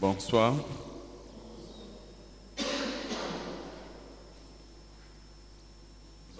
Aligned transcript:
Bonsoir. 0.00 0.54
Nous 2.56 2.64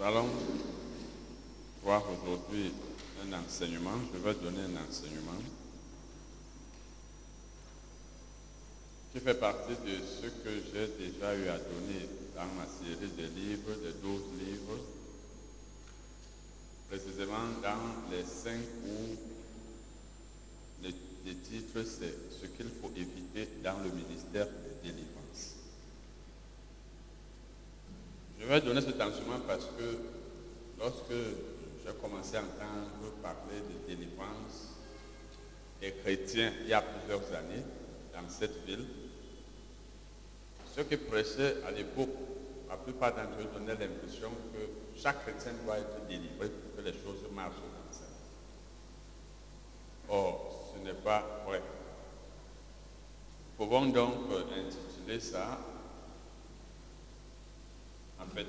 allons 0.03 0.27
voir 1.83 2.03
aujourd'hui 2.09 2.73
un 3.23 3.33
enseignement. 3.33 3.99
Je 4.11 4.17
vais 4.17 4.33
donner 4.33 4.61
un 4.61 4.77
enseignement 4.89 5.37
qui 9.13 9.19
fait 9.19 9.35
partie 9.35 9.75
de 9.85 9.99
ce 10.07 10.25
que 10.25 10.49
j'ai 10.73 10.87
déjà 10.97 11.35
eu 11.35 11.47
à 11.47 11.59
donner 11.59 12.09
dans 12.35 12.47
ma 12.57 12.65
série 12.65 13.11
de 13.15 13.27
livres, 13.39 13.75
de 13.85 13.91
12 14.01 14.21
livres, 14.39 14.79
précisément 16.89 17.45
dans 17.61 18.09
les 18.09 18.23
cinq 18.23 18.63
où 18.87 19.30
le, 21.25 21.33
titre 21.35 21.83
c'est 21.83 22.13
Ce 22.39 22.45
qu'il 22.47 22.67
faut 22.81 22.91
éviter 22.95 23.47
dans 23.63 23.77
le 23.83 23.89
ministère 23.89 24.47
de 24.47 24.87
délivrance. 24.87 25.55
Je 28.39 28.45
vais 28.45 28.61
donner 28.61 28.81
cet 28.81 28.99
enseignement 28.99 29.39
parce 29.47 29.65
que 29.65 29.97
lorsque 30.79 31.11
j'ai 31.11 31.93
commencé 32.01 32.35
à 32.37 32.39
entendre 32.39 33.13
parler 33.21 33.61
de 33.61 33.93
délivrance 33.95 34.71
des 35.79 35.91
chrétiens 35.91 36.51
il 36.61 36.69
y 36.69 36.73
a 36.73 36.81
plusieurs 36.81 37.25
années 37.33 37.63
dans 38.13 38.27
cette 38.29 38.65
ville, 38.65 38.85
ceux 40.75 40.83
qui 40.83 40.97
prêchaient 40.97 41.57
à 41.67 41.71
l'époque, 41.71 42.09
la 42.69 42.77
plupart 42.77 43.11
d'entre 43.11 43.41
eux 43.41 43.49
donnaient 43.53 43.75
l'impression 43.75 44.29
que 44.53 44.99
chaque 44.99 45.23
chrétien 45.23 45.53
doit 45.65 45.79
être 45.79 46.07
délivré 46.07 46.49
pour 46.49 46.77
que 46.77 46.81
les 46.81 46.93
choses 46.93 47.29
marchent 47.33 47.55
dans 47.55 47.93
sa 47.93 48.05
vie. 48.05 48.11
Or, 50.09 50.50
n'est 50.83 50.93
pas 50.93 51.23
vrai. 51.45 51.61
Nous 53.59 53.65
pouvons 53.65 53.85
donc 53.87 54.13
intituler 54.31 55.19
ça, 55.19 55.59
en 58.19 58.25
fait, 58.35 58.47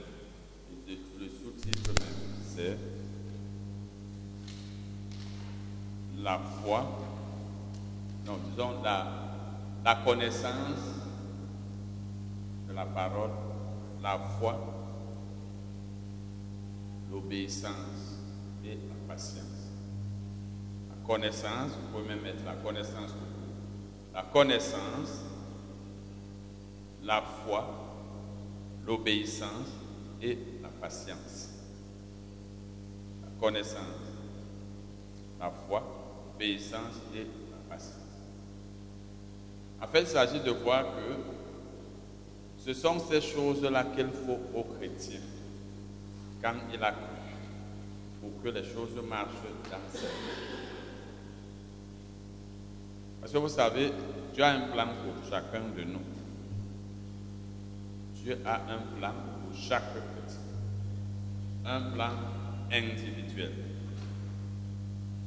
le 0.89 1.29
sous-titre 1.29 1.93
même, 2.01 2.35
c'est 2.45 2.77
la 6.19 6.39
foi, 6.39 6.85
non, 8.27 8.39
disons 8.49 8.83
la, 8.83 9.07
la 9.85 9.97
connaissance 9.97 10.79
de 12.69 12.73
la 12.73 12.87
parole, 12.87 13.31
la 14.03 14.19
foi, 14.39 14.57
l'obéissance 17.11 18.19
et 18.65 18.75
la 18.75 19.15
patience. 19.15 19.52
Connaissance, 21.07 21.71
vous 21.73 21.99
pouvez 21.99 22.09
même 22.15 22.23
mettre 22.23 22.45
la 22.45 22.55
connaissance 22.55 23.11
la 24.15 24.23
connaissance, 24.23 25.25
la 27.03 27.23
foi, 27.23 27.67
l'obéissance 28.87 29.69
et 30.21 30.39
la 30.63 30.69
patience. 30.69 31.49
La 33.23 33.29
connaissance, 33.41 33.81
la 35.41 35.51
foi, 35.51 35.83
l'obéissance 36.33 37.01
et 37.15 37.21
la 37.51 37.57
patience. 37.69 37.97
En 39.81 39.87
fait, 39.87 40.03
il 40.03 40.07
s'agit 40.07 40.41
de 40.41 40.51
voir 40.51 40.85
que 40.85 42.63
ce 42.65 42.75
sont 42.75 42.99
ces 43.01 43.21
choses-là 43.21 43.85
qu'il 43.97 44.11
faut 44.11 44.39
aux 44.55 44.65
chrétiens 44.65 45.21
quand 46.41 46.55
il 46.73 46.83
a 46.83 46.95
pour 48.21 48.43
que 48.43 48.49
les 48.51 48.63
choses 48.63 48.95
marchent 49.09 49.31
dans 49.65 49.99
sa 49.99 50.07
vie. 50.07 50.72
Parce 53.23 53.33
que 53.33 53.39
vous 53.39 53.49
savez, 53.49 53.93
Dieu 54.35 54.43
a 54.43 54.51
un 54.51 54.61
plan 54.73 54.87
pour 54.87 55.31
chacun 55.31 55.61
de 55.77 55.85
nous. 55.85 56.01
Dieu 58.17 58.37
a 58.45 58.57
un 58.57 58.99
plan 58.99 59.13
pour 59.13 59.57
chaque 59.57 59.85
chrétien. 59.91 60.41
Un 61.65 61.93
plan 61.93 62.11
individuel. 62.73 63.53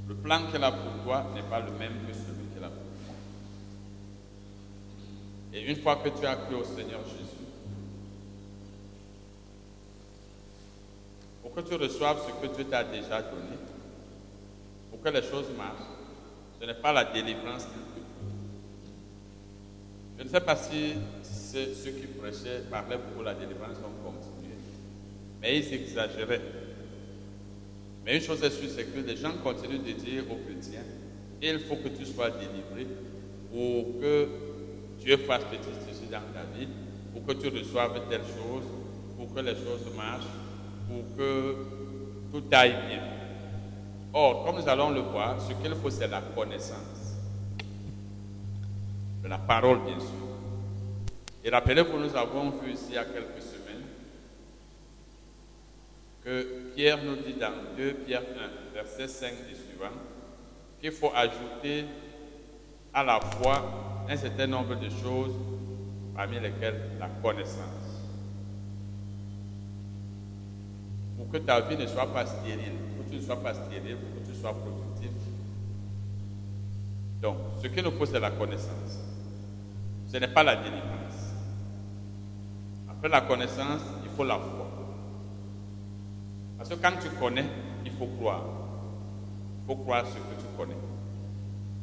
Le 0.09 0.15
plan 0.15 0.41
qu'il 0.51 0.61
a 0.61 0.73
pour 0.73 1.03
toi 1.05 1.25
n'est 1.33 1.43
pas 1.43 1.61
le 1.61 1.71
même 1.71 1.93
que 2.05 2.13
celui 2.13 2.47
qu'il 2.53 2.63
a 2.63 2.67
pour 2.67 2.83
moi. 3.07 3.15
Et 5.53 5.63
une 5.65 5.77
fois 5.77 5.95
que 5.95 6.09
tu 6.09 6.25
as 6.25 6.35
cru 6.35 6.55
au 6.55 6.65
Seigneur 6.65 6.99
Jésus, 7.05 7.45
pour 11.41 11.53
que 11.53 11.61
tu 11.61 11.75
reçoives 11.75 12.19
ce 12.27 12.45
que 12.45 12.53
Dieu 12.53 12.65
t'a 12.65 12.83
déjà 12.83 13.21
donné, 13.21 13.57
pour 14.91 15.01
que 15.01 15.07
les 15.07 15.23
choses 15.23 15.47
marchent, 15.57 15.95
ce 16.59 16.65
n'est 16.65 16.73
pas 16.73 16.91
la 16.91 17.05
délivrance. 17.05 17.67
Je 20.17 20.23
ne 20.23 20.29
sais 20.29 20.41
pas 20.41 20.55
si 20.55 20.93
ceux 21.23 21.91
qui 21.91 22.07
prêchaient 22.07 22.63
parlaient 22.69 22.99
pour 23.13 23.23
la 23.23 23.33
délivrance 23.33 23.77
ont 23.79 24.11
continué, 24.11 24.55
mais 25.41 25.57
ils 25.59 25.73
exagéraient. 25.73 26.41
Mais 28.05 28.15
une 28.15 28.21
chose 28.21 28.43
est 28.43 28.49
sûre, 28.49 28.69
c'est 28.75 28.85
que 28.85 28.99
les 28.99 29.17
gens 29.17 29.33
continuent 29.43 29.83
de 29.83 29.91
dire 29.91 30.23
aux 30.31 30.37
chrétiens, 30.45 30.83
il 31.41 31.59
faut 31.59 31.75
que 31.75 31.89
tu 31.89 32.05
sois 32.05 32.29
délivré 32.29 32.87
pour 33.51 33.99
que 33.99 34.27
Dieu 34.99 35.17
fasse 35.17 35.43
petit 35.45 35.69
ceci 35.87 36.05
dans 36.05 36.19
ta 36.33 36.43
vie, 36.57 36.67
pour 37.13 37.25
que 37.25 37.33
tu 37.33 37.49
reçoives 37.49 38.01
telle 38.09 38.21
chose, 38.21 38.63
pour 39.17 39.33
que 39.33 39.39
les 39.39 39.55
choses 39.55 39.93
marchent, 39.95 40.23
pour 40.87 41.17
que 41.17 41.55
tout 42.31 42.43
aille 42.51 42.75
bien. 42.87 43.03
Or, 44.13 44.45
comme 44.45 44.61
nous 44.61 44.69
allons 44.69 44.91
le 44.91 45.01
voir, 45.01 45.41
ce 45.41 45.53
qu'il 45.53 45.75
faut, 45.75 45.89
c'est 45.89 46.07
la 46.07 46.21
connaissance. 46.21 47.04
De 49.25 49.29
la 49.31 49.39
parole, 49.39 49.79
bien 49.83 49.99
sûr. 49.99 50.09
Et 51.43 51.49
rappelez-vous, 51.49 51.97
nous 51.97 52.15
avons 52.15 52.51
vu 52.61 52.73
ici 52.73 52.89
il 52.89 52.93
y 52.93 52.97
a 52.99 53.05
quelques 53.05 53.41
semaines 53.41 53.81
que 56.23 56.71
Pierre 56.75 57.03
nous 57.03 57.15
dit 57.15 57.33
dans 57.33 57.75
2 57.75 57.93
Pierre 58.05 58.21
1, 58.21 58.75
verset 58.75 59.07
5 59.07 59.33
et 59.51 59.55
suivant, 59.55 59.89
qu'il 60.79 60.91
faut 60.91 61.11
ajouter 61.15 61.85
à 62.93 63.03
la 63.03 63.19
foi 63.19 64.05
un 64.07 64.15
certain 64.15 64.45
nombre 64.45 64.75
de 64.75 64.89
choses, 64.91 65.33
parmi 66.15 66.39
lesquelles 66.39 66.91
la 66.99 67.09
connaissance. 67.23 68.03
Pour 71.17 71.31
que 71.31 71.37
ta 71.37 71.61
vie 71.61 71.77
ne 71.77 71.87
soit 71.87 72.13
pas 72.13 72.27
stérile, 72.27 72.73
pour 72.95 73.05
que 73.05 73.09
tu 73.09 73.15
ne 73.15 73.21
sois 73.21 73.41
pas 73.41 73.55
stérile, 73.55 73.97
pour 73.97 74.21
que 74.21 74.29
tu 74.29 74.39
sois 74.39 74.53
productif. 74.53 75.09
Donc, 77.23 77.37
ce 77.63 77.67
qu'il 77.69 77.83
nous 77.83 77.89
faut, 77.89 78.05
c'est 78.05 78.19
la 78.19 78.29
connaissance. 78.29 78.99
Ce 80.07 80.17
n'est 80.17 80.27
pas 80.27 80.43
la 80.43 80.55
délivrance. 80.55 81.33
Après 82.89 83.09
la 83.09 83.21
connaissance, 83.21 83.81
il 84.03 84.09
faut 84.11 84.23
la 84.23 84.35
foi. 84.35 84.67
Parce 86.57 86.69
que 86.69 86.75
quand 86.75 86.93
tu 87.01 87.09
connais, 87.19 87.45
il 87.85 87.91
faut 87.91 88.07
croire. 88.07 88.43
Il 89.61 89.67
faut 89.67 89.75
croire 89.75 90.05
ce 90.05 90.13
que 90.13 90.41
tu 90.41 90.47
connais. 90.57 90.77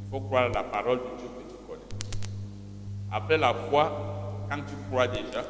Il 0.05 0.11
faut 0.11 0.21
croire 0.21 0.49
la 0.49 0.63
parole 0.63 0.99
de 0.99 1.19
Dieu 1.19 1.29
que 1.29 1.51
tu 1.53 1.57
connais. 1.67 1.83
Après 3.11 3.39
la 3.39 3.53
foi, 3.55 4.47
quand 4.49 4.59
tu 4.59 4.75
crois 4.89 5.09
déjà, 5.09 5.45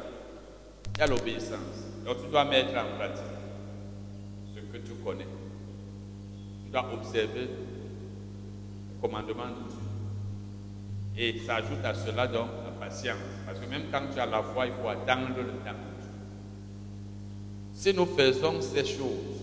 il 0.95 0.99
y 0.99 1.01
a 1.01 1.07
l'obéissance. 1.07 1.87
Donc 2.05 2.21
tu 2.23 2.29
dois 2.29 2.45
mettre 2.45 2.71
en 2.71 2.97
pratique 2.97 3.23
ce 4.53 4.59
que 4.59 4.77
tu 4.77 4.93
connais. 5.03 5.27
Tu 6.65 6.71
dois 6.71 6.85
observer 6.93 7.47
le 7.47 9.01
commandement 9.01 9.47
de 9.47 9.69
Dieu. 9.69 9.79
Et 11.15 11.39
ça 11.39 11.55
ajoute 11.55 11.83
à 11.83 11.93
cela 11.93 12.27
donc 12.27 12.47
Parce 13.45 13.59
que 13.59 13.65
même 13.69 13.83
quand 13.91 14.01
tu 14.13 14.19
as 14.19 14.25
la 14.25 14.41
foi, 14.43 14.67
il 14.67 14.73
faut 14.73 14.89
attendre 14.89 15.29
le 15.37 15.43
temps. 15.43 15.77
Si 17.73 17.93
nous 17.93 18.05
faisons 18.05 18.61
ces 18.61 18.85
choses, 18.85 19.41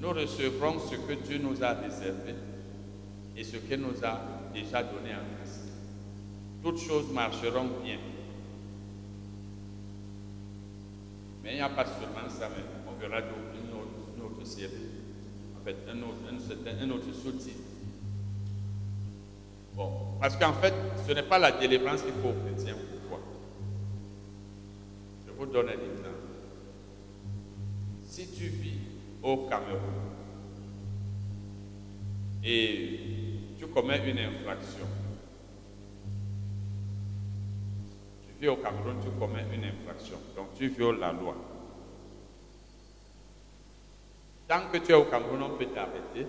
nous 0.00 0.10
recevrons 0.10 0.78
ce 0.78 0.96
que 0.96 1.14
Dieu 1.26 1.38
nous 1.38 1.62
a 1.62 1.72
réservé 1.72 2.34
et 3.36 3.44
ce 3.44 3.56
qu'il 3.56 3.80
nous 3.80 4.04
a 4.04 4.20
déjà 4.54 4.82
donné 4.82 5.12
en 5.14 5.24
Christ. 5.40 5.60
Toutes 6.62 6.80
choses 6.80 7.10
marcheront 7.12 7.68
bien. 7.82 7.98
Mais 11.42 11.52
il 11.52 11.56
n'y 11.56 11.60
a 11.60 11.68
pas 11.68 11.84
seulement 11.84 12.28
ça, 12.28 12.48
mais 12.56 12.62
on 12.88 12.98
verra 13.00 13.20
une 13.20 13.72
autre, 13.72 14.08
une 14.16 14.24
autre 14.24 14.46
série, 14.46 14.72
en 15.60 15.64
fait, 15.64 15.76
un 15.90 15.98
autre, 15.98 16.18
un, 16.30 16.84
un 16.84 16.90
autre. 16.90 17.04
Bon, 19.76 19.92
parce 20.18 20.36
qu'en 20.36 20.54
fait, 20.54 20.72
ce 21.06 21.12
n'est 21.12 21.22
pas 21.22 21.38
la 21.38 21.52
délivrance 21.52 22.00
qu'il 22.00 22.14
faut 22.14 22.30
aux 22.30 22.46
chrétiens. 22.46 22.74
Pourquoi? 22.74 23.20
Je 25.26 25.32
vous 25.32 25.44
donne 25.44 25.68
un 25.68 25.72
exemple. 25.72 26.16
Si 28.06 28.26
tu 28.28 28.46
vis 28.46 28.78
au 29.22 29.46
Cameroun 29.48 29.80
et 32.42 33.00
tu 33.58 33.66
commets 33.66 34.00
une 34.08 34.18
infraction, 34.18 34.86
tu 38.26 38.40
vis 38.40 38.48
au 38.48 38.56
Cameroun, 38.56 38.96
tu 39.02 39.10
commets 39.18 39.44
une 39.54 39.64
infraction, 39.64 40.16
donc 40.34 40.54
tu 40.56 40.68
violes 40.68 41.00
la 41.00 41.12
loi. 41.12 41.36
Tant 44.48 44.70
que 44.72 44.78
tu 44.78 44.92
es 44.92 44.94
au 44.94 45.04
Cameroun, 45.04 45.42
on 45.42 45.58
peut 45.58 45.66
t'arrêter 45.66 46.26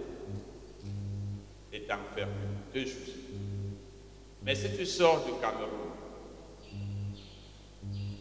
et 1.71 1.81
t'enfermer, 1.83 2.33
te 2.73 2.79
juger. 2.79 3.26
Mais 4.43 4.55
si 4.55 4.75
tu 4.75 4.85
sors 4.85 5.25
du 5.25 5.31
Cameroun, 5.41 5.87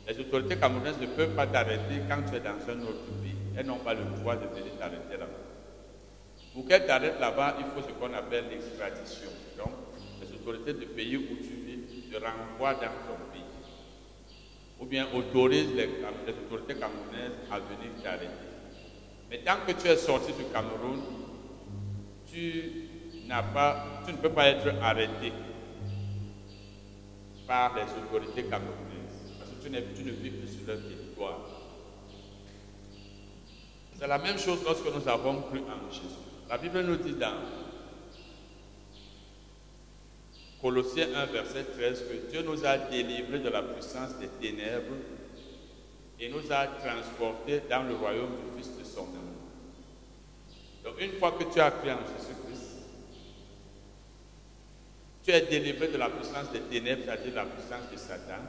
les 0.09 0.21
autorités 0.21 0.57
camerounaises 0.57 1.01
ne 1.01 1.07
peuvent 1.07 1.35
pas 1.35 1.47
t'arrêter 1.47 2.01
quand 2.09 2.23
tu 2.29 2.37
es 2.37 2.41
dans 2.41 2.51
un 2.51 2.83
autre 2.83 3.05
pays. 3.23 3.35
Elles 3.57 3.67
n'ont 3.67 3.79
pas 3.79 3.95
le 3.95 4.05
droit 4.19 4.37
de 4.37 4.47
venir 4.47 4.77
t'arrêter 4.79 5.17
là-bas. 5.19 5.33
Pour 6.55 6.67
qu'elles 6.67 6.87
t'arrêtent 6.87 7.21
là-bas, 7.21 7.57
il 7.59 7.65
faut 7.67 7.87
ce 7.87 7.93
qu'on 7.93 8.15
appelle 8.15 8.45
l'extradition. 8.51 9.31
Donc, 9.59 9.73
les 10.23 10.33
autorités 10.35 10.75
du 10.75 10.87
pays 10.87 11.17
où 11.17 11.37
tu 11.37 11.55
vis 11.67 12.11
te 12.11 12.17
renvoient 12.17 12.75
dans 12.75 12.81
ton 12.81 13.33
pays. 13.33 13.43
Ou 14.81 14.87
bien 14.87 15.09
autorisent 15.13 15.75
les, 15.75 15.89
autorités 16.47 16.75
camerounaises 16.75 17.33
à 17.51 17.59
venir 17.59 17.91
t'arrêter. 18.03 18.31
Mais 19.29 19.39
tant 19.39 19.57
que 19.67 19.73
tu 19.73 19.89
es 19.89 19.97
sorti 19.97 20.33
du 20.33 20.45
Cameroun, 20.53 21.03
tu, 22.33 22.89
pas, 23.53 24.03
tu 24.07 24.13
ne 24.13 24.19
peux 24.19 24.31
pas 24.31 24.47
être 24.47 24.69
arrêté 24.81 25.33
par 27.47 27.75
les 27.77 27.83
autorités 27.83 28.45
camerounaises. 28.45 29.37
Parce 29.39 29.51
que 29.51 29.65
tu, 29.65 30.05
ne 30.05 30.11
vis 30.11 30.31
plus 30.31 30.49
sur 30.49 30.67
leur 30.67 30.79
territoire. 30.79 31.41
C'est 33.99 34.07
la 34.07 34.19
même 34.19 34.39
chose 34.39 34.59
lorsque 34.65 34.87
nous 34.87 35.09
avons 35.09 35.43
cru 35.43 35.61
en 35.61 35.91
Jésus. 35.91 36.05
La 36.49 36.59
Bible 36.59 36.83
nous 36.83 36.97
dit 36.97 37.15
dans 37.15 37.35
Colossiens 40.61 41.09
1, 41.15 41.27
verset 41.27 41.65
13, 41.65 42.05
que 42.09 42.31
Dieu 42.31 42.43
nous 42.43 42.65
a 42.65 42.79
délivrés 42.79 43.39
de 43.39 43.49
la 43.49 43.63
puissance 43.63 44.17
des 44.19 44.29
ténèbres 44.29 44.95
et 46.19 46.29
nous 46.29 46.51
a 46.51 46.67
transportés 46.67 47.63
dans 47.69 47.83
le 47.83 47.95
royaume 47.95 48.31
du 48.31 48.63
Fils 48.63 48.77
de 48.79 48.85
son 48.85 49.03
amour. 49.03 49.37
Donc 50.85 51.01
une 51.01 51.13
fois 51.19 51.33
que 51.33 51.45
tu 51.45 51.61
as 51.61 51.71
cru 51.71 51.91
en 51.91 51.99
Jésus-Christ, 51.99 52.46
tu 55.27 55.33
es 55.33 55.41
délivré 55.41 55.89
de 55.89 55.97
la 55.99 56.09
puissance 56.09 56.53
des 56.53 56.61
ténèbres, 56.61 57.03
c'est-à-dire 57.05 57.35
la 57.35 57.47
puissance 57.47 57.91
de 57.93 57.99
Satan, 57.99 58.43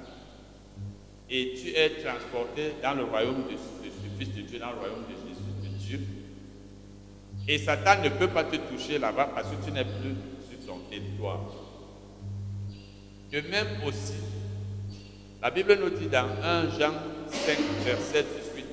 et 1.27 1.55
tu 1.59 1.69
es 1.69 1.89
transporté 2.03 2.73
dans 2.83 2.93
le 2.93 3.03
royaume 3.03 3.45
du, 3.49 3.57
Fils 4.19 4.33
de 4.35 4.41
Dieu, 4.41 4.59
dans 4.59 4.71
le 4.71 4.77
royaume 4.77 5.03
de 5.09 5.15
Jésus, 5.27 5.41
de 5.63 5.77
Dieu. 5.77 5.99
Et 7.47 7.57
Satan 7.57 8.03
ne 8.03 8.09
peut 8.09 8.27
pas 8.27 8.43
te 8.43 8.55
toucher 8.57 8.99
là-bas 8.99 9.31
parce 9.33 9.49
que 9.49 9.65
tu 9.65 9.71
n'es 9.71 9.85
plus 9.85 10.15
sur 10.49 10.67
ton 10.67 10.79
territoire. 10.89 11.39
De 13.31 13.41
même 13.41 13.83
aussi, 13.85 14.13
la 15.41 15.49
Bible 15.49 15.79
nous 15.79 15.89
dit 15.89 16.07
dans 16.07 16.27
1 16.43 16.79
Jean 16.79 16.93
5, 17.29 17.57
verset 17.85 18.25
18, 18.55 18.65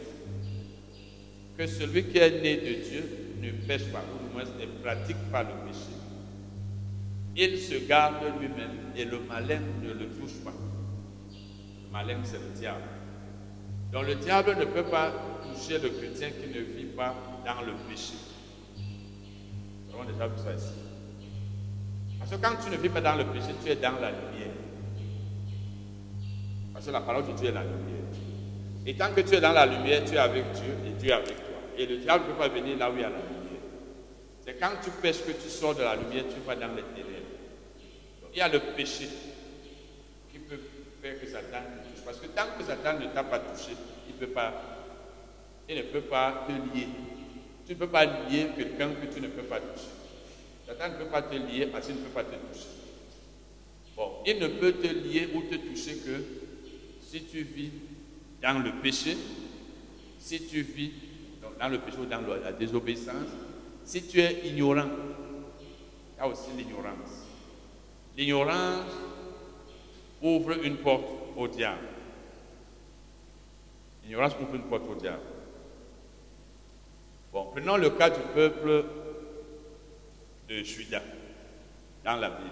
que 1.56 1.66
celui 1.66 2.04
qui 2.04 2.18
est 2.18 2.42
né 2.42 2.56
de 2.56 2.88
Dieu 2.88 3.04
ne 3.40 3.50
pêche 3.66 3.86
pas, 3.86 4.04
ou 4.14 4.26
du 4.26 4.34
moins 4.34 4.44
ne 4.44 4.82
pratique 4.82 5.30
pas 5.32 5.42
le 5.42 5.48
péché. 5.66 6.03
Il 7.36 7.58
se 7.58 7.86
garde 7.86 8.22
lui-même 8.40 8.92
et 8.96 9.04
le 9.04 9.18
malin 9.20 9.60
ne 9.82 9.92
le 9.92 10.08
touche 10.10 10.34
pas. 10.44 10.52
Le 10.52 11.92
malin, 11.92 12.18
c'est 12.22 12.38
le 12.38 12.50
diable. 12.56 12.82
Donc 13.92 14.06
le 14.06 14.14
diable 14.14 14.56
ne 14.58 14.64
peut 14.64 14.84
pas 14.84 15.12
toucher 15.42 15.78
le 15.78 15.88
chrétien 15.88 16.30
qui 16.30 16.48
ne 16.48 16.62
vit 16.62 16.92
pas 16.96 17.14
dans 17.44 17.60
le 17.66 17.72
péché. 17.88 18.14
Nous 18.76 19.94
avons 19.94 20.10
déjà 20.10 20.26
vu 20.28 20.38
ça 20.38 20.52
ici. 20.54 20.74
Parce 22.18 22.30
que 22.30 22.36
quand 22.36 22.54
tu 22.64 22.70
ne 22.70 22.76
vis 22.80 22.88
pas 22.88 23.00
dans 23.00 23.16
le 23.16 23.24
péché, 23.24 23.48
tu 23.64 23.70
es 23.70 23.76
dans 23.76 23.98
la 24.00 24.10
lumière. 24.10 24.54
Parce 26.72 26.86
que 26.86 26.90
la 26.90 27.00
parole 27.00 27.26
de 27.26 27.32
Dieu 27.32 27.48
est 27.48 27.52
la 27.52 27.62
lumière. 27.62 28.04
Et 28.86 28.94
tant 28.94 29.12
que 29.12 29.20
tu 29.22 29.34
es 29.34 29.40
dans 29.40 29.52
la 29.52 29.66
lumière, 29.66 30.04
tu 30.04 30.14
es 30.14 30.18
avec 30.18 30.44
Dieu 30.52 30.74
et 30.86 30.90
Dieu 30.90 31.10
est 31.10 31.14
avec 31.14 31.36
toi. 31.36 31.56
Et 31.78 31.86
le 31.86 31.98
diable 31.98 32.24
ne 32.24 32.32
peut 32.32 32.38
pas 32.38 32.48
venir 32.48 32.78
là 32.78 32.90
où 32.90 32.94
il 32.94 33.00
y 33.00 33.04
a 33.04 33.10
la 33.10 33.16
lumière. 33.16 33.60
C'est 34.44 34.58
quand 34.58 34.72
tu 34.82 34.90
pêches 34.90 35.24
que 35.24 35.32
tu 35.32 35.48
sors 35.48 35.74
de 35.74 35.82
la 35.82 35.96
lumière, 35.96 36.24
tu 36.28 36.40
vas 36.46 36.54
dans 36.54 36.74
les 36.74 36.82
ténèbres. 36.82 37.13
Il 38.34 38.38
y 38.38 38.40
a 38.40 38.48
le 38.48 38.58
péché 38.58 39.08
qui 40.32 40.38
peut 40.40 40.58
faire 41.00 41.20
que 41.20 41.26
Satan 41.26 41.60
te 41.62 41.88
touche. 41.88 42.04
Parce 42.04 42.18
que 42.18 42.26
tant 42.26 42.46
que 42.58 42.64
Satan 42.64 42.98
ne 42.98 43.06
t'a 43.06 43.22
pas 43.22 43.38
touché, 43.38 43.70
il, 44.08 44.14
il 45.68 45.76
ne 45.76 45.82
peut 45.82 46.00
pas 46.00 46.44
te 46.48 46.52
lier. 46.52 46.88
Tu 47.66 47.72
ne 47.72 47.78
peux 47.78 47.86
pas 47.86 48.04
lier 48.04 48.48
quelqu'un 48.56 48.90
que 48.90 49.06
tu 49.14 49.20
ne 49.20 49.28
peux 49.28 49.44
pas 49.44 49.60
toucher. 49.60 49.88
Satan 50.66 50.88
ne 50.90 51.04
peut 51.04 51.10
pas 51.10 51.22
te 51.22 51.36
lier 51.36 51.66
parce 51.66 51.86
qu'il 51.86 51.94
ne 51.94 52.00
peut 52.00 52.10
pas 52.10 52.24
te 52.24 52.34
toucher. 52.34 52.66
Bon, 53.96 54.10
il 54.26 54.38
ne 54.40 54.48
peut 54.48 54.72
te 54.72 54.88
lier 54.88 55.28
ou 55.34 55.42
te 55.42 55.54
toucher 55.54 55.96
que 55.98 56.24
si 57.00 57.22
tu 57.24 57.42
vis 57.42 57.70
dans 58.42 58.58
le 58.58 58.72
péché, 58.82 59.16
si 60.18 60.44
tu 60.46 60.62
vis 60.62 60.90
dans 61.60 61.68
le 61.68 61.78
péché 61.78 61.98
ou 62.00 62.06
dans 62.06 62.20
la 62.20 62.52
désobéissance, 62.52 63.28
si 63.84 64.02
tu 64.02 64.20
es 64.20 64.48
ignorant, 64.48 64.88
il 66.16 66.18
y 66.18 66.20
a 66.20 66.26
aussi 66.26 66.50
l'ignorance. 66.56 67.23
L'ignorance 68.16 68.92
ouvre 70.22 70.52
une 70.64 70.76
porte 70.76 71.04
au 71.36 71.48
diable. 71.48 71.88
L'ignorance 74.04 74.34
ouvre 74.40 74.54
une 74.54 74.62
porte 74.62 74.88
au 74.88 74.94
diable. 74.94 75.22
Bon, 77.32 77.48
prenons 77.52 77.76
le 77.76 77.90
cas 77.90 78.10
du 78.10 78.20
peuple 78.32 78.84
de 80.48 80.62
Juda 80.62 81.02
dans 82.04 82.16
la 82.16 82.30
Bible. 82.30 82.50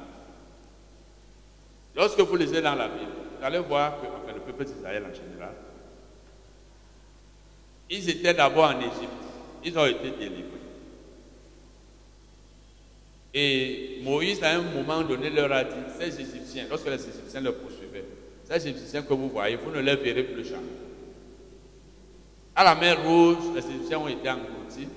Lorsque 1.95 2.21
vous 2.21 2.37
lisez 2.37 2.61
dans 2.63 2.75
la 2.75 2.89
Bible, 2.89 3.13
vous 3.39 3.45
allez 3.45 3.59
voir 3.61 4.01
que, 4.01 4.33
le 4.33 4.41
peuple 4.41 4.65
d'Israël 4.65 5.05
en 5.05 5.15
général, 5.15 5.55
ils 7.91 8.09
étaient 8.11 8.35
d'abord 8.35 8.71
en 8.71 8.81
Égypte. 8.81 9.11
Ils 9.65 9.79
ont 9.79 9.87
été 9.87 10.11
délivrés. 10.11 10.49
Et 13.35 13.92
Moïse, 14.03 14.43
à 14.43 14.51
un 14.51 14.63
moment 14.63 15.03
donné, 15.03 15.31
leur 15.31 15.53
a 15.53 15.65
dit, 15.65 15.71
ces 15.99 16.21
Égyptiens, 16.21 16.67
lorsque 16.69 16.87
les 16.87 16.95
Égyptiens 16.95 17.41
le 17.41 17.53
poursuivaient, 17.53 18.05
ces 18.45 18.69
Égyptiens 18.69 19.03
que 19.03 19.15
vous 19.15 19.29
voyez, 19.29 19.57
vous 19.57 19.71
ne 19.71 19.81
les 19.81 19.97
verrez 19.97 20.25
plus 20.25 20.45
jamais. 20.45 20.63
À 22.55 22.65
la 22.65 22.75
mer 22.75 23.03
Rouge, 23.03 23.55
les 23.55 23.65
Égyptiens 23.65 23.99
ont 23.99 24.09
été 24.09 24.29
engloutis. 24.29 24.89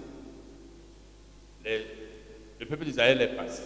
le 1.64 2.66
peuple 2.66 2.86
d'Israël 2.86 3.22
est 3.22 3.36
passé. 3.36 3.64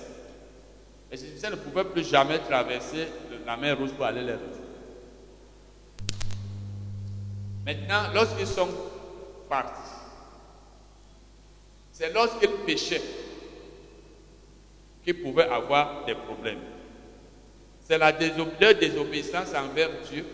Les 1.12 1.24
Égyptiens 1.24 1.51
ne 1.51 1.56
pouvaient 1.56 1.85
plus 1.85 2.07
jamais 2.07 2.39
traverser 2.39 3.07
la 3.45 3.57
mer 3.57 3.77
Rouge 3.77 3.92
pour 3.92 4.06
aller 4.06 4.21
les 4.21 4.33
rejoindre. 4.33 4.56
Maintenant, 7.65 8.13
lorsqu'ils 8.13 8.47
sont 8.47 8.69
partis, 9.47 9.95
c'est 11.92 12.13
lorsqu'ils 12.13 12.50
péchaient 12.65 13.01
qui 15.03 15.13
pouvaient 15.13 15.47
avoir 15.47 16.05
des 16.05 16.15
problèmes. 16.15 16.59
C'est 17.81 17.97
la 17.97 18.11
désobéissance 18.11 19.53
envers 19.56 19.89
Dieu 20.09 20.25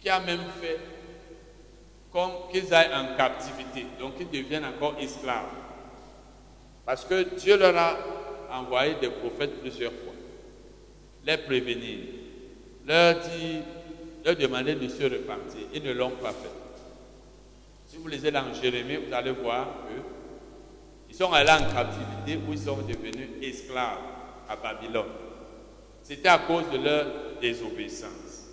qui 0.00 0.08
a 0.08 0.20
même 0.20 0.40
fait 0.60 0.78
qu'ils 2.50 2.74
aillent 2.74 2.94
en 2.94 3.16
captivité, 3.16 3.86
donc 4.00 4.16
qu'ils 4.16 4.30
deviennent 4.30 4.64
encore 4.64 4.96
esclaves. 5.00 5.44
Parce 6.84 7.04
que 7.04 7.34
Dieu 7.36 7.56
leur 7.56 7.76
a 7.76 7.96
envoyé 8.50 8.94
des 9.00 9.10
prophètes 9.10 9.60
plusieurs 9.60 9.92
fois, 9.92 10.14
les 11.24 11.36
prévenir, 11.36 11.98
leur 12.86 13.14
dire, 13.20 13.62
leur 14.24 14.36
demander 14.36 14.74
de 14.74 14.88
se 14.88 15.04
repentir. 15.04 15.60
Ils 15.74 15.82
ne 15.82 15.92
l'ont 15.92 16.10
pas 16.10 16.32
fait. 16.32 16.50
Si 17.86 17.98
vous 17.98 18.08
lisez 18.08 18.30
dans 18.30 18.52
Jérémie, 18.54 18.96
vous 18.96 19.14
allez 19.14 19.32
voir 19.32 19.66
que 19.66 19.94
ils 19.94 20.02
sont 21.18 21.32
allés 21.32 21.50
en 21.50 21.72
captivité 21.72 22.38
où 22.46 22.52
ils 22.52 22.58
sont 22.60 22.76
devenus 22.76 23.28
esclaves 23.42 23.98
à 24.48 24.54
Babylone. 24.54 25.10
C'était 26.04 26.28
à 26.28 26.38
cause 26.38 26.70
de 26.70 26.78
leur 26.78 27.06
désobéissance. 27.40 28.46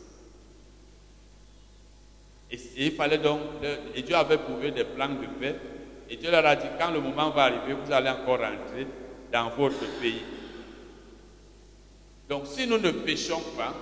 Et, 2.49 2.57
il 2.77 2.91
fallait 2.93 3.19
donc, 3.19 3.39
et 3.93 4.01
Dieu 4.01 4.15
avait 4.15 4.39
prouvé 4.39 4.71
des 4.71 4.83
plans 4.83 5.09
de 5.09 5.27
paix. 5.39 5.55
Et 6.09 6.15
Dieu 6.17 6.31
leur 6.31 6.45
a 6.45 6.55
dit, 6.55 6.65
quand 6.79 6.89
le 6.89 7.01
moment 7.01 7.29
va 7.29 7.43
arriver, 7.43 7.73
vous 7.73 7.91
allez 7.91 8.09
encore 8.09 8.39
rentrer 8.39 8.87
dans 9.31 9.49
votre 9.49 9.85
pays. 9.99 10.23
Donc 12.27 12.47
si 12.47 12.65
nous 12.65 12.79
ne 12.79 12.89
péchons 12.89 13.41
pas, 13.55 13.73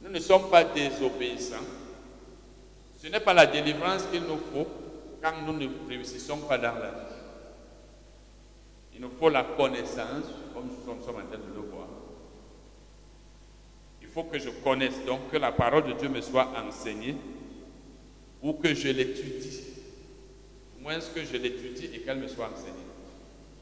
nous 0.00 0.10
ne 0.10 0.18
sommes 0.18 0.48
pas 0.48 0.64
désobéissants, 0.64 1.56
ce 3.02 3.08
n'est 3.08 3.20
pas 3.20 3.34
la 3.34 3.46
délivrance 3.46 4.04
qu'il 4.10 4.22
nous 4.22 4.40
faut, 4.52 4.66
quand 5.26 5.42
nous 5.44 5.58
ne 5.58 5.68
réussissons 5.88 6.38
pas 6.38 6.56
dans 6.56 6.74
la 6.74 6.90
vie. 6.90 7.16
Il 8.94 9.00
nous 9.00 9.10
faut 9.18 9.28
la 9.28 9.42
connaissance, 9.42 10.24
comme 10.54 10.66
nous 10.66 10.84
sommes 10.84 11.16
en 11.16 11.26
train 11.26 11.38
de 11.38 11.54
le 11.54 11.68
voir. 11.68 11.88
Il 14.00 14.08
faut 14.08 14.22
que 14.24 14.38
je 14.38 14.50
connaisse 14.62 15.04
donc 15.04 15.30
que 15.30 15.36
la 15.36 15.52
parole 15.52 15.84
de 15.84 15.92
Dieu 15.94 16.08
me 16.08 16.20
soit 16.20 16.48
enseignée 16.56 17.16
ou 18.40 18.52
que 18.52 18.72
je 18.72 18.88
l'étudie. 18.88 19.62
Au 20.78 20.82
moins 20.82 20.98
que 20.98 21.24
je 21.24 21.36
l'étudie 21.36 21.90
et 21.92 22.00
qu'elle 22.00 22.18
me 22.18 22.28
soit 22.28 22.48
enseignée. 22.52 22.76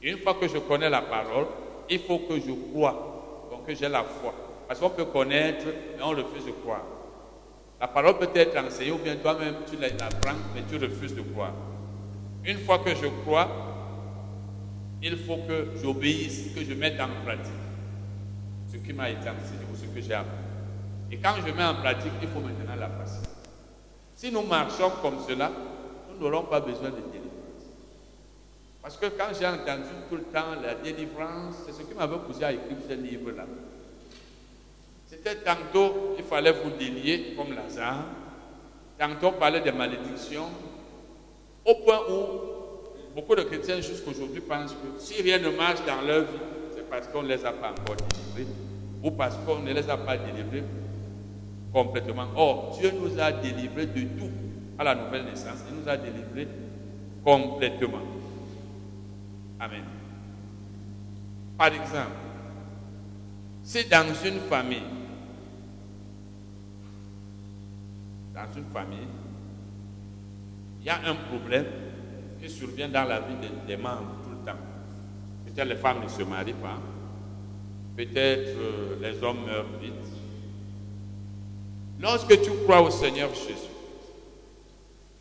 une 0.02 0.18
fois 0.18 0.34
que 0.34 0.46
je 0.46 0.58
connais 0.58 0.90
la 0.90 1.02
parole, 1.02 1.46
il 1.88 1.98
faut 2.00 2.18
que 2.18 2.38
je 2.38 2.52
croie, 2.70 3.48
donc 3.50 3.66
que 3.66 3.74
j'ai 3.74 3.88
la 3.88 4.04
foi. 4.04 4.34
Parce 4.68 4.78
qu'on 4.80 4.90
peut 4.90 5.06
connaître, 5.06 5.64
mais 5.96 6.02
on 6.02 6.10
refuse 6.10 6.44
de 6.44 6.52
croire. 6.52 6.84
La 7.84 7.88
parole 7.88 8.16
peut 8.16 8.30
être 8.34 8.56
enseignée 8.56 8.92
ou 8.92 8.96
bien 8.96 9.14
toi-même 9.16 9.56
tu 9.70 9.76
l'apprends, 9.76 10.38
mais 10.54 10.62
tu 10.70 10.82
refuses 10.82 11.14
de 11.14 11.20
croire. 11.20 11.52
Une 12.42 12.56
fois 12.60 12.78
que 12.78 12.94
je 12.94 13.08
crois, 13.22 13.46
il 15.02 15.18
faut 15.18 15.36
que 15.46 15.68
j'obéisse, 15.82 16.54
que 16.54 16.64
je 16.64 16.72
mette 16.72 16.98
en 16.98 17.08
pratique 17.22 17.52
ce 18.72 18.78
qui 18.78 18.94
m'a 18.94 19.10
été 19.10 19.28
enseigné 19.28 19.66
ou 19.70 19.76
ce 19.76 19.84
que 19.84 20.00
j'ai 20.00 20.14
appris. 20.14 20.30
Et 21.12 21.18
quand 21.18 21.34
je 21.46 21.52
mets 21.52 21.62
en 21.62 21.74
pratique, 21.74 22.12
il 22.22 22.28
faut 22.28 22.40
maintenant 22.40 22.74
la 22.74 22.86
passer. 22.86 23.20
Si 24.14 24.32
nous 24.32 24.44
marchons 24.44 24.90
comme 25.02 25.18
cela, 25.28 25.52
nous 26.08 26.18
n'aurons 26.26 26.46
pas 26.46 26.60
besoin 26.60 26.88
de 26.88 27.02
délivrance. 27.12 27.68
Parce 28.80 28.96
que 28.96 29.08
quand 29.08 29.28
j'ai 29.38 29.46
entendu 29.46 29.90
tout 30.08 30.16
le 30.16 30.22
temps 30.22 30.58
la 30.62 30.74
délivrance, 30.76 31.56
c'est 31.66 31.72
ce 31.72 31.82
qui 31.82 31.92
m'avait 31.92 32.16
poussé 32.16 32.44
à 32.44 32.52
écrire 32.52 32.78
ce 32.88 32.94
livre-là. 32.94 33.44
Tantôt, 35.24 36.14
il 36.18 36.24
fallait 36.24 36.52
vous 36.52 36.70
délier 36.78 37.34
comme 37.34 37.54
Lazare, 37.54 38.04
tantôt 38.98 39.28
on 39.28 39.32
parlait 39.32 39.62
des 39.62 39.72
malédictions, 39.72 40.48
au 41.64 41.74
point 41.76 42.00
où 42.10 43.14
beaucoup 43.14 43.34
de 43.34 43.42
chrétiens 43.42 43.80
jusqu'aujourd'hui 43.80 44.42
pensent 44.42 44.72
que 44.72 45.00
si 45.00 45.22
rien 45.22 45.38
ne 45.38 45.48
marche 45.48 45.80
dans 45.86 46.02
leur 46.06 46.22
vie, 46.22 46.38
c'est 46.76 46.88
parce 46.90 47.08
qu'on 47.08 47.22
ne 47.22 47.28
les 47.28 47.44
a 47.44 47.52
pas 47.52 47.70
encore 47.70 47.96
délivrés 47.96 48.52
ou 49.02 49.10
parce 49.12 49.36
qu'on 49.46 49.60
ne 49.60 49.72
les 49.72 49.88
a 49.88 49.96
pas 49.96 50.18
délivrés 50.18 50.64
complètement. 51.72 52.26
Or, 52.36 52.76
Dieu 52.78 52.92
nous 52.92 53.18
a 53.18 53.32
délivrés 53.32 53.86
de 53.86 54.00
tout 54.18 54.30
à 54.78 54.84
la 54.84 54.94
nouvelle 54.94 55.24
naissance. 55.24 55.64
Il 55.70 55.80
nous 55.80 55.88
a 55.88 55.96
délivrés 55.96 56.48
complètement. 57.24 58.02
Amen. 59.58 59.84
Par 61.56 61.68
exemple, 61.68 62.10
si 63.62 63.84
dans 63.88 64.06
une 64.24 64.40
famille, 64.40 64.82
dans 68.34 68.52
une 68.56 68.66
famille, 68.72 69.06
il 70.80 70.86
y 70.86 70.90
a 70.90 71.00
un 71.06 71.14
problème 71.14 71.66
qui 72.40 72.50
survient 72.50 72.88
dans 72.88 73.04
la 73.04 73.20
vie 73.20 73.36
des, 73.66 73.76
membres 73.76 74.16
tout 74.24 74.30
le 74.30 74.44
temps. 74.44 74.58
Peut-être 75.46 75.68
les 75.68 75.76
femmes 75.76 76.02
ne 76.02 76.08
se 76.08 76.22
marient 76.24 76.52
pas, 76.52 76.78
peut-être 77.96 78.58
euh, 78.58 78.96
les 79.00 79.22
hommes 79.22 79.46
meurent 79.46 79.78
vite. 79.80 79.92
Lorsque 82.00 82.42
tu 82.42 82.50
crois 82.64 82.82
au 82.82 82.90
Seigneur 82.90 83.32
Jésus 83.32 83.70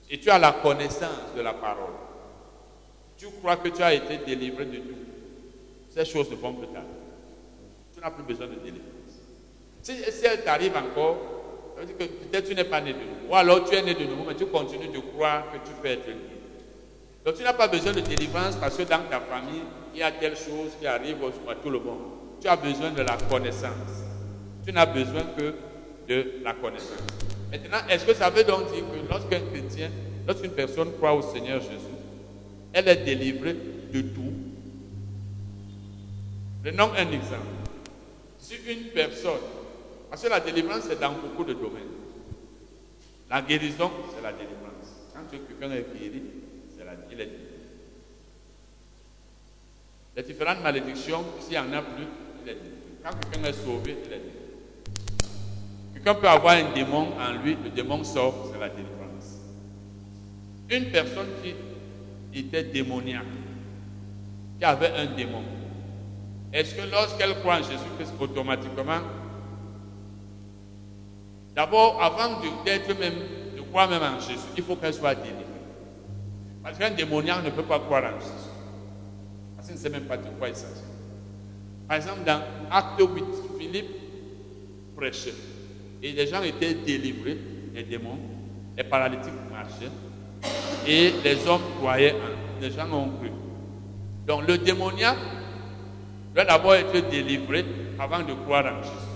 et 0.09 0.19
tu 0.19 0.29
as 0.29 0.39
la 0.39 0.51
connaissance 0.51 1.33
de 1.37 1.41
la 1.41 1.53
parole, 1.53 1.93
tu 3.15 3.27
crois 3.39 3.57
que 3.57 3.69
tu 3.69 3.81
as 3.83 3.93
été 3.93 4.17
délivré 4.25 4.65
de 4.65 4.77
tout, 4.77 4.95
ces 5.91 6.03
choses 6.03 6.29
ne 6.31 6.35
vont 6.35 6.53
plus 6.53 6.67
t'arriver. 6.67 6.89
Tu 7.93 8.01
n'as 8.01 8.09
plus 8.09 8.23
besoin 8.23 8.47
de 8.47 8.55
délivrance. 8.55 8.81
Si, 9.83 9.93
si 10.11 10.25
elle 10.25 10.43
t'arrive 10.43 10.75
encore, 10.75 11.32
peut-être 11.75 12.47
tu 12.47 12.55
n'es 12.55 12.63
pas 12.63 12.81
né 12.81 12.93
de 12.93 12.99
nouveau. 12.99 13.31
Ou 13.31 13.35
alors 13.35 13.63
tu 13.65 13.75
es 13.75 13.81
né 13.81 13.93
de 13.93 14.03
nouveau, 14.05 14.23
mais 14.27 14.35
tu 14.35 14.45
continues 14.45 14.87
de 14.87 14.99
croire 14.99 15.45
que 15.51 15.57
tu 15.57 15.73
peux 15.81 15.87
être 15.87 16.07
libre. 16.07 16.19
Donc 17.25 17.35
tu 17.35 17.43
n'as 17.43 17.53
pas 17.53 17.67
besoin 17.67 17.93
de 17.93 18.01
délivrance 18.01 18.55
parce 18.55 18.75
que 18.75 18.83
dans 18.83 19.03
ta 19.09 19.19
famille, 19.19 19.63
il 19.93 19.99
y 19.99 20.03
a 20.03 20.11
telle 20.11 20.35
chose 20.35 20.71
qui 20.79 20.87
arrive 20.87 21.17
à 21.49 21.55
tout 21.55 21.69
le 21.69 21.79
monde. 21.79 22.01
Tu 22.41 22.47
as 22.47 22.55
besoin 22.55 22.91
de 22.91 23.01
la 23.01 23.15
connaissance. 23.29 24.03
Tu 24.65 24.73
n'as 24.73 24.85
besoin 24.85 25.21
que 25.37 25.53
de 26.07 26.43
la 26.43 26.53
connaissance. 26.53 26.99
Maintenant, 27.51 27.77
est-ce 27.89 28.05
que 28.05 28.13
ça 28.13 28.29
veut 28.29 28.43
donc 28.43 28.71
dire 28.73 28.83
que 28.83 29.09
lorsqu'un 29.09 29.39
chrétien, 29.39 29.89
lorsqu'une 30.27 30.51
personne 30.51 30.91
croit 30.93 31.13
au 31.13 31.21
Seigneur 31.21 31.61
Jésus, 31.61 31.95
elle 32.73 32.87
est 32.87 33.03
délivrée 33.05 33.55
de 33.93 34.01
tout? 34.01 34.33
Prenons 36.63 36.91
un 36.93 37.11
exemple. 37.11 37.45
Si 38.39 38.55
une 38.67 38.89
personne 38.93 39.31
parce 40.13 40.21
que 40.21 40.29
la 40.29 40.41
délivrance, 40.41 40.83
c'est 40.87 40.99
dans 40.99 41.13
beaucoup 41.13 41.43
de 41.43 41.53
domaines. 41.53 41.89
La 43.31 43.41
guérison, 43.41 43.89
c'est 44.15 44.21
la 44.21 44.31
délivrance. 44.31 45.09
Quand 45.11 45.21
quelqu'un 45.31 45.75
est 45.75 45.87
guéri, 45.91 46.21
c'est 46.77 46.85
la, 46.85 46.91
il 47.11 47.19
est 47.19 47.25
délivré. 47.25 47.47
Les 50.15 50.21
différentes 50.21 50.61
malédictions, 50.61 51.23
s'il 51.39 51.53
y 51.53 51.57
en 51.57 51.73
a 51.73 51.81
plus, 51.81 52.05
il 52.43 52.49
est 52.51 52.53
délivré. 52.53 52.77
Quand 53.03 53.09
quelqu'un 53.31 53.49
est 53.49 53.53
sauvé, 53.53 53.97
il 54.05 54.13
est 54.13 54.17
délivré. 54.19 54.39
Quelqu'un 55.95 56.13
peut 56.13 56.29
avoir 56.29 56.57
un 56.57 56.71
démon 56.75 57.07
en 57.19 57.43
lui, 57.43 57.57
le 57.63 57.71
démon 57.71 58.03
sort, 58.03 58.51
c'est 58.53 58.59
la 58.59 58.69
délivrance. 58.69 59.39
Une 60.69 60.91
personne 60.91 61.29
qui 61.41 62.39
était 62.39 62.65
démoniaque, 62.65 63.23
qui 64.59 64.63
avait 64.63 64.91
un 64.91 65.07
démon, 65.07 65.41
est-ce 66.53 66.75
que 66.75 66.83
lorsqu'elle 66.91 67.33
croit 67.39 67.55
en 67.55 67.63
Jésus-Christ, 67.63 68.13
automatiquement, 68.19 69.01
D'abord, 71.55 72.01
avant 72.01 72.39
de 72.41 73.61
croire 73.69 73.89
même 73.89 74.01
en 74.03 74.19
Jésus, 74.19 74.39
il 74.57 74.63
faut 74.63 74.75
qu'elle 74.75 74.93
soit 74.93 75.15
délivrée. 75.15 75.43
Parce 76.63 76.77
qu'un 76.77 76.91
démoniaque 76.91 77.43
ne 77.43 77.49
peut 77.49 77.63
pas 77.63 77.79
croire 77.79 78.03
en 78.03 78.19
Jésus. 78.19 78.49
Parce 79.55 79.67
qu'il 79.67 79.75
ne 79.75 79.81
sait 79.81 79.89
même 79.89 80.05
pas 80.05 80.17
de 80.17 80.27
quoi 80.37 80.49
il 80.49 80.55
s'agit. 80.55 80.81
Par 81.87 81.97
exemple, 81.97 82.23
dans 82.25 82.41
Acte 82.71 82.99
8, 82.99 83.23
Philippe 83.59 83.89
prêchait. 84.95 85.33
Et 86.01 86.11
les 86.11 86.27
gens 86.27 86.41
étaient 86.43 86.73
délivrés, 86.73 87.37
les 87.73 87.83
démons, 87.83 88.19
les 88.77 88.83
paralytiques 88.83 89.33
marchaient. 89.51 89.91
Et 90.87 91.13
les 91.23 91.47
hommes 91.47 91.61
croyaient 91.79 92.13
en 92.13 92.61
Les 92.61 92.71
gens 92.71 92.91
ont 92.93 93.09
cru. 93.17 93.31
Donc 94.25 94.47
le 94.47 94.57
démoniaque 94.57 95.17
doit 96.33 96.45
d'abord 96.45 96.75
être 96.75 97.09
délivré 97.09 97.65
avant 97.99 98.19
de 98.19 98.33
croire 98.33 98.65
en 98.65 98.81
Jésus. 98.81 99.12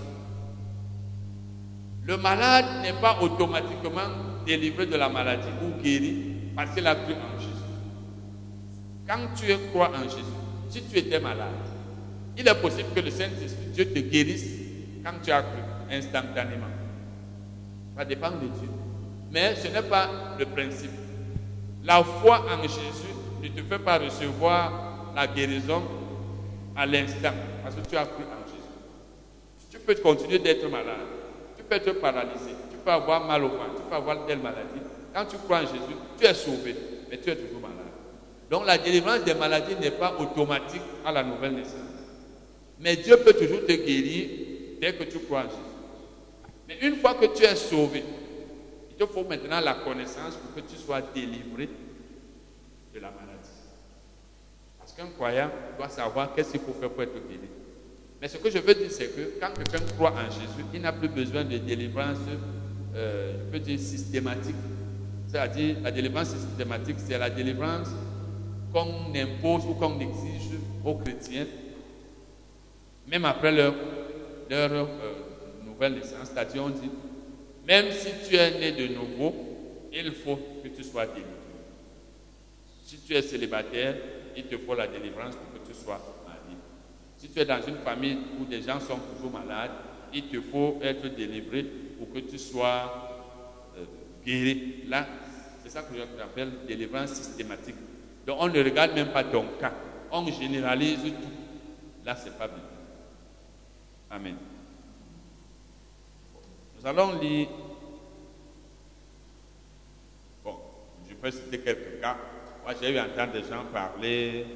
Le 2.08 2.16
malade 2.16 2.64
n'est 2.80 2.94
pas 2.94 3.18
automatiquement 3.20 4.08
délivré 4.46 4.86
de 4.86 4.96
la 4.96 5.10
maladie 5.10 5.46
ou 5.62 5.82
guéri 5.82 6.36
parce 6.56 6.74
qu'il 6.74 6.86
a 6.86 6.94
cru 6.94 7.12
en 7.12 7.38
Jésus. 7.38 7.52
Quand 9.06 9.18
tu 9.36 9.54
crois 9.68 9.90
en 9.90 10.04
Jésus, 10.04 10.24
si 10.70 10.82
tu 10.84 10.96
étais 10.96 11.20
malade, 11.20 11.52
il 12.34 12.48
est 12.48 12.54
possible 12.54 12.88
que 12.94 13.00
le 13.00 13.10
Saint-Esprit, 13.10 13.66
Dieu 13.74 13.92
te 13.92 13.98
guérisse 13.98 14.48
quand 15.04 15.12
tu 15.22 15.30
as 15.30 15.42
cru, 15.42 15.60
instantanément. 15.90 16.64
Ça 17.94 18.06
dépend 18.06 18.30
de 18.30 18.46
Dieu. 18.58 18.70
Mais 19.30 19.54
ce 19.56 19.68
n'est 19.68 19.82
pas 19.82 20.08
le 20.38 20.46
principe. 20.46 20.90
La 21.84 22.02
foi 22.02 22.42
en 22.50 22.62
Jésus 22.62 23.12
ne 23.42 23.48
te 23.48 23.62
fait 23.62 23.78
pas 23.80 23.98
recevoir 23.98 25.12
la 25.14 25.26
guérison 25.26 25.82
à 26.74 26.86
l'instant 26.86 27.34
parce 27.62 27.74
que 27.74 27.86
tu 27.86 27.98
as 27.98 28.06
cru 28.06 28.24
en 28.24 28.46
Jésus. 28.46 29.70
Tu 29.70 29.78
peux 29.78 29.94
continuer 29.96 30.38
d'être 30.38 30.66
malade 30.70 31.17
peux 31.68 31.76
être 31.76 32.00
paralysé, 32.00 32.50
tu 32.70 32.76
peux 32.84 32.90
avoir 32.90 33.24
mal 33.24 33.44
au 33.44 33.48
ventre, 33.48 33.76
tu 33.76 33.82
peux 33.88 33.96
avoir 33.96 34.26
telle 34.26 34.38
maladie. 34.38 34.80
Quand 35.14 35.24
tu 35.26 35.36
crois 35.36 35.58
en 35.58 35.66
Jésus, 35.66 35.96
tu 36.18 36.26
es 36.26 36.34
sauvé, 36.34 36.74
mais 37.10 37.18
tu 37.18 37.30
es 37.30 37.36
toujours 37.36 37.60
malade. 37.60 37.76
Donc 38.50 38.66
la 38.66 38.78
délivrance 38.78 39.24
des 39.24 39.34
maladies 39.34 39.76
n'est 39.80 39.90
pas 39.90 40.14
automatique 40.18 40.82
à 41.04 41.12
la 41.12 41.22
nouvelle 41.22 41.54
naissance. 41.54 41.74
Mais 42.80 42.96
Dieu 42.96 43.16
peut 43.18 43.32
toujours 43.32 43.60
te 43.60 43.72
guérir 43.72 44.28
dès 44.80 44.94
que 44.94 45.04
tu 45.04 45.18
crois 45.20 45.40
en 45.40 45.42
Jésus. 45.42 45.56
Mais 46.68 46.78
une 46.82 46.96
fois 46.96 47.14
que 47.14 47.26
tu 47.26 47.44
es 47.44 47.56
sauvé, 47.56 48.04
il 48.90 48.96
te 48.96 49.06
faut 49.06 49.24
maintenant 49.24 49.60
la 49.60 49.74
connaissance 49.74 50.34
pour 50.36 50.54
que 50.54 50.68
tu 50.68 50.76
sois 50.76 51.00
délivré 51.14 51.68
de 52.94 53.00
la 53.00 53.10
maladie. 53.10 53.28
Parce 54.78 54.92
qu'un 54.92 55.08
croyant 55.08 55.50
doit 55.76 55.88
savoir 55.88 56.34
qu'est-ce 56.34 56.52
qu'il 56.52 56.60
faut 56.60 56.72
faire 56.72 56.90
pour 56.90 57.02
être 57.02 57.14
guéri. 57.28 57.48
Mais 58.20 58.28
ce 58.28 58.36
que 58.36 58.50
je 58.50 58.58
veux 58.58 58.74
dire, 58.74 58.90
c'est 58.90 59.14
que 59.14 59.38
quand 59.40 59.50
quelqu'un 59.54 59.84
croit 59.94 60.12
en 60.12 60.30
Jésus, 60.30 60.64
il 60.74 60.80
n'a 60.80 60.92
plus 60.92 61.08
besoin 61.08 61.44
de 61.44 61.56
délivrance, 61.58 62.18
euh, 62.96 63.34
je 63.38 63.52
peux 63.52 63.60
dire 63.60 63.78
systématique. 63.78 64.56
C'est-à-dire, 65.28 65.76
la 65.82 65.90
délivrance 65.90 66.30
systématique, 66.30 66.96
c'est 66.98 67.18
la 67.18 67.30
délivrance 67.30 67.88
qu'on 68.72 69.14
impose 69.14 69.64
ou 69.66 69.74
qu'on 69.74 70.00
exige 70.00 70.58
aux 70.84 70.94
chrétiens, 70.94 71.46
même 73.06 73.24
après 73.24 73.52
leur, 73.52 73.74
euh, 74.50 74.84
nouvelle 75.64 75.94
naissance. 75.94 76.30
C'est-à-dire, 76.32 76.64
on 76.64 76.70
dit, 76.70 76.90
même 77.66 77.92
si 77.92 78.08
tu 78.28 78.34
es 78.34 78.58
né 78.58 78.72
de 78.72 78.94
nouveau, 78.94 79.34
il 79.92 80.10
faut 80.12 80.38
que 80.62 80.68
tu 80.68 80.82
sois 80.82 81.06
délivré. 81.06 81.30
Si 82.84 82.98
tu 82.98 83.14
es 83.14 83.22
célibataire, 83.22 83.94
il 84.36 84.44
te 84.44 84.56
faut 84.56 84.74
la 84.74 84.86
délivrance 84.86 85.34
pour 85.36 85.62
que 85.62 85.68
tu 85.68 85.74
sois 85.74 86.00
si 87.18 87.28
tu 87.28 87.40
es 87.40 87.44
dans 87.44 87.60
une 87.60 87.78
famille 87.78 88.16
où 88.40 88.44
des 88.44 88.62
gens 88.62 88.78
sont 88.78 88.98
toujours 88.98 89.32
malades, 89.32 89.72
il 90.14 90.28
te 90.28 90.40
faut 90.40 90.78
être 90.80 91.08
délivré 91.08 91.64
pour 91.98 92.12
que 92.12 92.20
tu 92.20 92.38
sois 92.38 93.26
euh, 93.76 93.84
guéri. 94.24 94.84
Là, 94.86 95.04
c'est 95.62 95.68
ça 95.68 95.82
que 95.82 95.94
j'appelle 96.16 96.52
délivrance 96.66 97.10
systématique. 97.10 97.74
Donc 98.24 98.36
on 98.40 98.46
ne 98.48 98.62
regarde 98.62 98.94
même 98.94 99.12
pas 99.12 99.24
ton 99.24 99.44
cas. 99.60 99.72
On 100.12 100.24
généralise 100.30 101.02
tout. 101.02 102.04
Là, 102.04 102.14
ce 102.14 102.26
n'est 102.26 102.36
pas 102.36 102.46
bien. 102.46 102.62
Amen. 104.10 104.36
Nous 106.78 106.86
allons 106.86 107.18
lire. 107.18 107.48
Bon, 110.44 110.56
je 111.08 111.14
peux 111.14 111.30
citer 111.32 111.58
quelques 111.58 112.00
cas. 112.00 112.16
Moi, 112.62 112.74
j'ai 112.80 112.94
eu 112.94 113.00
entendre 113.00 113.32
des 113.32 113.42
gens 113.42 113.64
parler 113.72 114.46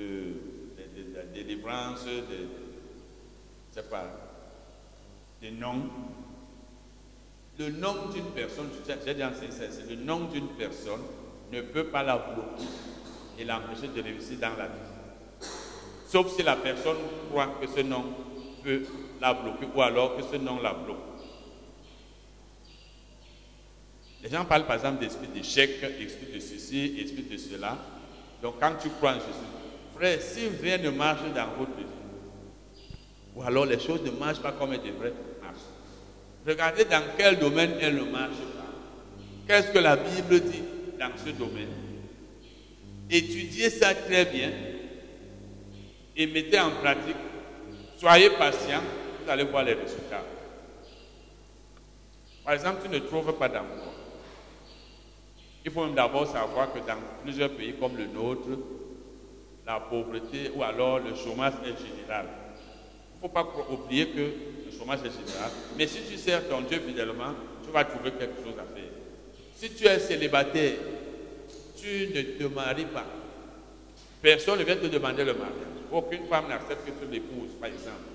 de, 0.00 1.14
la 1.14 1.22
délivrance, 1.24 2.04
de, 2.04 2.46
sais 3.70 3.82
pas, 3.82 4.04
des 5.40 5.50
noms. 5.50 5.88
Le 7.58 7.70
nom 7.70 8.08
d'une 8.12 8.30
personne, 8.34 8.68
j'ai 9.04 9.14
dit 9.14 9.24
en 9.24 9.32
c'est 9.34 9.90
le 9.90 9.96
nom 9.96 10.24
d'une 10.24 10.48
personne 10.48 11.02
ne 11.52 11.60
peut 11.60 11.84
pas 11.84 12.02
la 12.02 12.16
bloquer 12.16 12.68
et 13.38 13.44
l'empêcher 13.44 13.88
de 13.88 14.02
réussir 14.02 14.38
dans 14.38 14.56
la 14.56 14.66
vie. 14.66 15.48
Sauf 16.06 16.34
si 16.34 16.42
la 16.42 16.56
personne 16.56 16.96
croit 17.28 17.58
que 17.60 17.66
ce 17.66 17.80
nom 17.80 18.04
peut 18.62 18.82
la 19.20 19.34
bloquer 19.34 19.66
ou 19.74 19.82
alors 19.82 20.16
que 20.16 20.22
ce 20.22 20.36
nom 20.36 20.60
la 20.60 20.74
bloque. 20.74 20.96
Les 24.22 24.28
gens 24.28 24.44
parlent 24.44 24.66
par 24.66 24.76
exemple 24.76 25.00
d'esprit 25.00 25.28
d'échec, 25.28 25.80
d'esprit 25.98 26.32
de 26.32 26.40
ceci, 26.40 26.90
d'esprit 26.90 27.22
de 27.22 27.36
cela. 27.36 27.78
Donc 28.42 28.54
quand 28.60 28.74
tu 28.80 28.90
crois 28.90 29.12
en 29.12 29.14
Jésus, 29.14 29.59
si 30.20 30.48
rien 30.62 30.78
ne 30.78 30.90
marche 30.90 31.20
dans 31.34 31.48
votre 31.58 31.76
vie, 31.76 31.84
ou 33.34 33.42
alors 33.42 33.66
les 33.66 33.78
choses 33.78 34.02
ne 34.02 34.10
marchent 34.10 34.40
pas 34.40 34.52
comme 34.52 34.72
elles 34.72 34.82
devraient 34.82 35.12
marcher, 35.42 35.60
regardez 36.46 36.84
dans 36.84 37.02
quel 37.16 37.38
domaine 37.38 37.74
elles 37.80 37.96
ne 37.96 38.04
marchent 38.04 38.30
pas. 38.30 38.66
Qu'est-ce 39.46 39.72
que 39.72 39.78
la 39.78 39.96
Bible 39.96 40.40
dit 40.40 40.62
dans 40.98 41.10
ce 41.24 41.30
domaine? 41.30 41.68
Étudiez 43.10 43.70
ça 43.70 43.94
très 43.94 44.24
bien 44.24 44.50
et 46.16 46.26
mettez 46.26 46.60
en 46.60 46.70
pratique. 46.70 47.16
Soyez 47.98 48.30
patient, 48.30 48.80
vous 49.22 49.30
allez 49.30 49.44
voir 49.44 49.64
les 49.64 49.74
résultats. 49.74 50.24
Par 52.44 52.54
exemple, 52.54 52.78
tu 52.84 52.88
ne 52.88 52.98
trouves 53.00 53.32
pas 53.34 53.48
d'emploi. 53.48 53.92
Il 55.64 55.70
faut 55.70 55.84
même 55.84 55.94
d'abord 55.94 56.26
savoir 56.26 56.72
que 56.72 56.78
dans 56.78 56.96
plusieurs 57.22 57.50
pays 57.50 57.74
comme 57.78 57.96
le 57.96 58.06
nôtre, 58.06 58.48
la 59.74 59.80
pauvreté 59.80 60.50
ou 60.54 60.62
alors 60.62 60.98
le 60.98 61.14
chômage 61.14 61.52
est 61.64 61.78
général. 61.78 62.26
Il 62.26 63.16
ne 63.16 63.20
faut 63.20 63.28
pas 63.28 63.46
oublier 63.70 64.08
que 64.08 64.18
le 64.66 64.76
chômage 64.76 65.00
est 65.00 65.12
général. 65.12 65.50
Mais 65.76 65.86
si 65.86 66.00
tu 66.08 66.16
sers 66.16 66.48
ton 66.48 66.62
Dieu 66.62 66.80
fidèlement, 66.80 67.34
tu 67.64 67.70
vas 67.70 67.84
trouver 67.84 68.10
quelque 68.12 68.42
chose 68.42 68.58
à 68.58 68.74
faire. 68.74 68.90
Si 69.54 69.70
tu 69.74 69.86
es 69.86 69.98
célibataire, 69.98 70.74
tu 71.76 72.08
ne 72.14 72.22
te 72.22 72.44
maries 72.52 72.86
pas. 72.86 73.06
Personne 74.20 74.58
ne 74.58 74.64
vient 74.64 74.76
te 74.76 74.86
demander 74.86 75.24
le 75.24 75.34
mariage. 75.34 75.56
Aucune 75.92 76.26
femme 76.26 76.48
n'accepte 76.48 76.86
que 76.86 76.90
tu 76.90 77.10
l'épouses, 77.10 77.54
par 77.60 77.68
exemple. 77.68 78.10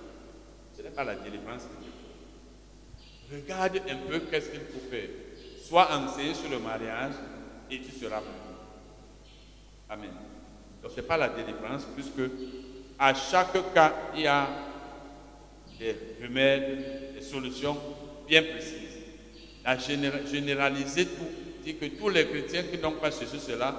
Ce 0.75 0.81
n'est 0.81 0.89
pas 0.89 1.03
la 1.03 1.15
délivrance 1.15 1.67
Regarde 3.31 3.81
un 3.89 3.95
peu 4.07 4.19
qu'est-ce 4.19 4.49
qu'il 4.49 4.59
faut 4.59 4.87
faire. 4.91 5.09
Sois 5.63 5.89
enseigné 5.91 6.33
sur 6.35 6.49
le 6.49 6.59
mariage, 6.59 7.13
et 7.71 7.79
tu 7.81 7.91
seras 7.91 8.19
béni. 8.19 8.29
Amen. 9.89 10.34
Donc 10.85 10.91
ce 10.95 11.01
n'est 11.01 11.07
pas 11.07 11.17
la 11.17 11.29
délivrance, 11.29 11.87
puisque 11.95 12.29
à 12.99 13.11
chaque 13.15 13.73
cas, 13.73 13.91
il 14.13 14.21
y 14.21 14.27
a 14.27 14.47
des 15.79 15.95
remèdes, 16.21 17.15
des 17.15 17.21
solutions 17.21 17.75
bien 18.27 18.43
précises. 18.43 18.99
La 19.65 19.79
généraliser 19.79 21.07
tout, 21.07 21.25
dit 21.63 21.75
que 21.77 21.85
tous 21.85 22.09
les 22.09 22.27
chrétiens 22.27 22.65
qui 22.71 22.77
n'ont 22.77 22.91
pas 22.91 23.09
ceci, 23.09 23.39
cela, 23.39 23.73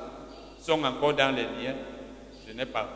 sont 0.60 0.82
encore 0.82 1.14
dans 1.14 1.30
les 1.32 1.44
liens, 1.44 1.76
ce 2.44 2.52
n'est 2.52 2.66
pas. 2.66 2.88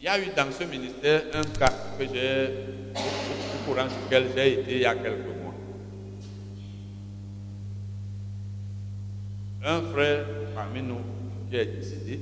Il 0.00 0.06
y 0.06 0.08
a 0.08 0.18
eu 0.18 0.28
dans 0.34 0.50
ce 0.50 0.64
ministère 0.64 1.24
un 1.34 1.42
cas 1.42 1.74
que 1.98 2.06
j'ai, 2.06 2.48
au 2.96 3.68
courant 3.70 3.86
duquel 3.86 4.28
j'ai 4.34 4.60
été 4.60 4.72
il 4.76 4.80
y 4.80 4.86
a 4.86 4.94
quelques 4.94 5.26
mois. 5.26 5.54
un 9.66 9.82
frère 9.92 10.24
parmi 10.54 10.80
nous 10.80 11.13
qui 11.54 11.60
est 11.60 11.66
décédé, 11.66 12.20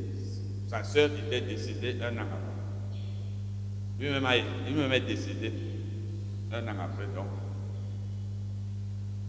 sa 0.69 0.85
soeur 0.85 1.09
était 1.27 1.41
décédée 1.41 1.97
un 2.03 2.19
an 2.19 2.27
après. 2.27 2.99
Lui-même 3.99 4.93
est 4.93 5.01
décédé 5.01 5.53
un 6.53 6.69
an 6.69 6.77
après, 6.85 7.07
donc. 7.15 7.29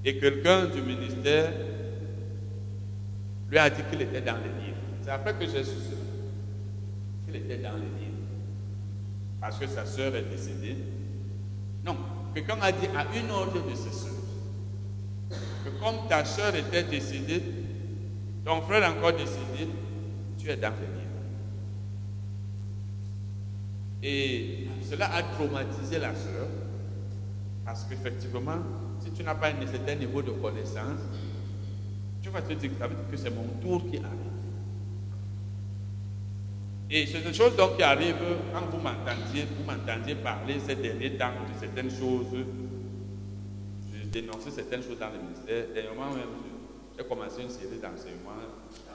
Et 0.04 0.18
quelqu'un 0.20 0.66
du 0.66 0.82
ministère 0.82 1.54
lui 3.50 3.58
a 3.58 3.70
dit 3.70 3.82
qu'il 3.90 4.02
était 4.02 4.20
dans 4.20 4.36
les 4.38 4.66
livres. 4.66 4.78
C'est 5.02 5.12
après 5.12 5.36
que 5.36 5.46
j'ai 5.46 5.64
su 5.64 5.78
cela. 5.78 6.02
Qu'il 7.26 7.38
était 7.38 7.58
dans 7.60 7.76
les 7.76 7.82
livres. 7.82 8.18
Parce 9.40 9.58
que 9.58 9.68
sa 9.68 9.86
soeur 9.86 10.14
est 10.18 10.30
décédée. 10.30 10.76
Non, 11.86 11.96
quelqu'un 12.34 12.58
a 12.62 12.74
dit 12.74 12.88
à 12.94 13.06
une 13.18 13.32
autre 13.32 13.66
de 13.70 13.74
ses 13.76 13.92
soeurs 13.92 14.14
que 15.64 15.70
comme 15.82 16.08
ta 16.10 16.26
soeur 16.26 16.54
était 16.56 16.84
décédée, 16.84 17.42
ton 18.44 18.62
frère 18.62 18.92
encore 18.92 19.14
décédé, 19.14 19.70
tu 20.44 20.50
es 20.50 20.58
dans 20.58 20.70
le 20.70 20.76
livre. 20.76 21.10
Et 24.04 24.68
cela 24.84 25.14
a 25.14 25.24
traumatisé 25.24 26.00
la 26.00 26.14
soeur, 26.14 26.48
parce 27.64 27.86
qu'effectivement, 27.86 28.58
si 29.00 29.12
tu 29.12 29.24
n'as 29.24 29.36
pas 29.36 29.48
un 29.48 29.68
certain 29.68 29.96
niveau 29.96 30.22
de 30.22 30.32
connaissance, 30.32 31.00
tu 32.22 32.30
vas 32.30 32.42
te 32.42 32.54
dire 32.54 32.72
que 33.10 33.18
c'est 33.18 33.30
mon 33.30 33.48
tour 33.62 33.90
qui 33.90 33.98
arrive. 33.98 34.10
Et 36.90 37.06
c'est 37.06 37.22
une 37.22 37.34
chose 37.34 37.56
donc 37.56 37.78
qui 37.78 37.84
arrive 37.84 38.16
quand 38.54 38.66
vous 38.70 38.84
m'entendiez, 38.84 39.46
vous 39.58 39.64
m'entendiez 39.64 40.16
parler 40.16 40.60
ces 40.60 40.76
derniers 40.76 41.18
temps 41.18 41.32
de 41.32 41.60
certaines 41.60 41.90
choses, 41.90 42.28
je 43.94 44.10
dénonçais 44.10 44.52
certaines 44.52 44.84
choses 44.84 45.00
dans 45.00 45.10
le 45.10 45.20
ministère. 45.20 45.66
Dernièrement, 45.74 46.12
j'ai 46.98 47.06
commencé 47.06 47.42
une 47.42 47.50
série 47.50 47.80
d'enseignements 47.82 48.34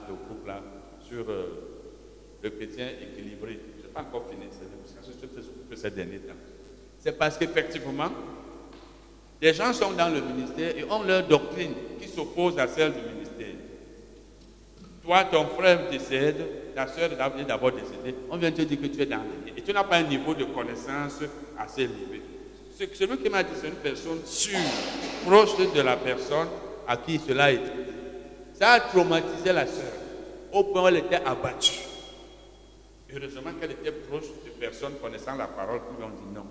le 0.07 0.15
groupe 0.15 0.47
là 0.47 0.61
sur 1.09 1.25
euh, 1.29 1.45
le 2.43 2.49
chrétien 2.51 2.87
équilibré. 3.01 3.59
Je 3.81 3.87
n'ai 3.87 3.93
pas 3.93 4.01
encore 4.01 4.25
fini, 4.29 4.43
c'est 4.51 5.69
que 5.69 5.75
ces 5.75 5.91
derniers 5.91 6.19
temps. 6.19 6.33
C'est 6.99 7.17
parce 7.17 7.37
qu'effectivement, 7.37 8.09
des 9.41 9.53
gens 9.53 9.73
sont 9.73 9.91
dans 9.91 10.09
le 10.09 10.21
ministère 10.21 10.77
et 10.77 10.83
ont 10.83 11.03
leur 11.03 11.25
doctrine 11.27 11.73
qui 11.99 12.07
s'oppose 12.07 12.59
à 12.59 12.67
celle 12.67 12.93
du 12.93 12.99
ministère. 12.99 13.55
Toi, 15.03 15.23
ton 15.25 15.45
frère 15.47 15.89
décède, 15.89 16.35
ta 16.75 16.87
soeur 16.87 17.09
est 17.11 17.45
d'abord 17.45 17.71
décédée, 17.71 18.15
on 18.29 18.37
vient 18.37 18.51
te 18.51 18.61
dire 18.61 18.79
que 18.79 18.87
tu 18.87 19.01
es 19.01 19.05
dans 19.05 19.17
le 19.17 19.57
Et 19.57 19.61
tu 19.61 19.73
n'as 19.73 19.83
pas 19.83 19.97
un 19.97 20.03
niveau 20.03 20.35
de 20.35 20.43
connaissance 20.43 21.19
assez 21.57 21.83
élevé. 21.83 22.21
Celui 22.93 23.17
qui 23.17 23.29
m'a 23.29 23.43
dit, 23.43 23.51
c'est 23.59 23.67
une 23.67 23.73
personne 23.75 24.19
sûre, 24.25 24.59
proche 25.25 25.57
de 25.57 25.81
la 25.81 25.97
personne 25.97 26.47
à 26.87 26.95
qui 26.97 27.19
cela 27.19 27.51
été 27.51 27.71
ça 28.59 28.73
a 28.73 28.79
traumatisé 28.81 29.53
la 29.53 29.65
sœur, 29.65 29.93
au 30.53 30.63
point 30.63 30.83
où 30.83 30.87
elle 30.87 30.97
était 30.97 31.15
abattue. 31.15 31.79
Heureusement 33.11 33.51
qu'elle 33.59 33.71
était 33.71 33.91
proche 33.91 34.27
de 34.45 34.51
personnes 34.59 34.93
connaissant 35.01 35.35
la 35.35 35.47
parole 35.47 35.79
qui 35.79 35.95
lui 35.97 36.03
ont 36.03 36.09
dit 36.09 36.33
non, 36.33 36.45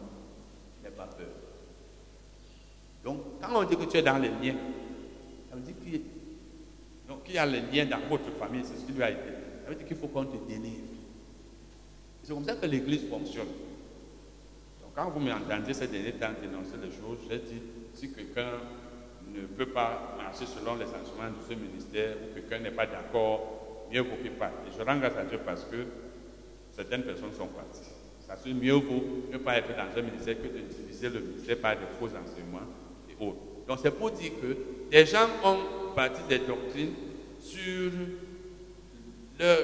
n'aie 0.82 0.90
pas 0.90 1.06
peur. 1.06 1.26
Donc, 3.04 3.40
quand 3.40 3.48
on 3.54 3.64
dit 3.64 3.76
que 3.76 3.84
tu 3.84 3.96
es 3.96 4.02
dans 4.02 4.18
les 4.18 4.28
liens, 4.28 4.58
ça 5.48 5.56
veut 5.56 5.62
dire 5.62 5.74
qu'il 7.24 7.34
y, 7.34 7.38
a 7.38 7.46
les 7.46 7.60
liens 7.60 7.86
dans 7.86 8.06
votre 8.08 8.30
famille, 8.38 8.62
c'est 8.64 8.76
ce 8.76 8.84
qui 8.84 8.92
lui 8.92 9.02
a 9.02 9.10
été. 9.10 9.30
Ça 9.64 9.70
veut 9.70 9.76
dire 9.76 9.86
qu'il 9.86 9.96
faut 9.96 10.08
qu'on 10.08 10.24
te 10.24 10.36
délivre. 10.48 10.84
C'est 12.22 12.34
comme 12.34 12.44
ça 12.44 12.56
que 12.56 12.66
l'Église 12.66 13.08
fonctionne. 13.08 13.46
Donc, 14.82 14.90
quand 14.94 15.08
vous 15.10 15.20
m'entendez 15.20 15.72
ces 15.72 15.86
derniers 15.86 16.12
temps 16.12 16.30
dénoncer 16.40 16.76
les 16.82 16.90
choses, 16.90 17.18
j'ai 17.30 17.38
dit, 17.38 17.62
si 17.94 18.12
quelqu'un 18.12 18.50
ne 19.32 19.46
peut 19.46 19.70
pas 19.70 20.16
marcher 20.16 20.44
selon 20.46 20.74
les 20.74 20.86
enseignements 20.86 21.30
de 21.30 21.48
ce 21.48 21.54
ministère 21.54 22.16
ou 22.16 22.34
quelqu'un 22.34 22.58
n'est 22.58 22.74
pas 22.74 22.86
d'accord, 22.86 23.67
mieux 23.92 24.00
vaut 24.00 24.16
qu'il 24.22 24.32
parte. 24.32 24.52
Et 24.66 24.76
je 24.76 24.82
rends 24.82 24.96
grâce 24.98 25.16
à 25.16 25.24
Dieu 25.24 25.38
parce 25.44 25.64
que 25.64 25.76
certaines 26.74 27.02
personnes 27.02 27.32
sont 27.32 27.46
parties. 27.46 27.90
Ça 28.26 28.36
se 28.36 28.48
mieux 28.48 28.72
vaut 28.74 29.28
ne 29.32 29.38
pas 29.38 29.58
être 29.58 29.68
dans 29.68 29.98
un 29.98 30.02
ministère 30.02 30.36
que 30.36 30.48
d'utiliser 30.48 31.08
le 31.08 31.20
ministère 31.20 31.58
par 31.58 31.76
de 31.76 31.86
faux 31.98 32.06
enseignements 32.06 32.66
et 33.08 33.24
autres. 33.24 33.38
Donc 33.66 33.78
c'est 33.82 33.90
pour 33.90 34.10
dire 34.10 34.32
que 34.40 34.56
des 34.90 35.06
gens 35.06 35.26
ont 35.44 35.94
parti 35.94 36.20
des 36.28 36.38
doctrines 36.38 36.94
sur 37.40 37.90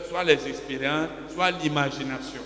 soit 0.08 0.24
les 0.24 0.48
expériences, 0.48 1.08
soit 1.28 1.50
l'imagination. 1.50 2.42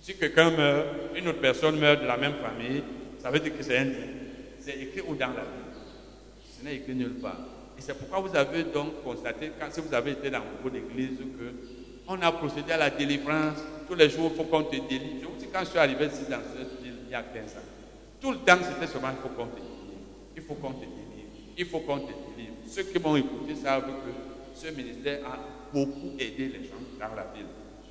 Si 0.00 0.16
quelqu'un 0.16 0.50
meurt, 0.50 0.86
une 1.16 1.28
autre 1.28 1.40
personne 1.40 1.78
meurt 1.78 2.02
de 2.02 2.06
la 2.06 2.16
même 2.16 2.34
famille, 2.42 2.82
ça 3.20 3.30
veut 3.30 3.38
dire 3.38 3.56
que 3.56 3.62
c'est 3.62 3.78
un 3.78 3.86
C'est 4.58 4.80
écrit 4.80 5.00
ou 5.00 5.14
dans 5.14 5.28
la 5.28 5.42
Bible? 5.42 5.62
N'est 6.64 6.76
écrit 6.76 6.94
nulle 6.94 7.14
part. 7.14 7.36
Et 7.78 7.80
c'est 7.80 7.94
pourquoi 7.94 8.20
vous 8.20 8.36
avez 8.36 8.64
donc 8.64 9.02
constaté, 9.02 9.52
quand, 9.58 9.66
si 9.70 9.80
vous 9.80 9.94
avez 9.94 10.12
été 10.12 10.30
dans 10.30 10.40
beaucoup 10.40 10.70
d'églises, 10.70 11.18
que 11.18 11.82
on 12.08 12.20
a 12.20 12.32
procédé 12.32 12.72
à 12.72 12.76
la 12.76 12.90
délivrance. 12.90 13.58
Tous 13.88 13.94
les 13.94 14.10
jours, 14.10 14.30
il 14.32 14.36
faut 14.36 14.44
qu'on 14.44 14.64
te 14.64 14.76
délivre. 14.76 15.20
Je 15.20 15.26
vous 15.26 15.36
dis, 15.38 15.46
quand 15.52 15.60
je 15.60 15.66
suis 15.66 15.78
arrivé 15.78 16.06
ici 16.06 16.24
dans 16.28 16.38
cette 16.38 16.82
ville, 16.82 16.94
il 17.06 17.10
y 17.10 17.14
a 17.14 17.22
15 17.22 17.42
ans, 17.56 17.68
tout 18.20 18.32
le 18.32 18.38
temps, 18.38 18.58
c'était 18.62 18.90
seulement 18.90 19.10
il 19.10 19.20
faut 19.20 19.28
qu'on 19.28 19.46
te 19.46 19.56
délivre. 19.56 19.72
Il 20.36 20.42
faut 20.42 20.54
qu'on 20.54 20.72
te 20.72 20.80
délivre. 20.80 20.98
Il 21.58 21.66
faut 21.66 21.80
qu'on 21.80 21.98
te 21.98 22.12
délivre. 22.36 22.54
Ceux 22.68 22.84
qui 22.84 22.98
m'ont 22.98 23.16
écouté 23.16 23.54
savent 23.54 23.84
que 23.84 24.12
ce 24.54 24.68
ministère 24.72 25.20
a 25.26 25.38
beaucoup 25.72 26.12
aidé 26.18 26.48
les 26.48 26.64
gens 26.64 26.80
dans 26.98 27.14
la 27.14 27.26
ville. 27.34 27.46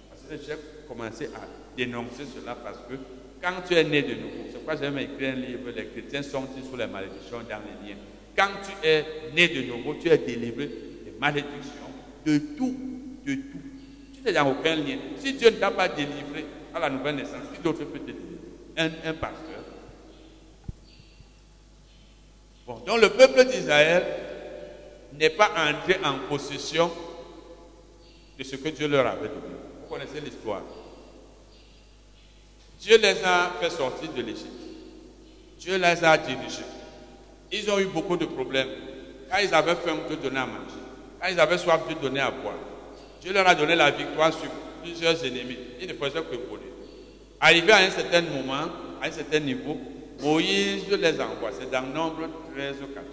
Parce 0.10 0.22
que 0.22 0.46
j'ai 0.46 0.58
commencé 0.88 1.26
à 1.28 1.42
dénoncer 1.76 2.26
cela 2.26 2.56
parce 2.56 2.78
que 2.78 2.96
quand 3.42 3.62
tu 3.68 3.76
es 3.76 3.84
né 3.84 4.02
de 4.04 4.16
nouveau, 4.16 4.44
c'est 4.48 4.54
pourquoi 4.54 4.76
j'ai 4.76 4.90
même 4.90 5.00
écrit 5.00 5.28
un 5.28 5.36
livre, 5.36 5.70
Les 5.76 5.88
chrétiens 5.88 6.22
sont 6.22 6.46
sous 6.48 6.78
les 6.78 6.88
malédictions 6.88 7.40
dans 7.40 7.60
les 7.60 7.90
liens? 7.90 8.00
Quand 8.36 8.50
tu 8.64 8.88
es 8.88 9.06
né 9.34 9.48
de 9.48 9.62
nouveau, 9.64 9.96
tu 9.96 10.10
es 10.10 10.18
délivré 10.18 10.68
des 10.68 11.14
malédictions, 11.20 11.92
de 12.26 12.38
tout, 12.58 12.76
de 13.26 13.34
tout. 13.36 13.62
Tu 14.14 14.22
n'es 14.24 14.34
dans 14.34 14.50
aucun 14.52 14.76
lien. 14.76 14.98
Si 15.18 15.34
Dieu 15.34 15.50
ne 15.50 15.56
t'a 15.58 15.72
pas 15.72 15.90
délivré 15.90 16.46
à 16.74 16.80
la 16.80 16.90
nouvelle 16.90 17.16
naissance, 17.16 17.44
qui 17.54 17.62
d'autre 17.62 17.84
peut 17.86 18.00
te 18.00 18.06
délivrer? 18.06 18.28
Un, 18.78 18.88
un 19.10 19.14
pasteur. 19.14 19.64
Bon, 22.66 22.80
donc 22.86 23.02
le 23.02 23.10
peuple 23.10 23.44
d'Israël 23.46 24.04
n'est 25.14 25.30
pas 25.32 25.50
entré 25.50 26.00
en 26.06 26.20
possession 26.30 26.90
que 28.38 28.44
ce 28.44 28.56
que 28.56 28.70
Dieu 28.70 28.88
leur 28.88 29.06
avait 29.06 29.28
donné. 29.28 29.56
Vous 29.82 29.94
connaissez 29.94 30.22
l'histoire. 30.22 30.64
Dieu 32.80 32.98
les 32.98 33.24
a 33.24 33.52
fait 33.60 33.70
sortir 33.70 34.12
de 34.14 34.22
l'Égypte. 34.22 34.48
Dieu 35.60 35.76
les 35.76 36.04
a 36.04 36.18
dirigés. 36.18 36.64
Ils 37.52 37.70
ont 37.70 37.80
eu 37.80 37.86
beaucoup 37.86 38.18
de 38.18 38.26
problèmes. 38.26 38.68
Quand 39.30 39.38
ils 39.40 39.54
avaient 39.54 39.76
faim, 39.76 39.98
Dieu 40.08 40.18
donnait 40.22 40.40
à 40.40 40.46
manger. 40.46 40.82
Quand 41.22 41.28
ils 41.30 41.40
avaient 41.40 41.58
soif, 41.58 41.82
Dieu 41.88 41.98
donnait 42.02 42.20
à 42.20 42.32
boire. 42.32 42.56
Dieu 43.22 43.34
leur 43.34 43.48
a 43.48 43.56
donné 43.56 43.76
la 43.76 43.92
victoire 43.92 44.32
sur 44.34 44.50
plusieurs 44.82 45.24
ennemis. 45.26 45.58
Ils 45.82 45.88
ne 45.88 45.94
faisaient 45.94 46.22
que 46.24 46.36
voler. 46.36 46.72
Arrivé 47.40 47.72
à 47.72 47.78
un 47.78 47.90
certain 47.90 48.22
moment, 48.22 48.70
à 49.02 49.08
un 49.08 49.12
certain 49.12 49.40
niveau, 49.40 49.78
Moïse 50.22 50.90
les 50.90 51.20
envoie. 51.20 51.52
C'est 51.60 51.70
dans 51.72 51.82
Nombre 51.82 52.30
13 52.56 52.76
ou 52.84 52.94
14. 52.94 53.06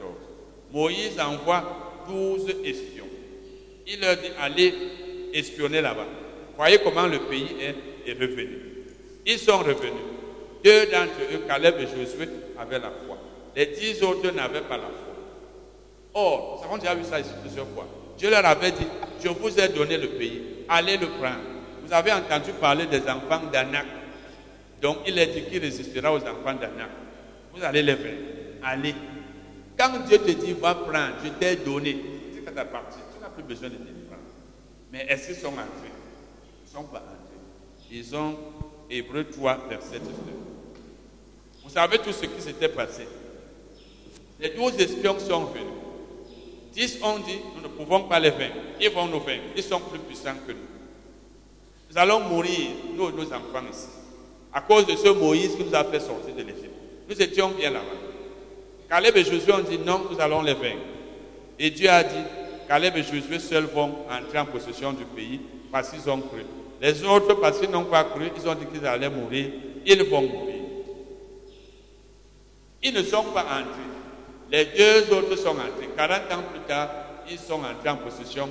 Moïse 0.72 1.18
envoie 1.20 2.04
12 2.08 2.48
espions. 2.64 3.06
Il 3.86 4.00
leur 4.00 4.16
dit 4.16 4.28
allez 4.40 4.74
espionner 5.32 5.80
là-bas. 5.80 6.06
Voyez 6.56 6.78
comment 6.82 7.06
le 7.06 7.20
pays 7.20 7.56
est, 7.60 8.10
est 8.10 8.14
revenu. 8.14 8.58
Ils 9.24 9.38
sont 9.38 9.58
revenus. 9.58 9.92
Deux 10.64 10.86
d'entre 10.86 11.20
eux, 11.32 11.42
Caleb 11.46 11.76
et 11.78 11.86
Josué, 11.86 12.28
avaient 12.58 12.78
la 12.78 12.90
foi. 13.06 13.07
Les 13.58 13.66
dix 13.66 14.00
autres 14.04 14.30
n'avaient 14.30 14.60
pas 14.60 14.76
la 14.76 14.84
foi. 14.84 15.14
Or, 16.14 16.60
nous 16.60 16.64
avons 16.64 16.78
déjà 16.78 16.94
vu 16.94 17.02
ça 17.02 17.18
ici 17.18 17.30
plusieurs 17.40 17.66
fois. 17.66 17.88
Dieu 18.16 18.30
leur 18.30 18.46
avait 18.46 18.70
dit, 18.70 18.86
je 19.20 19.28
vous 19.30 19.58
ai 19.58 19.68
donné 19.70 19.98
le 19.98 20.10
pays, 20.10 20.42
allez 20.68 20.96
le 20.96 21.08
prendre. 21.08 21.40
Vous 21.84 21.92
avez 21.92 22.12
entendu 22.12 22.52
parler 22.52 22.86
des 22.86 23.00
enfants 23.00 23.42
d'Anak. 23.52 23.86
Donc 24.80 24.98
il 25.08 25.18
a 25.18 25.26
dit 25.26 25.42
qu'il 25.42 25.60
résistera 25.60 26.12
aux 26.12 26.20
enfants 26.20 26.54
d'Anak. 26.54 26.88
Vous 27.52 27.64
allez 27.64 27.82
les 27.82 27.96
faire. 27.96 28.14
Allez. 28.62 28.94
Quand 29.76 30.06
Dieu 30.06 30.18
te 30.18 30.30
dit, 30.30 30.52
va 30.52 30.76
prendre, 30.76 31.14
je 31.24 31.30
t'ai 31.30 31.56
donné, 31.56 31.96
c'est 32.32 32.42
que 32.42 32.48
tu 32.50 32.54
parti. 32.54 32.98
Tu 33.12 33.20
n'as 33.20 33.28
plus 33.28 33.42
besoin 33.42 33.70
de 33.70 33.74
délivrance. 33.74 34.18
Mais 34.92 35.04
est-ce 35.08 35.26
qu'ils 35.26 35.36
sont 35.36 35.48
entrés? 35.48 35.90
Ils 36.62 36.70
ne 36.70 36.76
sont 36.76 36.84
pas 36.84 36.98
entrés. 36.98 37.90
Ils 37.90 38.14
ont 38.14 38.36
Hébreu 38.88 39.24
3, 39.24 39.66
verset 39.68 39.98
19. 39.98 40.14
Vous 41.64 41.70
savez 41.70 41.98
tout 41.98 42.12
ce 42.12 42.24
qui 42.24 42.40
s'était 42.40 42.68
passé? 42.68 43.08
Les 44.40 44.50
douze 44.50 44.74
espions 44.78 45.18
sont 45.18 45.44
venus. 45.46 45.66
Dix 46.72 46.98
ont 47.02 47.18
dit, 47.18 47.38
nous 47.56 47.62
ne 47.62 47.68
pouvons 47.68 48.02
pas 48.04 48.20
les 48.20 48.30
vaincre. 48.30 48.54
Ils 48.80 48.90
vont 48.90 49.06
nous 49.06 49.20
vaincre. 49.20 49.42
Ils 49.56 49.62
sont 49.62 49.80
plus 49.80 49.98
puissants 49.98 50.36
que 50.46 50.52
nous. 50.52 50.58
Nous 51.90 51.98
allons 51.98 52.20
mourir, 52.20 52.68
nous, 52.94 53.10
nos 53.10 53.26
enfants 53.26 53.64
ici, 53.70 53.88
à 54.52 54.60
cause 54.60 54.86
de 54.86 54.94
ce 54.94 55.08
Moïse 55.08 55.56
qui 55.56 55.64
nous 55.64 55.74
a 55.74 55.84
fait 55.84 56.00
sortir 56.00 56.34
de 56.34 56.42
l'Égypte. 56.42 56.70
Nous 57.08 57.20
étions 57.20 57.48
bien 57.50 57.70
là-bas. 57.70 57.84
Caleb 58.88 59.16
et 59.16 59.24
Josué 59.24 59.52
ont 59.52 59.60
dit, 59.60 59.78
non, 59.78 60.02
nous 60.10 60.20
allons 60.20 60.42
les 60.42 60.54
vaincre. 60.54 60.84
Et 61.58 61.70
Dieu 61.70 61.88
a 61.88 62.04
dit, 62.04 62.14
Caleb 62.68 62.96
et 62.96 63.02
Josué 63.02 63.38
seuls 63.38 63.64
vont 63.64 63.90
entrer 64.10 64.38
en 64.38 64.46
possession 64.46 64.92
du 64.92 65.04
pays 65.04 65.40
parce 65.72 65.90
qu'ils 65.90 66.08
ont 66.08 66.20
cru. 66.20 66.44
Les 66.80 67.02
autres, 67.04 67.34
parce 67.34 67.58
qu'ils 67.58 67.70
n'ont 67.70 67.84
pas 67.84 68.04
cru, 68.04 68.30
ils 68.36 68.48
ont 68.48 68.54
dit 68.54 68.66
qu'ils 68.66 68.86
allaient 68.86 69.10
mourir. 69.10 69.50
Ils 69.84 70.02
vont 70.04 70.22
mourir. 70.22 70.54
Ils 72.82 72.92
ne 72.92 73.02
sont 73.02 73.24
pas 73.24 73.42
entrés. 73.42 73.97
Les 74.50 74.64
deux 74.64 75.12
autres 75.14 75.36
sont 75.36 75.50
entrés. 75.50 75.88
40 75.96 76.32
ans 76.32 76.42
plus 76.50 76.60
tard, 76.66 76.90
ils 77.30 77.38
sont 77.38 77.60
entrés 77.62 77.90
en 77.90 77.96
possession 77.96 78.48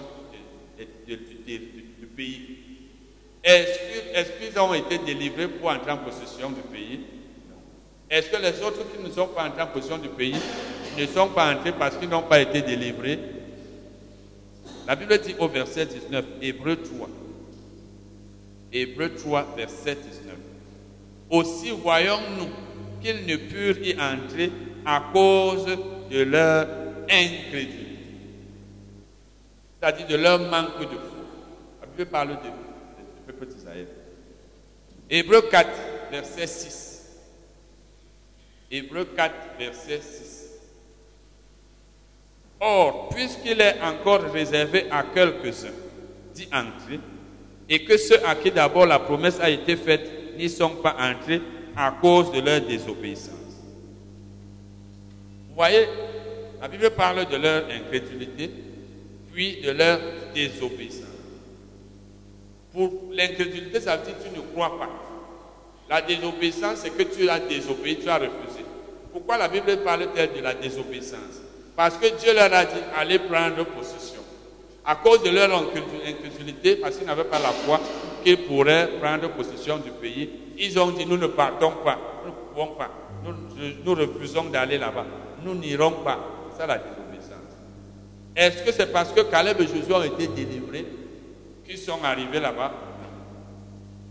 du 1.07 2.05
pays. 2.15 2.57
Est-ce 3.43 4.31
qu'ils 4.39 4.59
ont 4.59 4.73
été 4.73 4.97
délivrés 4.99 5.47
pour 5.47 5.69
entrer 5.69 5.91
en 5.91 5.97
possession 5.97 6.49
du 6.49 6.61
pays? 6.61 6.99
Est-ce 8.09 8.29
que 8.29 8.37
les 8.37 8.61
autres 8.63 8.85
qui 8.91 9.03
ne 9.03 9.09
sont 9.11 9.27
pas 9.27 9.47
entrés 9.47 9.61
en 9.63 9.67
possession 9.67 9.97
du 9.97 10.09
pays 10.09 10.35
ne 10.97 11.05
sont 11.07 11.29
pas 11.29 11.53
entrés 11.53 11.71
parce 11.71 11.97
qu'ils 11.97 12.09
n'ont 12.09 12.23
pas 12.23 12.39
été 12.39 12.61
délivrés? 12.61 13.19
La 14.87 14.95
Bible 14.95 15.17
dit 15.19 15.35
au 15.39 15.47
verset 15.47 15.85
19, 15.85 16.25
Hébreu 16.41 16.77
3. 16.77 17.09
Hébreu 18.71 19.09
3, 19.15 19.55
verset 19.57 19.95
19. 19.95 20.35
Aussi 21.29 21.71
voyons-nous 21.71 22.47
qu'ils 23.01 23.25
ne 23.25 23.35
purent 23.35 23.79
y 23.85 23.93
entrer 23.99 24.51
à 24.87 25.03
cause 25.11 25.65
de 26.09 26.23
leur 26.23 26.65
incrédulité. 27.09 27.97
C'est-à-dire 29.77 30.07
de 30.07 30.15
leur 30.15 30.39
manque 30.39 30.79
de 30.79 30.95
foi. 30.95 31.25
La 31.81 31.87
Bible 31.87 32.09
parle 32.09 32.29
de, 32.29 32.49
peuple 33.25 33.53
d'Israël. 33.53 33.87
Hébreu 35.09 35.41
4, 35.51 35.69
verset 36.09 36.47
6. 36.47 37.05
Hébreu 38.71 39.05
4, 39.13 39.33
verset 39.59 39.99
6. 40.01 40.45
Or, 42.61 43.09
puisqu'il 43.09 43.59
est 43.59 43.81
encore 43.81 44.21
réservé 44.21 44.87
à 44.89 45.03
quelques-uns 45.03 45.75
d'y 46.33 46.45
entrer, 46.45 46.99
et 47.67 47.83
que 47.83 47.97
ceux 47.97 48.25
à 48.25 48.35
qui 48.35 48.51
d'abord 48.51 48.85
la 48.85 48.99
promesse 48.99 49.39
a 49.41 49.49
été 49.49 49.75
faite 49.75 50.37
n'y 50.37 50.49
sont 50.49 50.77
pas 50.77 50.95
entrés 50.97 51.41
à 51.75 51.91
cause 51.91 52.31
de 52.31 52.39
leur 52.39 52.61
désobéissance. 52.61 53.36
Voyez, 55.57 55.87
la 56.61 56.67
Bible 56.67 56.91
parle 56.91 57.25
de 57.25 57.35
leur 57.35 57.63
incrédulité, 57.65 58.51
puis 59.33 59.59
de 59.61 59.71
leur 59.71 59.99
désobéissance. 60.33 61.07
Pour 62.71 62.93
l'incrédulité, 63.11 63.81
ça 63.81 63.97
veut 63.97 64.05
dire 64.05 64.17
que 64.19 64.23
tu 64.23 64.39
ne 64.39 64.45
crois 64.53 64.77
pas. 64.77 64.89
La 65.89 66.03
désobéissance, 66.03 66.81
c'est 66.83 66.91
que 66.91 67.01
tu 67.01 67.27
as 67.27 67.39
désobéi, 67.39 67.97
tu 67.97 68.07
as 68.07 68.19
refusé. 68.19 68.63
Pourquoi 69.11 69.37
la 69.37 69.47
Bible 69.47 69.77
parle-t-elle 69.83 70.33
de 70.33 70.41
la 70.41 70.53
désobéissance? 70.53 71.41
Parce 71.75 71.97
que 71.97 72.05
Dieu 72.19 72.35
leur 72.35 72.53
a 72.53 72.65
dit, 72.65 72.79
allez 72.95 73.19
prendre 73.19 73.65
possession 73.65 74.21
à 74.87 74.95
cause 74.95 75.21
de 75.21 75.31
leur 75.31 75.51
incrédulité, 75.53 76.77
parce 76.77 76.95
qu'ils 76.95 77.07
n'avaient 77.07 77.25
pas 77.25 77.39
la 77.39 77.49
foi 77.49 77.81
qu'ils 78.23 78.45
pourraient 78.45 78.87
prendre 79.01 79.29
possession 79.31 79.77
du 79.79 79.91
pays, 79.91 80.29
ils 80.57 80.79
ont 80.79 80.91
dit, 80.91 81.05
nous 81.05 81.17
ne 81.17 81.27
partons 81.27 81.73
pas, 81.83 81.99
nous 82.23 82.29
ne 82.29 82.35
pouvons 82.53 82.75
pas, 82.75 82.89
nous, 83.83 83.95
refusons 83.95 84.45
d'aller 84.45 84.77
là-bas, 84.77 85.05
nous 85.43 85.55
n'irons 85.55 86.03
pas. 86.03 86.19
C'est 86.57 86.67
la 86.67 86.77
désobéissance. 86.77 87.37
Est-ce 88.35 88.63
que 88.63 88.71
c'est 88.71 88.91
parce 88.91 89.11
que 89.11 89.21
Caleb 89.21 89.59
et 89.61 89.67
Josué 89.67 89.93
ont 89.93 90.03
été 90.03 90.27
délivrés 90.27 90.85
qu'ils 91.65 91.77
sont 91.77 92.03
arrivés 92.03 92.39
là-bas? 92.39 92.71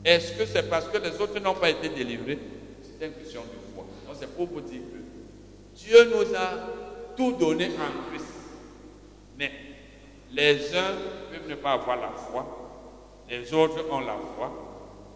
Est-ce 0.04 0.32
que 0.32 0.46
c'est 0.46 0.68
parce 0.68 0.88
que 0.88 0.98
les 0.98 1.20
autres 1.20 1.38
n'ont 1.40 1.54
pas 1.54 1.70
été 1.70 1.88
délivrés? 1.88 2.38
C'est 2.82 3.06
une 3.06 3.12
question 3.12 3.42
de 3.42 3.74
foi. 3.74 3.84
Donc 4.06 4.16
c'est 4.18 4.34
pour 4.34 4.46
vous 4.46 4.60
dire 4.60 4.80
que 4.80 5.76
Dieu 5.76 6.12
nous 6.14 6.34
a 6.34 7.14
tout 7.16 7.32
donné 7.32 7.66
en 7.66 8.10
Christ. 8.10 8.26
Mais 9.38 9.50
les 10.32 10.74
uns 10.76 10.94
peuvent 11.30 11.48
ne 11.48 11.54
pas 11.56 11.72
avoir 11.72 11.96
la 11.96 12.10
foi, 12.10 12.46
les 13.28 13.52
autres 13.52 13.84
ont 13.90 14.00
la 14.00 14.16
foi. 14.36 14.52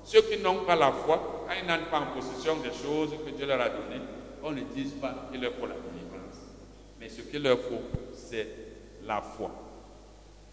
Ceux 0.03 0.23
qui 0.23 0.39
n'ont 0.39 0.65
pas 0.65 0.77
la 0.77 0.93
foi, 0.93 1.47
quand 1.47 1.55
ils 1.61 1.67
n'ont 1.69 1.85
pas 1.91 2.01
en 2.01 2.15
possession 2.15 2.57
des 2.57 2.71
choses 2.71 3.11
que 3.25 3.31
Dieu 3.31 3.47
leur 3.47 3.61
a 3.61 3.69
données, 3.69 4.03
on 4.43 4.51
ne 4.51 4.61
dit 4.61 4.85
pas 5.01 5.29
qu'il 5.31 5.41
leur 5.41 5.53
faut 5.53 5.67
la 5.67 5.75
délivrance. 5.75 6.00
Ce 7.17 7.23
qu'il 7.23 7.43
leur 7.43 7.59
faut, 7.61 7.83
c'est 8.15 8.49
la 9.05 9.21
foi. 9.21 9.51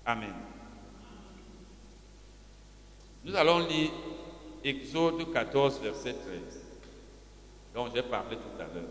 Amen. 0.05 0.33
Nous 3.23 3.35
allons 3.35 3.59
lire 3.59 3.91
Exode 4.63 5.31
14, 5.31 5.81
verset 5.81 6.13
13, 6.13 6.39
dont 7.73 7.89
j'ai 7.93 8.03
parlé 8.03 8.35
tout 8.37 8.61
à 8.61 8.73
l'heure. 8.73 8.89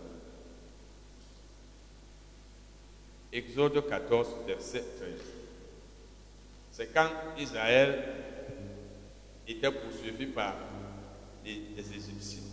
Exode 3.32 3.88
14, 3.88 4.28
verset 4.46 4.84
13 4.98 5.36
c'est 6.76 6.92
quand 6.92 7.08
Israël 7.38 8.04
était 9.48 9.72
poursuivi 9.72 10.26
par 10.26 10.56
les, 11.42 11.62
Égyptiens. 11.78 12.45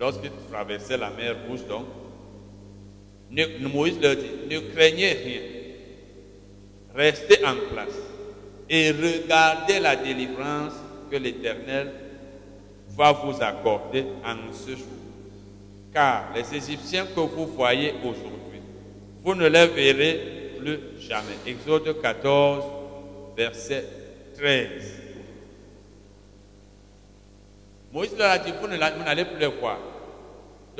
Lorsqu'ils 0.00 0.32
traversaient 0.50 0.96
la 0.96 1.10
mer 1.10 1.36
Rouge, 1.46 1.60
donc, 1.68 1.84
Moïse 3.60 4.00
leur 4.00 4.16
dit, 4.16 4.30
ne 4.48 4.58
craignez 4.72 5.12
rien, 5.12 5.40
restez 6.94 7.44
en 7.44 7.54
place 7.70 7.94
et 8.68 8.90
regardez 8.92 9.78
la 9.78 9.96
délivrance 9.96 10.72
que 11.10 11.16
l'Éternel 11.16 11.92
va 12.88 13.12
vous 13.12 13.42
accorder 13.42 14.06
en 14.24 14.52
ce 14.52 14.70
jour. 14.70 14.86
Car 15.92 16.32
les 16.34 16.56
Égyptiens 16.56 17.04
que 17.04 17.20
vous 17.20 17.46
voyez 17.48 17.92
aujourd'hui, 18.02 18.60
vous 19.22 19.34
ne 19.34 19.48
les 19.48 19.66
verrez 19.66 20.54
plus 20.58 20.80
jamais. 20.98 21.36
Exode 21.46 22.00
14, 22.00 22.64
verset 23.36 23.84
13. 24.34 25.00
Moïse 27.92 28.16
leur 28.16 28.30
a 28.30 28.38
dit, 28.38 28.52
vous 28.58 28.66
n'allez 28.66 29.24
plus 29.26 29.38
les 29.38 29.46
voir. 29.46 29.78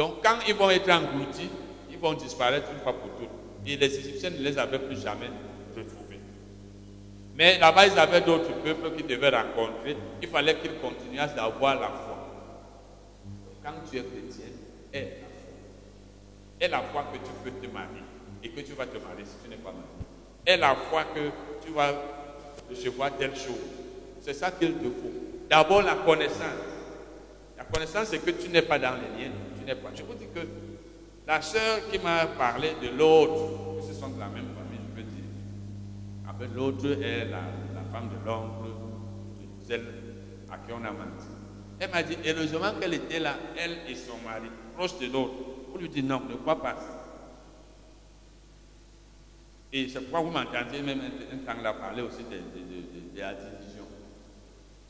Donc 0.00 0.24
quand 0.24 0.38
ils 0.48 0.54
vont 0.54 0.70
être 0.70 0.88
engloutis, 0.88 1.50
ils 1.90 1.98
vont 1.98 2.14
disparaître 2.14 2.68
une 2.72 2.80
fois 2.80 2.94
pour 2.94 3.10
toutes. 3.18 3.28
Et 3.66 3.76
les 3.76 3.98
Égyptiens 3.98 4.30
ne 4.30 4.38
les 4.38 4.56
avaient 4.56 4.78
plus 4.78 4.98
jamais 4.98 5.28
retrouvés. 5.76 6.18
Mais 7.36 7.58
là-bas, 7.58 7.86
ils 7.86 7.98
avaient 7.98 8.22
d'autres 8.22 8.50
peuples 8.64 8.96
qu'ils 8.96 9.06
devaient 9.06 9.28
rencontrer. 9.28 9.98
Il 10.22 10.28
fallait 10.28 10.56
qu'ils 10.56 10.78
continuent 10.78 11.18
d'avoir 11.36 11.78
la 11.78 11.88
foi. 11.88 12.16
Quand 13.62 13.72
tu 13.90 13.98
es 13.98 14.00
chrétien, 14.00 14.46
aie 14.94 15.02
la 15.02 15.08
foi. 15.10 15.26
Aie 16.62 16.68
la 16.68 16.80
foi 16.80 17.04
que 17.12 17.18
tu 17.18 17.32
peux 17.44 17.50
te 17.50 17.70
marier 17.70 18.00
et 18.42 18.48
que 18.48 18.60
tu 18.62 18.72
vas 18.72 18.86
te 18.86 18.96
marier 18.96 19.26
si 19.26 19.34
tu 19.44 19.50
n'es 19.50 19.56
pas 19.56 19.70
marié. 19.70 20.46
est 20.46 20.56
la 20.56 20.76
foi 20.76 21.04
que 21.14 21.20
tu 21.62 21.74
vas 21.74 21.92
recevoir 22.70 23.14
telle 23.18 23.36
chose. 23.36 23.68
C'est 24.22 24.32
ça 24.32 24.50
qu'il 24.50 24.72
te 24.72 24.84
faut. 24.84 25.12
D'abord 25.50 25.82
la 25.82 25.96
connaissance. 25.96 26.40
La 27.58 27.64
connaissance, 27.64 28.06
c'est 28.06 28.24
que 28.24 28.30
tu 28.30 28.48
n'es 28.48 28.62
pas 28.62 28.78
dans 28.78 28.94
les 28.94 29.24
liens. 29.24 29.32
Je 29.94 30.02
vous 30.02 30.14
dis 30.14 30.26
que 30.34 30.40
la 31.26 31.40
sœur 31.40 31.88
qui 31.90 31.98
m'a 31.98 32.26
parlé 32.26 32.72
de 32.82 32.88
l'autre, 32.96 33.86
ce 33.86 33.94
sont 33.94 34.08
de 34.08 34.18
la 34.18 34.26
même 34.26 34.48
famille, 34.56 34.80
je 34.90 34.96
veux 35.00 35.06
dire. 35.08 35.24
Après, 36.28 36.48
l'autre 36.52 36.86
est 37.02 37.26
la, 37.26 37.42
femme 37.92 38.08
de 38.08 38.26
l'oncle, 38.26 38.70
celle 39.66 39.86
à 40.50 40.58
qui 40.58 40.72
on 40.72 40.84
a 40.84 40.90
menti. 40.90 41.26
Elle 41.78 41.90
m'a 41.90 42.02
dit, 42.02 42.16
heureusement 42.26 42.72
qu'elle 42.80 42.94
était 42.94 43.20
là, 43.20 43.36
elle 43.56 43.78
et 43.88 43.94
son 43.94 44.18
mari, 44.24 44.48
proches 44.76 44.98
de 44.98 45.06
l'autre. 45.06 45.34
Vous 45.72 45.78
lui 45.78 45.88
dites 45.88 46.04
non, 46.04 46.20
ne 46.28 46.34
crois 46.34 46.60
pas 46.60 46.74
ça. 46.74 47.00
Et 49.72 49.88
c'est 49.88 50.00
pourquoi 50.00 50.20
vous 50.20 50.30
m'entendez 50.30 50.82
même 50.82 51.00
un 51.00 51.36
temps 51.38 51.60
là 51.62 51.72
parler 51.74 52.02
aussi 52.02 52.24
des, 52.24 52.38
divisions. 52.38 53.86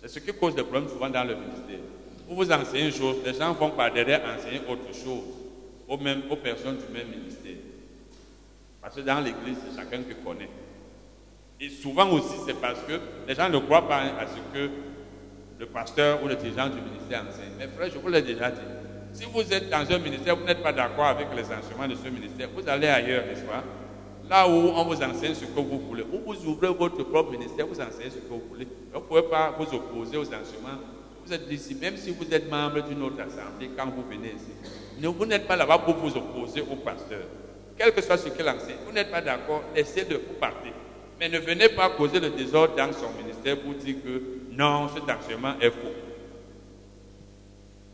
C'est 0.00 0.08
ce 0.08 0.18
qui 0.20 0.32
cause 0.32 0.54
des 0.54 0.62
problèmes 0.62 0.88
souvent 0.88 1.10
dans 1.10 1.24
le 1.24 1.34
ministère. 1.36 1.80
Vous 2.30 2.36
vous 2.36 2.52
enseignez 2.52 2.86
une 2.86 2.92
chose, 2.92 3.16
les 3.26 3.34
gens 3.34 3.52
vont 3.54 3.70
par 3.70 3.92
derrière 3.92 4.20
enseigner 4.22 4.60
autre 4.68 4.94
chose 4.94 5.24
aux, 5.88 6.36
personnes 6.36 6.76
du 6.76 6.84
même 6.92 7.08
ministère. 7.08 7.56
Parce 8.80 8.94
que 8.94 9.00
dans 9.00 9.18
l'église, 9.18 9.56
c'est 9.66 9.76
chacun 9.76 9.98
qui 10.04 10.14
connaît. 10.24 10.48
Et 11.60 11.68
souvent 11.70 12.08
aussi, 12.10 12.36
c'est 12.46 12.54
parce 12.60 12.78
que 12.82 13.00
les 13.26 13.34
gens 13.34 13.48
ne 13.48 13.58
croient 13.58 13.88
pas 13.88 14.02
à 14.02 14.28
ce 14.28 14.56
que 14.56 14.70
le 15.58 15.66
pasteur 15.66 16.22
ou 16.22 16.28
le 16.28 16.36
dirigeant 16.36 16.68
du 16.68 16.80
ministère 16.80 17.24
enseigne. 17.28 17.50
Mais 17.58 17.66
frère, 17.66 17.90
je 17.92 17.98
vous 17.98 18.08
l'ai 18.08 18.22
déjà 18.22 18.52
dit. 18.52 18.60
Si 19.12 19.24
vous 19.24 19.52
êtes 19.52 19.68
dans 19.68 19.90
un 19.90 19.98
ministère, 19.98 20.36
vous 20.36 20.44
n'êtes 20.44 20.62
pas 20.62 20.72
d'accord 20.72 21.06
avec 21.06 21.26
les 21.34 21.42
enseignements 21.42 21.88
de 21.88 21.96
ce 21.96 22.08
ministère, 22.08 22.48
vous 22.54 22.68
allez 22.68 22.86
ailleurs, 22.86 23.26
n'est-ce 23.26 23.42
pas? 23.42 23.64
Là 24.28 24.48
où 24.48 24.52
on 24.52 24.84
vous 24.84 25.02
enseigne 25.02 25.34
ce 25.34 25.46
que 25.46 25.60
vous 25.60 25.80
voulez, 25.80 26.04
où 26.04 26.32
vous 26.32 26.46
ouvrez 26.46 26.68
votre 26.68 27.02
propre 27.02 27.32
ministère, 27.32 27.66
vous 27.66 27.80
enseignez 27.80 28.10
ce 28.10 28.18
que 28.18 28.28
vous 28.28 28.42
voulez. 28.48 28.68
Vous 28.92 29.00
ne 29.00 29.04
pouvez 29.04 29.22
pas 29.22 29.52
vous 29.58 29.74
opposer 29.74 30.16
aux 30.16 30.26
enseignements. 30.26 30.78
Vous 31.30 31.36
êtes 31.36 31.52
ici, 31.52 31.76
même 31.76 31.96
si 31.96 32.10
vous 32.10 32.26
êtes 32.34 32.50
membre 32.50 32.82
d'une 32.82 33.00
autre 33.04 33.20
assemblée, 33.20 33.70
quand 33.76 33.86
vous 33.86 34.02
venez 34.02 34.34
ici. 34.34 34.50
Vous 35.00 35.26
n'êtes 35.26 35.46
pas 35.46 35.54
là-bas 35.54 35.78
pour 35.78 35.94
vous 35.94 36.16
opposer 36.16 36.60
au 36.60 36.74
pasteur. 36.74 37.22
Quel 37.78 37.94
que 37.94 38.02
soit 38.02 38.18
ce 38.18 38.30
qu'il 38.30 38.48
enseigne, 38.48 38.78
vous 38.84 38.90
n'êtes 38.90 39.12
pas 39.12 39.20
d'accord, 39.20 39.62
laissez-le, 39.72 40.16
vous 40.16 40.34
partez. 40.40 40.72
Mais 41.20 41.28
ne 41.28 41.38
venez 41.38 41.68
pas 41.68 41.90
causer 41.90 42.18
le 42.18 42.30
désordre 42.30 42.74
dans 42.74 42.92
son 42.92 43.12
ministère 43.12 43.60
pour 43.60 43.74
dire 43.74 43.94
que 44.02 44.22
non, 44.50 44.88
cet 44.88 45.04
enseignement 45.04 45.54
est 45.60 45.70
faux. 45.70 45.94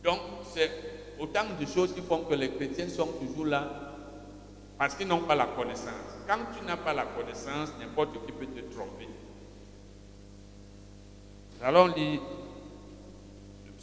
Donc, 0.03 0.19
c'est 0.55 0.71
autant 1.21 1.45
de 1.61 1.67
choses 1.67 1.93
qui 1.93 2.01
font 2.01 2.21
que 2.21 2.35
les 2.35 2.49
chrétiens 2.53 2.89
sont 2.89 3.09
toujours 3.21 3.45
là 3.45 3.69
parce 4.79 4.95
qu'ils 4.95 5.09
n'ont 5.09 5.21
pas 5.21 5.35
la 5.35 5.45
connaissance. 5.45 5.93
Quand 6.27 6.39
tu 6.59 6.65
n'as 6.65 6.79
pas 6.79 6.95
la 6.95 7.05
connaissance, 7.05 7.75
n'importe 7.79 8.15
qui 8.25 8.33
peut 8.33 8.47
te 8.47 8.75
tromper. 8.75 9.09
Allons 11.63 11.89
lire 11.89 12.21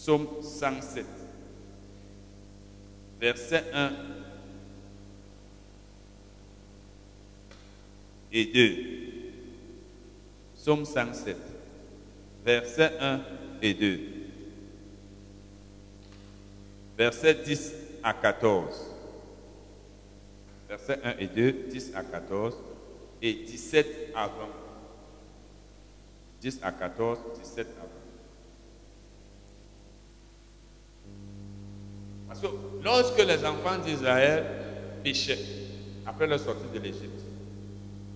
psaume 0.03 0.27
107, 0.41 1.05
verset 3.21 3.63
1 3.73 3.91
et 8.33 8.45
2. 8.45 8.75
Psaume 10.55 10.83
107, 10.83 11.37
verset 12.43 12.91
1 12.99 13.21
et 13.61 13.73
2. 13.73 13.99
Verset 16.97 17.35
10 17.35 17.73
à 18.03 18.13
14 18.13 18.93
versets 20.67 20.99
1 21.01 21.17
et 21.19 21.27
2, 21.27 21.51
10 21.69 21.95
à 21.95 22.03
14 22.03 22.57
et 23.21 23.33
17 23.33 24.11
à 24.13 24.27
20. 24.27 24.33
10 26.41 26.59
à 26.61 26.71
14, 26.73 27.19
17 27.41 27.67
à 27.79 27.83
20. 27.83 27.92
Parce 32.33 32.51
que 32.51 32.57
lorsque 32.83 33.19
les 33.19 33.45
enfants 33.45 33.77
d'Israël 33.85 34.43
péchaient, 35.03 35.37
après 36.03 36.25
leur 36.25 36.39
sortie 36.39 36.65
de 36.73 36.79
l'Égypte, 36.79 37.21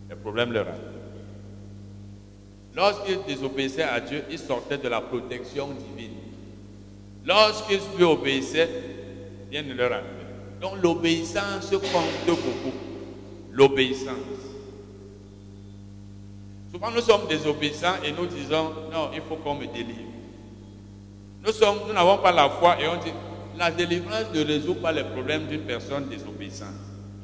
les 0.09 0.15
problèmes 0.15 0.51
leur 0.51 0.67
arrivaient. 0.67 0.83
Lorsqu'ils 2.75 3.19
désobéissaient 3.27 3.83
à 3.83 3.99
Dieu, 3.99 4.23
ils 4.31 4.39
sortaient 4.39 4.79
de 4.79 4.87
la 4.87 5.01
protection 5.01 5.67
divine. 5.67 6.17
Lorsqu'ils 7.25 7.79
lui 7.95 8.05
obéissaient, 8.05 8.69
rien 9.51 9.61
ne 9.61 9.75
leur 9.75 9.91
arrivait. 9.91 10.07
Donc 10.61 10.81
l'obéissance 10.81 11.69
compte 11.69 12.25
beaucoup. 12.25 12.73
L'obéissance. 13.51 14.15
Souvent 16.71 16.89
nous 16.89 17.01
sommes 17.01 17.27
désobéissants 17.29 18.01
et 18.03 18.11
nous 18.13 18.25
disons, 18.25 18.71
non, 18.91 19.11
il 19.13 19.21
faut 19.21 19.35
qu'on 19.35 19.53
me 19.53 19.67
délivre. 19.67 20.09
Nous 21.45 21.93
n'avons 21.93 22.17
pas 22.17 22.31
la 22.31 22.49
foi 22.49 22.81
et 22.81 22.87
on 22.87 22.97
dit, 22.97 23.13
la 23.57 23.71
délivrance 23.71 24.25
ne 24.33 24.43
résout 24.43 24.75
pas 24.75 24.91
les 24.91 25.03
problèmes 25.03 25.47
d'une 25.47 25.61
personne 25.61 26.07
désobéissante. 26.07 26.67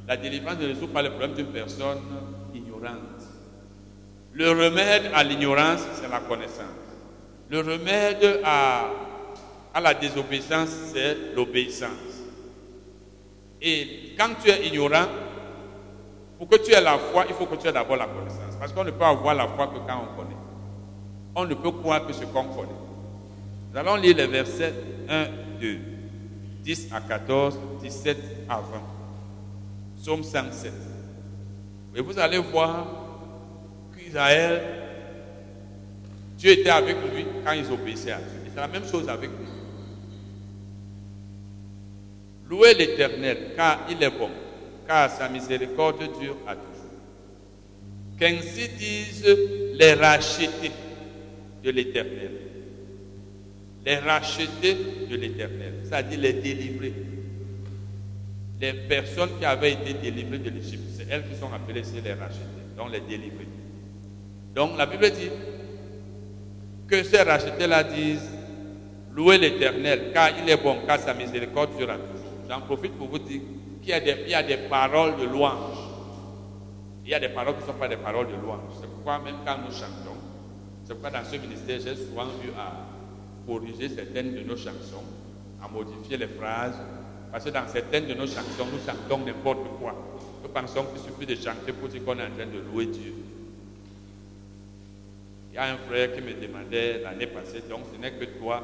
La 0.07 0.17
délivrance 0.17 0.57
ne 0.59 0.67
résout 0.67 0.87
pas 0.87 1.01
les 1.01 1.09
problèmes 1.09 1.33
d'une 1.33 1.47
personne 1.47 1.99
ignorante. 2.53 2.99
Le 4.33 4.49
remède 4.49 5.11
à 5.13 5.23
l'ignorance, 5.23 5.81
c'est 5.93 6.09
la 6.09 6.19
connaissance. 6.19 6.65
Le 7.49 7.59
remède 7.59 8.41
à, 8.43 8.89
à 9.73 9.81
la 9.81 9.93
désobéissance, 9.93 10.69
c'est 10.93 11.35
l'obéissance. 11.35 11.89
Et 13.61 14.13
quand 14.17 14.29
tu 14.43 14.49
es 14.49 14.67
ignorant, 14.67 15.05
pour 16.37 16.49
que 16.49 16.57
tu 16.57 16.73
aies 16.73 16.81
la 16.81 16.97
foi, 16.97 17.25
il 17.29 17.35
faut 17.35 17.45
que 17.45 17.55
tu 17.55 17.67
aies 17.67 17.71
d'abord 17.71 17.95
la 17.95 18.07
connaissance. 18.07 18.55
Parce 18.59 18.73
qu'on 18.73 18.83
ne 18.83 18.91
peut 18.91 19.05
avoir 19.05 19.35
la 19.35 19.47
foi 19.47 19.67
que 19.67 19.77
quand 19.87 20.03
on 20.03 20.17
connaît. 20.21 20.35
On 21.35 21.45
ne 21.45 21.53
peut 21.53 21.71
croire 21.71 22.05
que 22.05 22.13
ce 22.13 22.25
qu'on 22.25 22.43
connaît. 22.45 22.69
Nous 23.71 23.79
allons 23.79 23.95
lire 23.95 24.17
les 24.17 24.27
versets 24.27 24.73
1, 25.09 25.25
2, 25.61 25.77
10 26.63 26.87
à 26.91 27.01
14, 27.01 27.59
17 27.81 28.17
à 28.49 28.55
20. 28.55 28.63
Psaume 30.01 30.23
107. 30.23 30.71
Et 31.95 32.01
vous 32.01 32.17
allez 32.17 32.39
voir 32.39 32.87
qu'Israël, 33.95 34.61
Dieu 36.37 36.51
était 36.51 36.69
avec 36.69 36.97
lui 37.13 37.25
quand 37.45 37.51
ils 37.51 37.71
obéissaient 37.71 38.11
à 38.11 38.17
Dieu. 38.17 38.51
C'est 38.53 38.59
la 38.59 38.67
même 38.67 38.85
chose 38.85 39.07
avec 39.09 39.29
nous. 39.29 39.53
Louez 42.49 42.73
l'Éternel, 42.73 43.53
car 43.55 43.79
il 43.89 44.01
est 44.01 44.09
bon, 44.09 44.29
car 44.87 45.09
sa 45.09 45.29
miséricorde 45.29 45.99
dure 46.19 46.37
à 46.47 46.55
toujours. 46.55 46.69
Qu'ainsi 48.19 48.69
disent 48.77 49.37
les 49.73 49.93
rachetés 49.93 50.71
de 51.63 51.71
l'Éternel. 51.71 52.42
Les 53.85 53.97
rachetés 53.97 54.77
de 55.09 55.15
l'Éternel, 55.15 55.73
c'est-à-dire 55.83 56.19
les 56.19 56.33
délivrés. 56.33 56.93
Les 58.61 58.73
personnes 58.73 59.37
qui 59.39 59.45
avaient 59.45 59.73
été 59.73 59.93
délivrées 59.93 60.39
de 60.39 60.49
l'Égypte, 60.49 60.83
c'est 60.95 61.07
elles 61.09 61.27
qui 61.27 61.35
sont 61.35 61.51
appelées 61.53 61.81
les 62.03 62.13
rachetés, 62.13 62.39
donc 62.77 62.91
les 62.91 63.01
délivrés. 63.01 63.47
Donc 64.55 64.77
la 64.77 64.85
Bible 64.85 65.09
dit 65.11 65.29
que 66.87 67.03
ces 67.03 67.23
rachetés-là 67.23 67.83
disent 67.83 68.29
Louez 69.15 69.37
l'Éternel, 69.37 70.11
car 70.11 70.29
il 70.39 70.49
est 70.49 70.57
bon, 70.57 70.77
car 70.87 70.99
sa 70.99 71.13
miséricorde 71.13 71.77
dure 71.77 71.89
à 71.91 71.97
toujours. 71.97 72.33
J'en 72.49 72.61
profite 72.61 72.93
pour 72.93 73.09
vous 73.09 73.19
dire 73.19 73.41
qu'il 73.81 73.91
y, 73.91 74.33
a 74.33 74.41
des, 74.43 74.57
paroles 74.69 75.17
de 75.17 75.25
louange. 75.25 75.77
Il 77.05 77.11
y 77.11 77.13
a 77.13 77.19
des 77.19 77.29
paroles 77.29 77.53
qui 77.55 77.61
ne 77.61 77.67
sont 77.67 77.73
pas 77.73 77.87
des 77.87 77.97
paroles 77.97 78.27
de 78.27 78.35
louange. 78.41 78.71
C'est 78.81 78.89
pourquoi 78.89 79.19
même 79.19 79.35
quand 79.45 79.57
nous 79.57 79.71
chantons, 79.71 80.17
c'est 80.83 80.93
pourquoi 80.93 81.11
dans 81.11 81.25
ce 81.25 81.35
ministère, 81.35 81.79
j'ai 81.79 81.95
souvent 81.95 82.25
eu 82.43 82.49
à 82.57 82.92
corriger 83.47 83.89
certaines 83.89 84.33
de 84.33 84.41
nos 84.41 84.55
chansons, 84.55 85.03
à 85.63 85.67
modifier 85.67 86.17
les 86.17 86.27
phrases. 86.27 86.75
Parce 87.31 87.45
que 87.45 87.49
dans 87.49 87.67
certaines 87.67 88.07
de 88.07 88.13
nos 88.13 88.27
chansons, 88.27 88.67
nous 88.71 88.79
chantons 88.85 89.25
n'importe 89.25 89.65
quoi. 89.79 89.95
Nous 90.43 90.49
pensons 90.49 90.85
qu'il 90.85 91.01
suffit 91.01 91.25
de 91.25 91.35
chanter 91.35 91.71
pour 91.73 91.89
dire 91.89 92.03
qu'on 92.05 92.17
est 92.19 92.23
en 92.23 92.31
train 92.31 92.45
de 92.45 92.59
louer 92.71 92.85
Dieu. 92.87 93.13
Il 95.51 95.55
y 95.55 95.57
a 95.57 95.73
un 95.73 95.77
frère 95.77 96.13
qui 96.13 96.21
me 96.21 96.33
demandait 96.33 97.01
l'année 97.01 97.27
passée, 97.27 97.63
donc 97.69 97.81
ce 97.93 97.99
n'est 97.99 98.11
que 98.11 98.25
toi 98.39 98.61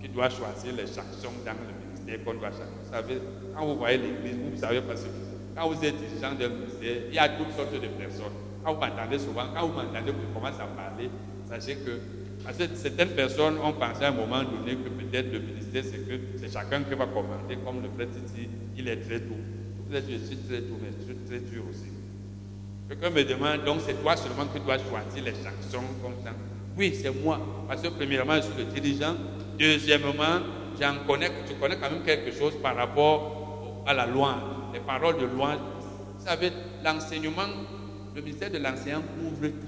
qui 0.00 0.08
dois 0.08 0.30
choisir 0.30 0.74
les 0.74 0.86
chansons 0.86 1.32
dans 1.44 1.52
le 1.52 1.80
qu'on 2.18 2.34
doit 2.34 2.50
Vous 2.50 2.90
savez, 2.92 3.18
quand 3.54 3.66
vous 3.66 3.76
voyez 3.76 3.98
l'église, 3.98 4.36
vous 4.36 4.56
savez 4.56 4.80
parce 4.80 5.02
que 5.02 5.08
quand 5.54 5.68
vous 5.68 5.84
êtes 5.84 5.96
dirigeant 5.96 6.32
d'un 6.34 6.48
ministère, 6.48 6.96
il 7.08 7.14
y 7.14 7.18
a 7.18 7.28
toutes 7.28 7.52
sortes 7.56 7.72
de 7.72 7.86
personnes. 7.86 8.32
Quand 8.64 8.74
vous 8.74 8.80
m'entendez 8.80 9.18
souvent, 9.18 9.44
quand 9.54 9.66
vous 9.66 9.74
m'entendez, 9.74 10.10
vous 10.12 10.34
commencez 10.34 10.60
à 10.60 10.66
parler, 10.66 11.10
sachez 11.48 11.76
que 11.76 12.00
certaines 12.52 13.10
personnes 13.10 13.58
ont 13.58 13.72
pensé 13.72 14.04
à 14.04 14.08
un 14.08 14.12
moment 14.12 14.42
donné 14.42 14.76
que 14.76 14.88
peut-être 14.88 15.32
le 15.32 15.40
ministère, 15.40 15.84
c'est 15.84 16.06
que 16.06 16.20
c'est 16.36 16.52
chacun 16.52 16.82
qui 16.82 16.94
va 16.94 17.06
commenter, 17.06 17.58
comme 17.64 17.82
le 17.82 17.88
frère 17.94 18.08
dit, 18.34 18.48
il 18.76 18.88
est 18.88 18.96
très 18.96 19.20
doux. 19.20 19.36
Je 19.92 19.98
suis 19.98 20.36
très 20.36 20.60
doux, 20.60 20.78
mais 20.80 20.88
je 20.98 21.04
suis 21.04 21.14
très 21.26 21.38
dur 21.38 21.64
aussi. 21.68 21.90
Quelqu'un 22.88 23.10
me 23.10 23.24
demande, 23.24 23.64
donc 23.64 23.80
c'est 23.86 24.00
toi 24.00 24.16
seulement 24.16 24.46
qui 24.46 24.60
dois 24.60 24.78
choisir 24.78 25.24
les 25.24 25.32
chansons 25.32 25.84
comme 26.02 26.14
ça. 26.24 26.30
Oui, 26.76 26.96
c'est 27.00 27.10
moi. 27.10 27.40
Parce 27.68 27.82
que 27.82 27.88
premièrement, 27.88 28.36
je 28.36 28.42
suis 28.42 28.52
le 28.58 28.64
dirigeant. 28.64 29.14
Deuxièmement, 29.58 30.40
j'en 30.80 31.04
connais, 31.06 31.30
tu 31.46 31.54
connais 31.54 31.76
quand 31.76 31.90
même 31.90 32.02
quelque 32.02 32.32
chose 32.32 32.54
par 32.62 32.76
rapport 32.76 33.84
à 33.86 33.94
la 33.94 34.06
louange, 34.06 34.42
les 34.72 34.80
paroles 34.80 35.18
de 35.18 35.26
louange. 35.26 35.58
Vous 36.18 36.24
savez, 36.24 36.50
l'enseignement 36.84 37.46
le 38.14 38.22
ministère 38.22 38.50
de 38.50 38.58
l'enseignant 38.58 39.02
couvre 39.02 39.48
tout. 39.48 39.66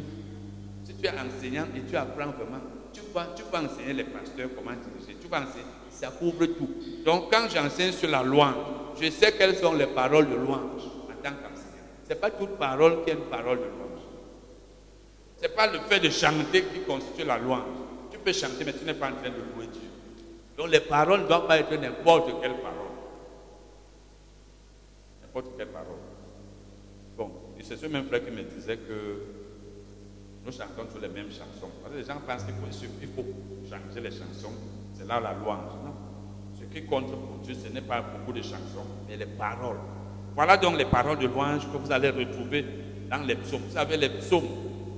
Si 0.85 0.95
tu 0.95 1.07
es 1.07 1.11
enseignant 1.11 1.67
et 1.77 1.81
tu 1.89 1.97
apprends 1.97 2.31
vraiment, 2.31 2.61
tu 2.93 3.01
vas, 3.15 3.63
enseigner 3.63 3.93
les 3.93 4.05
pasteurs 4.05 4.49
comment 4.55 4.73
diriger, 4.73 5.19
tu 5.21 5.29
vas 5.29 5.43
enseigner, 5.43 5.65
ça 5.91 6.09
couvre 6.09 6.47
tout. 6.47 6.71
Donc 7.05 7.33
quand 7.33 7.49
j'enseigne 7.53 7.93
sur 7.93 8.09
la 8.11 8.23
louange, 8.23 8.55
je 9.01 9.11
sais 9.11 9.33
quelles 9.33 9.57
sont 9.57 9.73
les 9.75 9.87
paroles 9.87 10.29
de 10.29 10.35
louange 10.35 10.83
en 11.05 11.23
tant 11.23 11.31
qu'enseignant. 11.31 11.89
Ce 12.05 12.11
n'est 12.11 12.17
pas 12.21 12.31
toute 12.31 12.57
parole 12.59 13.05
qui 13.05 13.11
est 13.11 13.15
une 13.15 13.31
parole 13.31 13.59
de 13.59 13.65
louange. 13.65 13.83
Ce 15.37 15.43
n'est 15.43 15.49
pas 15.55 15.67
le 15.67 15.79
fait 15.81 16.01
de 16.01 16.11
chanter 16.11 16.63
qui 16.65 16.81
constitue 16.81 17.25
la 17.25 17.39
louange. 17.39 17.63
Tu 18.11 18.19
peux 18.19 18.33
chanter, 18.33 18.65
mais 18.65 18.73
tu 18.73 18.85
n'es 18.85 18.95
pas 18.95 19.09
en 19.09 19.15
train 19.15 19.31
de 19.31 19.37
louer 19.37 19.67
Dieu. 19.73 19.89
Donc 20.57 20.69
les 20.69 20.81
paroles 20.81 21.23
ne 21.23 21.27
doivent 21.27 21.47
pas 21.47 21.59
être 21.59 21.75
n'importe 21.75 22.41
quelle 22.41 22.55
parole. 22.55 22.93
N'importe 25.23 25.47
quelle 25.57 25.69
parole. 25.69 25.97
Bon, 27.17 27.31
et 27.59 27.63
c'est 27.63 27.77
ce 27.77 27.87
même 27.87 28.07
frère 28.07 28.25
qui 28.25 28.31
me 28.31 28.43
disait 28.43 28.77
que 28.77 29.42
nous 30.45 30.53
chantons 30.53 30.87
tous 30.93 31.01
les 31.01 31.09
mêmes 31.09 31.31
chansons. 31.31 31.71
Parce 31.83 31.95
que 31.95 32.01
les 32.01 32.05
gens 32.05 32.21
pensent 32.27 32.45
qu'il 32.45 33.09
faut, 33.09 33.25
changer 33.69 34.01
les 34.01 34.11
chansons. 34.11 34.53
C'est 34.95 35.07
là 35.07 35.21
la 35.21 35.35
louange. 35.35 35.73
Non? 35.85 35.95
Ce 36.59 36.65
qui 36.65 36.85
compte 36.87 37.11
pour 37.11 37.39
Dieu, 37.43 37.55
ce 37.55 37.73
n'est 37.73 37.81
pas 37.81 38.03
beaucoup 38.03 38.33
de 38.33 38.43
chansons, 38.43 38.87
mais 39.09 39.17
les 39.17 39.27
paroles. 39.27 39.79
Voilà 40.35 40.57
donc 40.57 40.79
les 40.79 40.85
paroles 40.85 41.19
de 41.19 41.27
louange 41.27 41.63
que 41.71 41.77
vous 41.77 41.93
allez 41.93 42.11
retrouver 42.11 42.65
dans 43.11 43.23
les 43.25 43.37
psaumes. 43.37 43.63
Vous 43.69 43.75
savez, 43.75 43.97
les 43.97 44.09
psaumes 44.09 44.49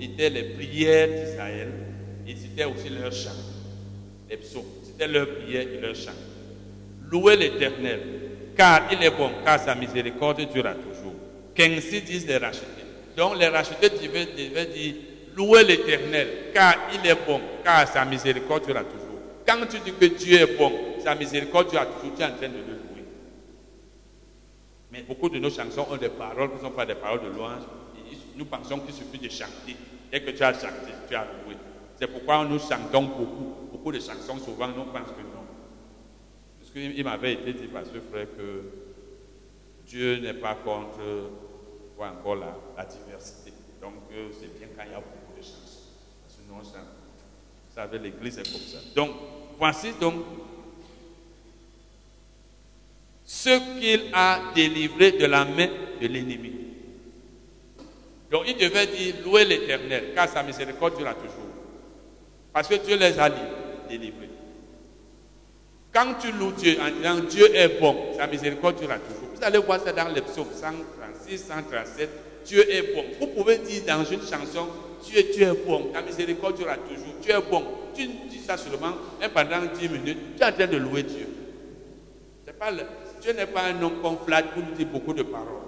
étaient 0.01 0.31
les 0.31 0.55
prières 0.55 1.09
d'Israël 1.09 1.73
et 2.27 2.37
c'était 2.37 2.65
aussi 2.65 2.89
leur 2.89 3.13
chant. 3.13 3.31
Les 4.31 4.37
psaumes, 4.37 4.63
c'était 4.85 5.09
leur 5.09 5.29
prière 5.29 5.67
et 5.69 5.81
leur 5.81 5.95
chant. 5.95 6.13
Louez 7.11 7.37
l'Éternel, 7.37 8.01
car 8.57 8.83
il 8.93 9.03
est 9.03 9.11
bon, 9.11 9.31
car 9.45 9.61
sa 9.61 9.75
miséricorde 9.75 10.41
durera 10.53 10.75
toujours. 10.75 11.15
Qu'ainsi 11.55 12.01
disent 12.03 12.27
les 12.27 12.39
rachetés. 12.39 12.65
Donc 13.17 13.39
les 13.39 13.49
rachetés 13.49 13.91
devaient, 13.91 14.67
dire 14.67 14.95
louez 15.37 15.65
l'Éternel, 15.65 16.29
car 16.53 16.75
il 16.93 17.09
est 17.09 17.27
bon, 17.27 17.41
car 17.63 17.87
sa 17.89 18.05
miséricorde 18.05 18.65
durera 18.65 18.85
toujours. 18.85 19.19
Quand 19.47 19.67
tu 19.69 19.79
dis 19.81 19.93
que 19.93 20.07
Dieu 20.07 20.41
est 20.41 20.57
bon, 20.57 20.73
sa 21.03 21.15
miséricorde 21.15 21.71
durera 21.71 21.87
toujours, 21.87 22.15
tu 22.15 22.23
es 22.23 22.25
en 22.25 22.37
train 22.37 22.49
de 22.49 22.55
le 22.55 22.61
louer. 22.61 23.05
Mais 24.93 25.03
beaucoup 25.03 25.29
de 25.29 25.39
nos 25.39 25.51
chansons 25.51 25.87
ont 25.91 25.97
des 25.97 26.09
paroles 26.09 26.51
qui 26.51 26.57
ne 26.57 26.61
sont 26.61 26.71
pas 26.71 26.87
des 26.87 26.95
paroles 26.95 27.23
de 27.23 27.29
louange. 27.29 27.63
nous 28.37 28.45
pensons 28.45 28.81
qu'il 28.81 28.95
suffit 28.95 29.19
de 29.19 29.29
chanter. 29.29 29.77
Dès 30.11 30.21
que 30.23 30.31
tu 30.31 30.43
as 30.43 30.53
chanté, 30.55 30.93
tu 31.09 31.15
as 31.15 31.27
loué. 31.45 31.57
C'est 31.97 32.07
pourquoi 32.07 32.45
nous 32.45 32.59
chantons 32.59 33.03
beaucoup. 33.03 33.55
Beaucoup 33.73 33.93
de 33.93 33.99
chansons, 34.01 34.39
souvent, 34.39 34.69
nous 34.69 34.85
pensons 34.85 35.15
que 35.15 35.23
non. 35.23 35.45
Parce 36.59 36.71
qu'il 36.73 37.05
m'avait 37.05 37.35
été 37.35 37.53
dit 37.53 37.67
par 37.67 37.83
ce 37.85 38.01
frère 38.11 38.27
que 38.37 38.63
Dieu 39.87 40.19
n'est 40.19 40.35
pas 40.35 40.55
contre 40.55 41.01
encore 42.03 42.37
la, 42.37 42.57
la 42.77 42.85
diversité. 42.85 43.53
Donc, 43.81 43.95
euh, 44.13 44.29
c'est 44.33 44.59
bien 44.59 44.69
quand 44.77 44.83
il 44.85 44.93
y 44.93 44.95
a 44.95 44.99
beaucoup. 44.99 45.24
Vous 46.63 47.75
savez, 47.75 47.99
l'église 47.99 48.39
est 48.39 48.51
comme 48.51 48.61
ça. 48.61 48.79
Donc, 48.95 49.11
voici 49.59 49.93
donc 50.01 50.15
ce 53.25 53.81
qu'il 53.81 54.11
a 54.13 54.41
délivré 54.55 55.13
de 55.13 55.27
la 55.27 55.45
main 55.45 55.69
de 56.01 56.07
l'ennemi. 56.07 56.53
Donc 58.31 58.45
il 58.47 58.57
devait 58.57 58.87
dire 58.87 59.15
louer 59.25 59.45
l'éternel, 59.45 60.13
car 60.15 60.29
sa 60.29 60.43
miséricorde 60.43 60.97
durera 60.97 61.15
toujours. 61.15 61.51
Parce 62.53 62.69
que 62.69 62.75
Dieu 62.75 62.97
les 62.97 63.19
a 63.19 63.31
délivrés. 63.89 64.31
Quand 65.93 66.15
tu 66.21 66.33
loues 66.33 66.53
Dieu 66.53 66.77
en 66.81 66.91
disant 66.91 67.29
Dieu 67.29 67.55
est 67.55 67.81
bon, 67.81 68.15
sa 68.17 68.27
miséricorde 68.27 68.79
durera 68.79 68.99
toujours. 68.99 69.29
Vous 69.35 69.45
allez 69.45 69.59
voir 69.59 69.81
ça 69.81 69.93
dans 69.93 70.09
les 70.09 70.21
psaumes 70.21 70.49
136, 70.53 71.45
137. 71.47 72.11
Dieu 72.45 72.71
est 72.71 72.95
bon. 72.95 73.05
Vous 73.21 73.29
pouvez 73.29 73.59
dire 73.59 73.83
dans 73.87 74.05
une 74.05 74.21
chanson 74.21 74.69
Dieu, 75.07 75.23
tu 75.35 75.43
es 75.43 75.53
bon, 75.53 75.91
ta 75.93 76.03
miséricorde 76.03 76.57
durera 76.57 76.77
toujours. 76.77 77.15
Tu 77.23 77.31
es 77.31 77.41
bon. 77.51 77.65
Tu 77.95 78.07
dis 78.29 78.39
ça 78.41 78.57
seulement, 78.57 78.95
et 79.23 79.29
pendant 79.29 79.67
10 79.79 79.89
minutes, 79.89 80.19
tu 80.37 80.43
es 80.43 80.47
en 80.47 80.53
train 80.53 80.67
de 80.67 80.77
louer 80.77 81.03
Dieu. 81.05 81.29
Pas 82.59 82.71
Dieu 83.21 83.33
n'est 83.33 83.47
pas 83.47 83.63
un 83.65 83.83
homme 83.83 84.01
qu'on 84.03 84.17
flatte 84.17 84.51
pour 84.51 84.63
nous 84.63 84.75
dire 84.75 84.87
beaucoup 84.87 85.13
de 85.13 85.23
paroles. 85.23 85.65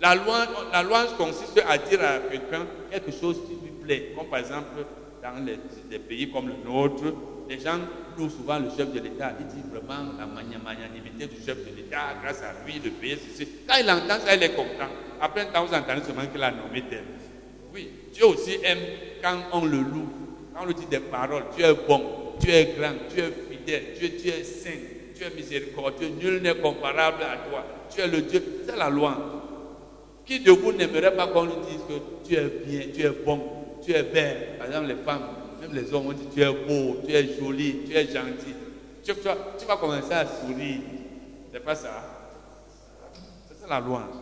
La 0.00 0.14
louange, 0.14 1.16
consiste 1.16 1.62
à 1.68 1.78
dire 1.78 2.00
à 2.02 2.18
quelqu'un 2.30 2.66
quelque 2.90 3.12
chose 3.12 3.38
qui 3.46 3.52
lui 3.52 3.72
plaît. 3.82 4.12
Comme 4.16 4.26
par 4.26 4.40
exemple, 4.40 4.84
dans 5.22 5.44
les, 5.44 5.98
pays 5.98 6.30
comme 6.30 6.48
le 6.48 6.54
nôtre, 6.64 7.04
les 7.48 7.58
gens 7.58 7.78
louent 8.18 8.28
souvent 8.28 8.58
le 8.58 8.68
chef 8.76 8.92
de 8.92 9.00
l'État. 9.00 9.32
Ils 9.40 9.46
disent 9.46 9.70
vraiment 9.70 10.12
la 10.18 10.26
magnanimité 10.26 11.26
du 11.26 11.36
chef 11.36 11.58
de 11.64 11.76
l'État, 11.76 12.14
grâce 12.22 12.42
à 12.42 12.52
lui, 12.66 12.80
le 12.84 12.90
pays, 12.90 13.16
ceci. 13.16 13.48
Quand 13.66 13.76
il 13.80 13.90
entend 13.90 14.20
ça, 14.20 14.34
il 14.34 14.42
est 14.42 14.54
content. 14.54 14.90
Après 15.20 15.42
un 15.42 15.46
temps, 15.46 15.64
vous 15.64 15.74
entendez 15.74 16.02
seulement 16.04 16.26
qu'il 16.26 16.42
a 16.42 16.50
nommé 16.50 16.84
tel. 16.90 17.04
Oui, 17.74 17.90
Dieu 18.12 18.26
aussi 18.26 18.58
aime 18.62 18.78
quand 19.20 19.36
on 19.52 19.64
le 19.64 19.78
loue, 19.78 20.08
quand 20.54 20.62
on 20.62 20.66
lui 20.66 20.74
dit 20.74 20.86
des 20.86 21.00
paroles. 21.00 21.44
Tu 21.56 21.64
es 21.64 21.74
bon, 21.74 22.02
tu 22.40 22.48
es 22.48 22.74
grand, 22.78 22.94
tu 23.12 23.20
es 23.20 23.32
fidèle, 23.50 23.82
tu 23.98 24.28
es 24.28 24.44
saint, 24.44 24.70
tu 25.16 25.24
es 25.24 25.30
miséricordieux, 25.34 26.10
nul 26.20 26.40
n'est 26.40 26.54
comparable 26.54 27.24
à 27.24 27.48
toi. 27.48 27.64
Tu 27.92 28.00
es 28.00 28.06
le 28.06 28.22
Dieu. 28.22 28.62
C'est 28.64 28.76
la 28.76 28.88
louange. 28.88 29.16
Qui 30.24 30.40
de 30.40 30.52
vous 30.52 30.72
n'aimerait 30.72 31.14
pas 31.16 31.26
qu'on 31.26 31.44
lui 31.44 31.52
dise 31.68 31.80
que 31.88 32.28
tu 32.28 32.36
es 32.36 32.48
bien, 32.64 32.86
tu 32.94 33.04
es 33.04 33.10
bon, 33.10 33.40
tu 33.84 33.92
es 33.92 34.02
belle 34.04 34.56
Par 34.56 34.68
exemple, 34.68 34.86
les 34.86 35.04
femmes, 35.04 35.22
même 35.60 35.74
les 35.74 35.92
hommes, 35.92 36.06
on 36.06 36.12
dit 36.12 36.28
tu 36.32 36.42
es 36.42 36.52
beau, 36.52 37.00
tu 37.06 37.12
es 37.12 37.36
joli, 37.38 37.80
tu 37.86 37.94
es 37.94 38.06
gentil. 38.06 38.54
Tu, 39.02 39.12
vas 39.66 39.76
commencer 39.76 40.12
à 40.12 40.24
sourire. 40.24 40.80
C'est 41.52 41.60
pas 41.60 41.74
ça. 41.74 41.90
C'est 43.60 43.68
la 43.68 43.80
louange. 43.80 44.14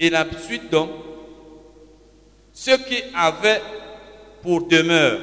Et 0.00 0.10
la 0.10 0.26
suite 0.40 0.68
donc, 0.68 0.90
ce 2.52 2.72
qui 2.72 3.02
avait 3.14 3.60
pour 4.42 4.66
demeure, 4.66 5.20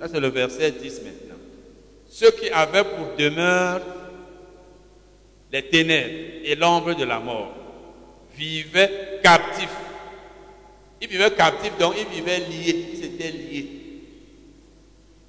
ça 0.00 0.08
c'est 0.08 0.20
le 0.20 0.28
verset 0.28 0.70
10 0.72 1.02
maintenant, 1.02 1.40
ceux 2.08 2.30
qui 2.30 2.48
avaient 2.50 2.84
pour 2.84 3.16
demeure 3.18 3.80
les 5.52 5.62
ténèbres 5.62 6.14
et 6.44 6.54
l'ombre 6.56 6.94
de 6.94 7.04
la 7.04 7.20
mort 7.20 7.54
vivaient 8.36 9.20
captifs. 9.22 9.68
Ils 11.00 11.08
vivaient 11.08 11.30
captifs, 11.32 11.76
donc 11.78 11.94
ils 11.98 12.06
vivaient 12.06 12.40
liés, 12.40 12.86
ils 12.92 13.04
étaient 13.04 13.30
liés. 13.30 13.66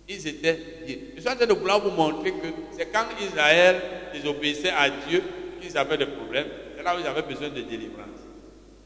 Ils 0.07 0.27
étaient 0.27 0.59
liés. 0.87 1.01
Je 1.15 1.21
suis 1.21 1.29
en 1.29 1.35
train 1.35 1.45
de 1.45 1.53
vouloir 1.53 1.81
vous 1.81 1.91
montrer 1.91 2.31
que 2.31 2.47
c'est 2.77 2.91
quand 2.91 3.05
Israël 3.21 3.81
désobéissait 4.13 4.69
à 4.69 4.89
Dieu 4.89 5.21
qu'ils 5.61 5.77
avaient 5.77 5.97
des 5.97 6.05
problèmes. 6.05 6.47
C'est 6.75 6.83
là 6.83 6.95
où 6.95 6.99
ils 6.99 7.07
avaient 7.07 7.21
besoin 7.21 7.49
de 7.49 7.61
délivrance. 7.61 8.14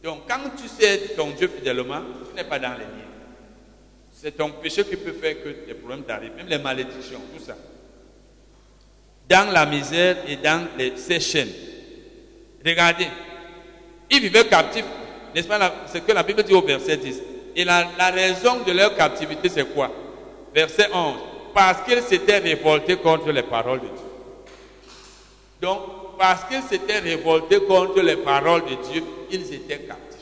Donc 0.03 0.21
quand 0.27 0.39
tu 0.57 0.67
sais 0.67 1.13
ton 1.15 1.31
Dieu 1.31 1.47
fidèlement, 1.47 2.01
tu 2.29 2.35
n'es 2.35 2.43
pas 2.43 2.59
dans 2.59 2.73
les 2.73 2.85
liens. 2.85 3.09
C'est 4.11 4.35
ton 4.35 4.51
péché 4.51 4.83
qui 4.83 4.95
peut 4.95 5.13
faire 5.13 5.41
que 5.43 5.65
des 5.65 5.73
problèmes 5.73 6.03
t'arrivent, 6.03 6.35
même 6.35 6.47
les 6.47 6.57
malédictions, 6.57 7.21
tout 7.35 7.43
ça. 7.43 7.55
Dans 9.27 9.51
la 9.51 9.65
misère 9.65 10.17
et 10.27 10.37
dans 10.37 10.67
les, 10.77 10.97
ces 10.97 11.19
chaînes. 11.19 11.51
Regardez, 12.65 13.07
ils 14.09 14.19
vivaient 14.19 14.45
captifs, 14.47 14.85
n'est-ce 15.33 15.47
pas 15.47 15.73
ce 15.91 15.99
que 15.99 16.11
la 16.11 16.23
Bible 16.23 16.43
dit 16.43 16.53
au 16.53 16.61
verset 16.61 16.97
10. 16.97 17.21
Et 17.55 17.63
la, 17.63 17.87
raison 18.11 18.61
de 18.65 18.71
leur 18.71 18.95
captivité, 18.95 19.49
c'est 19.49 19.65
quoi? 19.73 19.91
Verset 20.53 20.89
11. 20.93 21.15
Parce 21.53 21.81
qu'ils 21.81 22.01
s'étaient 22.01 22.37
révoltés 22.37 22.97
contre 22.97 23.31
les 23.31 23.43
paroles 23.43 23.79
de 23.81 23.85
Dieu. 23.85 23.95
Donc, 25.61 25.79
parce 26.19 26.43
qu'ils 26.43 26.61
s'étaient 26.63 26.99
révoltés 26.99 27.61
contre 27.61 28.01
les 28.01 28.17
paroles 28.17 28.63
de 28.65 28.91
Dieu, 28.91 29.03
ils 29.31 29.53
étaient 29.53 29.79
captifs. 29.79 30.19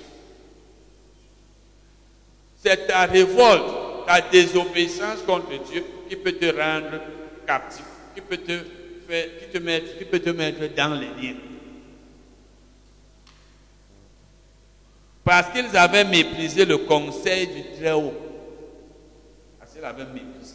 C'est 2.56 2.86
ta 2.86 3.08
révolte, 3.08 4.06
ta 4.06 4.22
désobéissance 4.22 5.24
contre 5.26 5.58
Dieu 5.68 5.84
qui 6.08 6.16
peut 6.16 6.34
te 6.34 6.46
rendre 6.46 7.02
captif, 7.48 7.84
qui 8.14 8.22
peut 8.22 8.38
te, 8.38 9.58
mettre, 9.58 9.98
qui 9.98 10.06
peut 10.06 10.20
te 10.20 10.30
mettre 10.30 10.72
dans 10.76 10.94
les 10.94 11.08
liens. 11.08 11.40
Parce 15.24 15.50
qu'ils 15.50 15.76
avaient 15.76 16.06
méprisé 16.06 16.64
le 16.64 16.78
conseil 16.78 17.48
du 17.48 17.64
Très-Haut. 17.76 18.14
Parce 19.58 19.74
qu'ils 19.74 19.84
avaient 19.84 20.06
méprisé. 20.06 20.54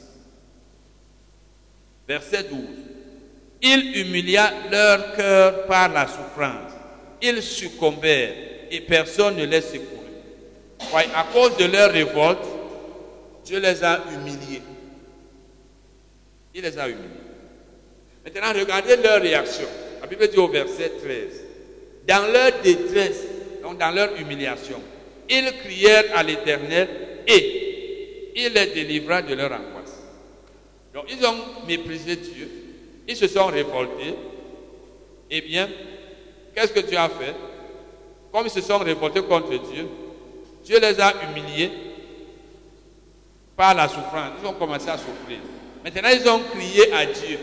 Verset 2.07 2.45
12. 2.45 2.59
Il 3.63 3.97
humilia 3.97 4.53
leur 4.71 5.15
cœur 5.17 5.67
par 5.67 5.89
la 5.89 6.07
souffrance. 6.07 6.73
Ils 7.21 7.43
succombèrent 7.43 8.35
et 8.71 8.81
personne 8.81 9.37
ne 9.37 9.45
les 9.45 9.61
secourut. 9.61 9.89
à 11.15 11.25
cause 11.33 11.57
de 11.57 11.67
leur 11.67 11.93
révolte, 11.93 12.45
Dieu 13.45 13.61
les 13.61 13.85
a 13.85 14.01
humiliés. 14.13 14.63
Il 16.55 16.63
les 16.63 16.79
a 16.79 16.89
humiliés. 16.89 17.09
Maintenant, 18.25 18.53
regardez 18.59 18.97
leur 18.97 19.21
réaction. 19.21 19.67
La 20.01 20.07
Bible 20.07 20.29
dit 20.29 20.39
au 20.39 20.49
verset 20.49 20.93
13. 21.01 21.45
Dans 22.07 22.33
leur 22.33 22.61
détresse, 22.63 23.23
donc 23.63 23.79
dans 23.79 23.91
leur 23.91 24.17
humiliation, 24.21 24.81
ils 25.29 25.53
crièrent 25.65 26.17
à 26.17 26.23
l'Éternel 26.23 26.89
et 27.27 28.33
il 28.35 28.53
les 28.53 28.67
délivra 28.67 29.23
de 29.23 29.35
leur 29.35 29.53
angoisse. 29.53 30.03
Donc 30.95 31.05
ils 31.11 31.25
ont 31.25 31.37
méprisé 31.67 32.17
Dieu, 32.17 32.49
ils 33.13 33.17
se 33.17 33.29
sont 33.29 33.47
révoltés. 33.47 34.15
Eh 35.31 35.41
bien, 35.43 35.69
qu'est-ce 36.55 36.73
que 36.73 36.81
Dieu 36.81 36.99
a 36.99 37.09
fait? 37.09 37.35
Comme 38.33 38.47
ils 38.47 38.51
se 38.51 38.61
sont 38.61 38.79
révoltés 38.79 39.23
contre 39.23 39.51
Dieu, 39.51 39.87
Dieu 40.65 40.79
les 40.81 41.01
a 41.01 41.13
humiliés 41.25 41.71
par 43.57 43.75
la 43.75 43.89
souffrance. 43.89 44.33
Ils 44.43 44.47
ont 44.49 44.55
commencé 44.55 44.89
à 44.89 44.97
souffrir. 44.97 45.39
Maintenant, 45.85 46.09
ils 46.13 46.29
ont 46.29 46.41
crié 46.55 46.93
à 46.93 47.07
Dieu. 47.07 47.39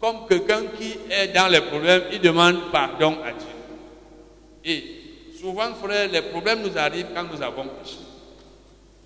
Comme 0.00 0.26
quelqu'un 0.28 0.62
qui 0.78 0.96
est 1.10 1.28
dans 1.28 1.48
les 1.48 1.60
problèmes, 1.62 2.02
il 2.12 2.20
demande 2.20 2.70
pardon 2.70 3.16
à 3.24 3.32
Dieu. 3.32 3.48
Et 4.64 4.84
souvent, 5.40 5.74
frère, 5.74 6.08
les 6.10 6.22
problèmes 6.22 6.62
nous 6.62 6.76
arrivent 6.78 7.08
quand 7.14 7.24
nous 7.24 7.42
avons 7.42 7.64
péché. 7.64 7.98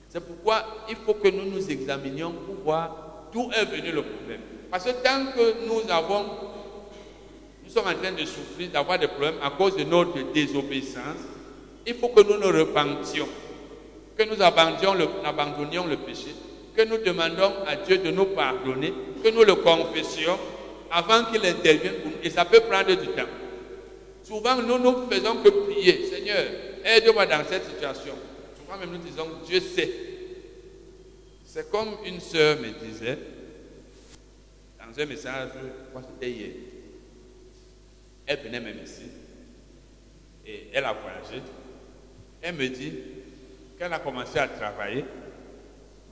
C'est 0.09 0.27
pourquoi 0.27 0.65
il 0.89 0.97
faut 0.97 1.15
que 1.15 1.29
nous 1.29 1.45
nous 1.45 1.71
examinions 1.71 2.33
pour 2.33 2.57
voir 2.57 3.29
d'où 3.33 3.51
est 3.53 3.65
venu 3.65 3.93
le 3.93 4.03
problème. 4.03 4.41
Parce 4.71 4.85
que 4.85 4.91
tant 4.91 5.27
que 5.35 5.67
nous 5.67 5.91
avons, 5.91 6.25
nous 7.65 7.71
sommes 7.71 7.89
en 7.89 7.95
train 7.95 8.13
de 8.13 8.25
souffrir, 8.25 8.71
d'avoir 8.71 8.99
des 8.99 9.09
problèmes 9.09 9.35
à 9.43 9.51
cause 9.51 9.77
de 9.77 9.85
notre 9.85 10.33
désobéissance, 10.33 11.19
il 11.87 11.95
faut 11.95 12.09
que 12.09 12.21
nous 12.23 12.39
nous 12.39 12.57
repentions, 12.59 13.29
que 14.17 14.23
nous 14.23 14.41
abandonnions 14.41 15.87
le, 15.87 15.97
péché, 15.97 16.35
que 16.77 16.83
nous 16.85 16.99
demandions 16.99 17.53
à 17.67 17.77
Dieu 17.77 17.99
de 17.99 18.11
nous 18.11 18.27
pardonner, 18.27 18.93
que 19.25 19.31
nous 19.31 19.43
le 19.43 19.57
confessions 19.57 20.39
avant 20.91 21.25
qu'il 21.25 21.45
intervienne 21.45 21.95
pour 22.03 22.13
nous. 22.13 22.19
Et 22.23 22.31
ça 22.31 22.45
peut 22.45 22.61
prendre 22.61 22.95
du 22.95 23.07
temps. 23.09 23.29
Souvent, 24.23 24.57
nous 24.57 24.79
ne 24.79 25.11
faisons 25.11 25.37
que 25.43 25.49
prier, 25.49 26.07
Seigneur, 26.07 26.45
aide-moi 26.85 27.27
dans 27.27 27.43
cette 27.49 27.65
situation. 27.65 28.15
Souvent 28.57 28.79
même 28.79 28.91
nous 28.91 28.99
disons, 28.99 29.27
Dieu 29.47 29.59
sait. 29.61 29.91
C'est 31.45 31.69
comme 31.71 31.89
une 32.07 32.21
sœur 32.21 32.59
me 32.61 32.69
disait, 32.87 33.19
un 34.99 35.07
message, 35.07 35.51
je 35.55 35.89
crois 35.91 36.03
que 36.03 36.09
c'était 36.15 36.31
hier, 36.31 36.53
elle 38.27 38.41
venait 38.41 38.61
même 38.61 38.79
ici, 38.83 39.11
et 40.47 40.69
elle 40.73 40.85
a 40.85 40.93
voyagé. 40.93 41.43
Elle 42.43 42.55
me 42.55 42.69
dit 42.69 42.93
qu'elle 43.79 43.93
a 43.93 43.99
commencé 43.99 44.39
à 44.39 44.49
travailler, 44.49 45.05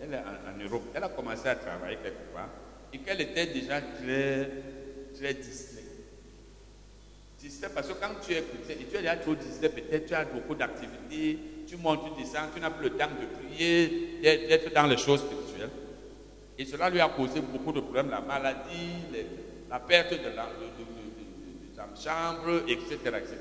elle 0.01 0.15
est 0.15 0.19
en, 0.19 0.63
Europe, 0.63 0.85
elle 0.95 1.05
a 1.05 1.09
commencé 1.09 1.49
à 1.49 1.57
travailler 1.57 1.99
quelque 2.03 2.33
part, 2.33 2.51
et 2.93 2.99
qu'elle 2.99 3.21
était 3.21 3.47
déjà 3.47 3.81
très, 3.81 4.51
très 5.15 5.35
distrait. 5.35 5.83
Distrait 7.39 7.71
parce 7.75 7.89
que 7.89 7.95
quand 7.95 8.15
tu 8.25 8.33
es 8.33 8.39
et 8.39 8.85
tu 8.91 8.97
es 8.97 9.01
déjà 9.01 9.17
trop 9.17 9.35
distrait, 9.35 9.69
peut-être 9.69 10.07
tu 10.07 10.15
as 10.15 10.25
beaucoup 10.25 10.55
d'activités, 10.55 11.39
tu 11.67 11.77
montes, 11.77 12.01
tu 12.05 12.23
descends, 12.23 12.49
tu 12.55 12.61
n'as 12.61 12.71
plus 12.71 12.91
le 12.91 12.97
temps 12.97 13.09
de 13.09 13.27
prier, 13.47 14.21
d'être 14.23 14.73
dans 14.73 14.87
les 14.87 14.97
choses 14.97 15.21
spirituelles. 15.21 15.71
Et 16.59 16.65
cela 16.65 16.91
lui 16.91 17.01
a 17.01 17.09
causé 17.09 17.41
beaucoup 17.41 17.73
de 17.73 17.81
problèmes, 17.81 18.11
la 18.11 18.21
maladie, 18.21 19.07
la 19.71 19.79
perte 19.79 20.13
de 20.13 20.35
la, 20.35 20.49
chambre, 21.95 22.63
etc., 22.69 22.97
etc. 23.05 23.37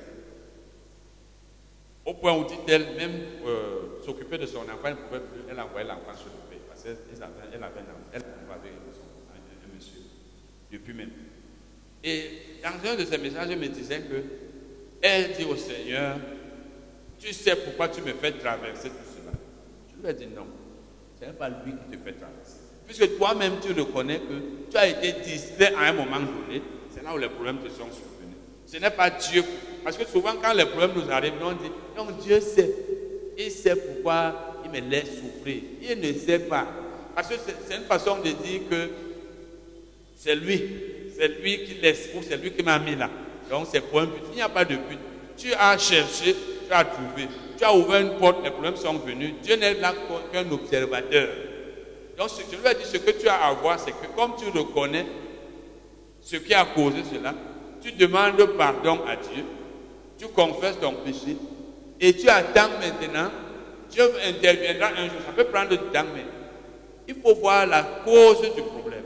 Au 2.05 2.13
point 2.13 2.37
où 2.37 2.45
dit-elle, 2.45 2.95
même 2.95 3.19
euh, 3.45 4.01
s'occuper 4.05 4.37
de 4.37 4.45
son 4.45 4.59
enfant, 4.59 4.85
elle 4.85 4.95
pouvait 4.95 5.19
plus, 5.19 5.41
elle 5.49 5.59
envoyait 5.59 5.87
l'enfant 5.87 6.15
sur 6.15 6.27
le 6.27 6.49
pays. 6.49 6.61
Parce 6.67 6.83
qu'elle 6.83 6.93
avait, 7.21 7.55
avait, 7.55 7.81
elle 8.13 8.21
avait 8.21 8.69
un, 8.69 9.75
monsieur, 9.75 10.01
depuis 10.71 10.93
même. 10.93 11.11
Et 12.03 12.29
dans 12.63 12.89
un 12.89 12.95
de 12.95 13.03
ses 13.03 13.17
messages, 13.17 13.49
elle 13.49 13.59
me 13.59 13.67
disait 13.67 14.01
que, 14.01 14.23
elle 15.01 15.33
dit 15.33 15.43
au 15.43 15.55
Seigneur, 15.55 16.17
tu 17.19 17.33
sais 17.33 17.55
pourquoi 17.55 17.89
tu 17.89 18.01
me 18.01 18.13
fais 18.13 18.31
traverser 18.31 18.89
tout 18.89 18.95
cela 19.05 19.31
Je 19.89 20.01
lui 20.01 20.09
ai 20.09 20.13
dit 20.13 20.27
non, 20.33 20.47
ce 21.19 21.25
n'est 21.25 21.33
pas 21.33 21.49
lui 21.49 21.73
qui 21.73 21.97
te 21.97 22.03
fait 22.03 22.13
traverser. 22.13 22.56
Puisque 22.87 23.17
toi-même 23.17 23.55
tu 23.61 23.73
reconnais 23.79 24.19
que 24.19 24.71
tu 24.71 24.77
as 24.77 24.87
été 24.87 25.11
distrait 25.21 25.73
à 25.75 25.89
un 25.89 25.93
moment 25.93 26.19
donné, 26.19 26.61
c'est 26.89 27.03
là 27.03 27.13
où 27.13 27.17
les 27.17 27.27
problèmes 27.27 27.57
te 27.57 27.67
sont 27.67 27.91
survenus. 27.91 28.37
Ce 28.65 28.77
n'est 28.77 28.89
pas 28.89 29.09
Dieu. 29.09 29.43
Parce 29.83 29.97
que 29.97 30.07
souvent 30.07 30.33
quand 30.41 30.53
les 30.53 30.65
problèmes 30.65 30.93
nous 30.95 31.11
arrivent, 31.11 31.33
on 31.41 31.51
dit, 31.51 31.71
non, 31.95 32.07
Dieu 32.21 32.39
sait. 32.39 32.73
Il 33.37 33.51
sait 33.51 33.75
pourquoi 33.75 34.55
il 34.63 34.71
me 34.71 34.89
laisse 34.89 35.09
souffrir. 35.19 35.61
Il 35.81 35.99
ne 35.99 36.13
sait 36.13 36.39
pas. 36.39 36.65
Parce 37.13 37.27
que 37.27 37.35
c'est 37.67 37.75
une 37.75 37.83
façon 37.83 38.17
de 38.17 38.29
dire 38.29 38.61
que 38.69 38.89
c'est 40.15 40.35
lui. 40.35 40.63
C'est 41.17 41.41
lui 41.41 41.65
qui 41.65 41.73
laisse, 41.75 42.09
ou 42.15 42.21
c'est 42.21 42.37
lui 42.37 42.51
qui 42.51 42.63
m'a 42.63 42.79
mis 42.79 42.95
là. 42.95 43.09
Donc 43.49 43.67
c'est 43.71 43.81
pour 43.81 43.99
un 43.99 44.05
but. 44.05 44.21
Il 44.31 44.35
n'y 44.35 44.41
a 44.41 44.49
pas 44.49 44.65
de 44.65 44.75
but. 44.75 44.99
Tu 45.35 45.53
as 45.53 45.77
cherché, 45.77 46.35
tu 46.67 46.71
as 46.71 46.85
trouvé. 46.85 47.27
Tu 47.57 47.63
as 47.63 47.73
ouvert 47.73 48.01
une 48.01 48.17
porte, 48.17 48.43
les 48.43 48.51
problèmes 48.51 48.75
sont 48.75 48.93
venus. 48.99 49.33
Dieu 49.43 49.55
n'est 49.55 49.73
là 49.75 49.93
qu'un 50.31 50.49
observateur. 50.51 51.27
Donc 52.17 52.29
je 52.29 52.55
lui 52.57 52.67
ai 52.67 52.73
dit, 52.73 52.85
ce 52.85 52.97
que 52.97 53.11
tu 53.11 53.27
as 53.27 53.35
à 53.35 53.53
voir, 53.53 53.79
c'est 53.79 53.91
que 53.91 54.07
comme 54.15 54.31
tu 54.37 54.45
reconnais 54.57 55.05
ce 56.19 56.37
qui 56.37 56.53
a 56.53 56.65
causé 56.65 57.03
cela, 57.13 57.33
tu 57.79 57.91
demandes 57.91 58.43
pardon 58.57 58.99
à 59.07 59.15
Dieu, 59.15 59.43
tu 60.17 60.27
confesses 60.29 60.79
ton 60.79 60.93
péché, 60.93 61.37
et 61.99 62.13
tu 62.13 62.27
attends 62.27 62.69
maintenant, 62.79 63.29
Dieu 63.91 64.03
interviendra 64.27 64.87
un 64.97 65.05
jour. 65.05 65.19
Ça 65.25 65.31
peut 65.35 65.45
prendre 65.45 65.69
du 65.69 65.77
temps, 65.77 66.05
mais 66.15 66.25
il 67.07 67.15
faut 67.15 67.35
voir 67.35 67.67
la 67.67 67.83
cause 68.03 68.41
du 68.41 68.61
problème. 68.63 69.03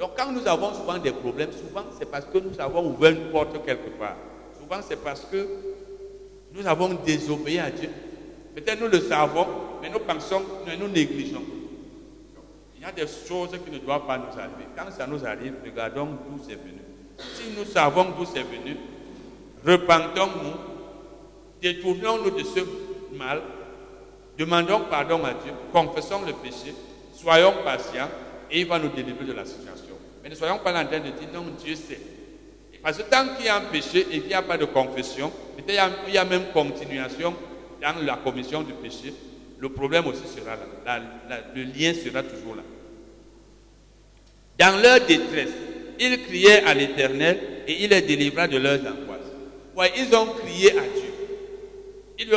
Donc 0.00 0.12
quand 0.16 0.32
nous 0.32 0.46
avons 0.48 0.72
souvent 0.72 0.96
des 0.98 1.12
problèmes, 1.12 1.50
souvent 1.52 1.84
c'est 1.98 2.10
parce 2.10 2.24
que 2.24 2.38
nous 2.38 2.58
avons 2.58 2.86
ouvert 2.86 3.10
une 3.10 3.30
porte 3.30 3.64
quelque 3.64 3.90
part. 3.98 4.16
Souvent 4.58 4.80
c'est 4.88 5.02
parce 5.02 5.26
que 5.30 5.46
nous 6.54 6.66
avons 6.66 6.94
désobéi 7.04 7.58
à 7.58 7.70
Dieu. 7.70 7.90
Peut-être 8.54 8.80
nous 8.80 8.88
le 8.88 9.00
savons, 9.00 9.46
mais 9.82 9.90
nous 9.90 10.00
pensons, 10.00 10.42
nous 10.66 10.86
nous 10.86 10.92
négligeons. 10.92 11.42
Il 12.84 12.88
y 12.88 13.02
a 13.02 13.06
des 13.06 13.10
choses 13.10 13.48
qui 13.64 13.70
ne 13.70 13.78
doivent 13.78 14.06
pas 14.06 14.18
nous 14.18 14.38
arriver. 14.38 14.68
Quand 14.76 14.90
ça 14.90 15.06
nous 15.06 15.24
arrive, 15.24 15.54
regardons 15.64 16.04
d'où 16.04 16.38
c'est 16.46 16.54
venu. 16.54 16.82
Si 17.16 17.56
nous 17.56 17.64
savons 17.64 18.10
d'où 18.10 18.26
c'est 18.26 18.42
venu, 18.42 18.76
repentons-nous, 19.64 20.52
détournons-nous 21.62 22.30
de 22.30 22.44
ce 22.44 22.60
mal, 23.16 23.40
demandons 24.36 24.82
pardon 24.90 25.24
à 25.24 25.32
Dieu, 25.32 25.52
confessons 25.72 26.26
le 26.26 26.34
péché, 26.34 26.74
soyons 27.14 27.54
patients 27.64 28.10
et 28.50 28.60
il 28.60 28.66
va 28.66 28.78
nous 28.78 28.90
délivrer 28.90 29.24
de 29.24 29.32
la 29.32 29.46
situation. 29.46 29.94
Mais 30.22 30.28
ne 30.28 30.34
soyons 30.34 30.58
pas 30.58 30.78
en 30.78 30.84
train 30.84 30.98
de 30.98 31.04
dire 31.04 31.28
non, 31.32 31.46
Dieu 31.58 31.76
sait. 31.76 32.00
Parce 32.82 32.98
que 32.98 33.02
tant 33.04 33.34
qu'il 33.34 33.46
y 33.46 33.48
a 33.48 33.56
un 33.56 33.62
péché 33.62 34.00
et 34.10 34.20
qu'il 34.20 34.26
n'y 34.26 34.34
a 34.34 34.42
pas 34.42 34.58
de 34.58 34.66
confession, 34.66 35.32
il 35.66 36.12
y 36.12 36.18
a 36.18 36.24
même 36.26 36.52
continuation 36.52 37.32
dans 37.80 38.04
la 38.04 38.16
commission 38.16 38.60
du 38.60 38.74
péché, 38.74 39.14
le 39.58 39.70
problème 39.70 40.06
aussi 40.06 40.24
sera 40.26 40.56
là. 40.84 41.00
le 41.54 41.62
lien 41.62 41.94
sera 41.94 42.22
toujours 42.22 42.56
là. 42.56 42.62
Dans 44.58 44.80
leur 44.80 45.00
détresse, 45.00 45.52
ils 45.98 46.22
criaient 46.22 46.62
à 46.64 46.74
l'Éternel 46.74 47.38
et 47.66 47.84
il 47.84 47.90
les 47.90 48.02
délivra 48.02 48.46
de 48.46 48.58
leurs 48.58 48.80
angoisses. 48.80 49.20
Ouais, 49.76 49.92
ils 49.96 50.14
ont 50.14 50.26
crié 50.26 50.70
à 50.70 50.82
Dieu. 50.82 51.14
Ils 52.18 52.28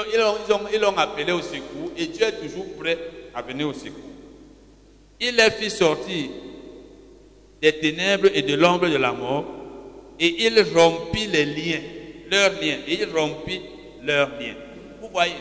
l'ont 0.80 0.89
ont, 0.89 0.97
appelé 0.97 1.32
au 1.32 1.41
secours 1.41 1.91
et 1.97 2.07
Dieu 2.07 2.26
est 2.26 2.41
toujours 2.41 2.65
prêt 2.80 2.97
à 3.36 3.41
venir 3.41 3.68
au 3.68 3.74
secours. 3.74 4.03
Il 5.20 5.36
les 5.36 5.51
fit 5.51 5.70
sortir 5.70 6.30
des 7.61 7.74
ténèbres 7.74 8.30
et 8.34 8.41
de 8.41 8.55
l'ombre 8.55 8.88
de 8.88 8.97
la 8.97 9.11
mort 9.11 9.45
et 10.20 10.45
il 10.45 10.59
rompit 10.76 11.28
les 11.28 11.45
liens, 11.45 11.82
leurs 12.32 12.53
liens, 12.53 12.80
et 12.88 13.01
il 13.01 13.09
rompit 13.15 13.61
leurs 14.03 14.30
liens. 14.39 14.55
Vous 14.99 15.09
voyez, 15.09 15.34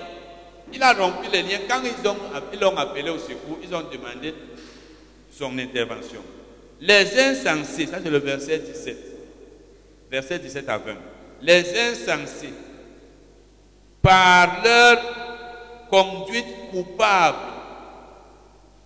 il 0.73 0.83
a 0.83 0.93
rompu 0.93 1.29
les 1.33 1.43
liens. 1.43 1.61
Quand 1.69 1.81
ils 1.83 2.05
l'ont 2.05 2.17
ils 2.53 2.65
ont 2.65 2.77
appelé 2.77 3.09
au 3.11 3.19
secours, 3.19 3.59
ils 3.63 3.75
ont 3.75 3.85
demandé 3.91 4.35
son 5.31 5.57
intervention. 5.59 6.21
Les 6.81 7.19
insensés, 7.19 7.87
ça 7.87 7.99
c'est 8.03 8.11
le 8.11 8.19
verset 8.19 8.59
17, 8.59 8.97
verset 10.11 10.39
17 10.39 10.69
à 10.69 10.79
20. 10.79 10.95
Les 11.43 11.79
insensés, 11.79 12.53
par 14.03 14.63
leur 14.63 14.99
conduite 15.91 16.71
coupable, 16.71 17.39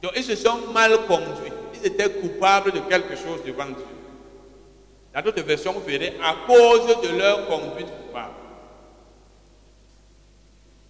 donc 0.02 0.12
ils 0.16 0.24
se 0.24 0.36
sont 0.36 0.58
mal 0.72 0.92
conduits, 1.06 1.52
ils 1.74 1.86
étaient 1.86 2.10
coupables 2.10 2.72
de 2.72 2.80
quelque 2.80 3.16
chose 3.16 3.42
devant 3.44 3.66
Dieu. 3.66 3.84
Dans 5.12 5.22
d'autres 5.22 5.42
versions, 5.42 5.72
vous 5.72 5.80
verrez, 5.80 6.14
à 6.22 6.46
cause 6.46 6.86
de 7.02 7.18
leur 7.18 7.48
conduite 7.48 7.88
coupable. 7.88 8.34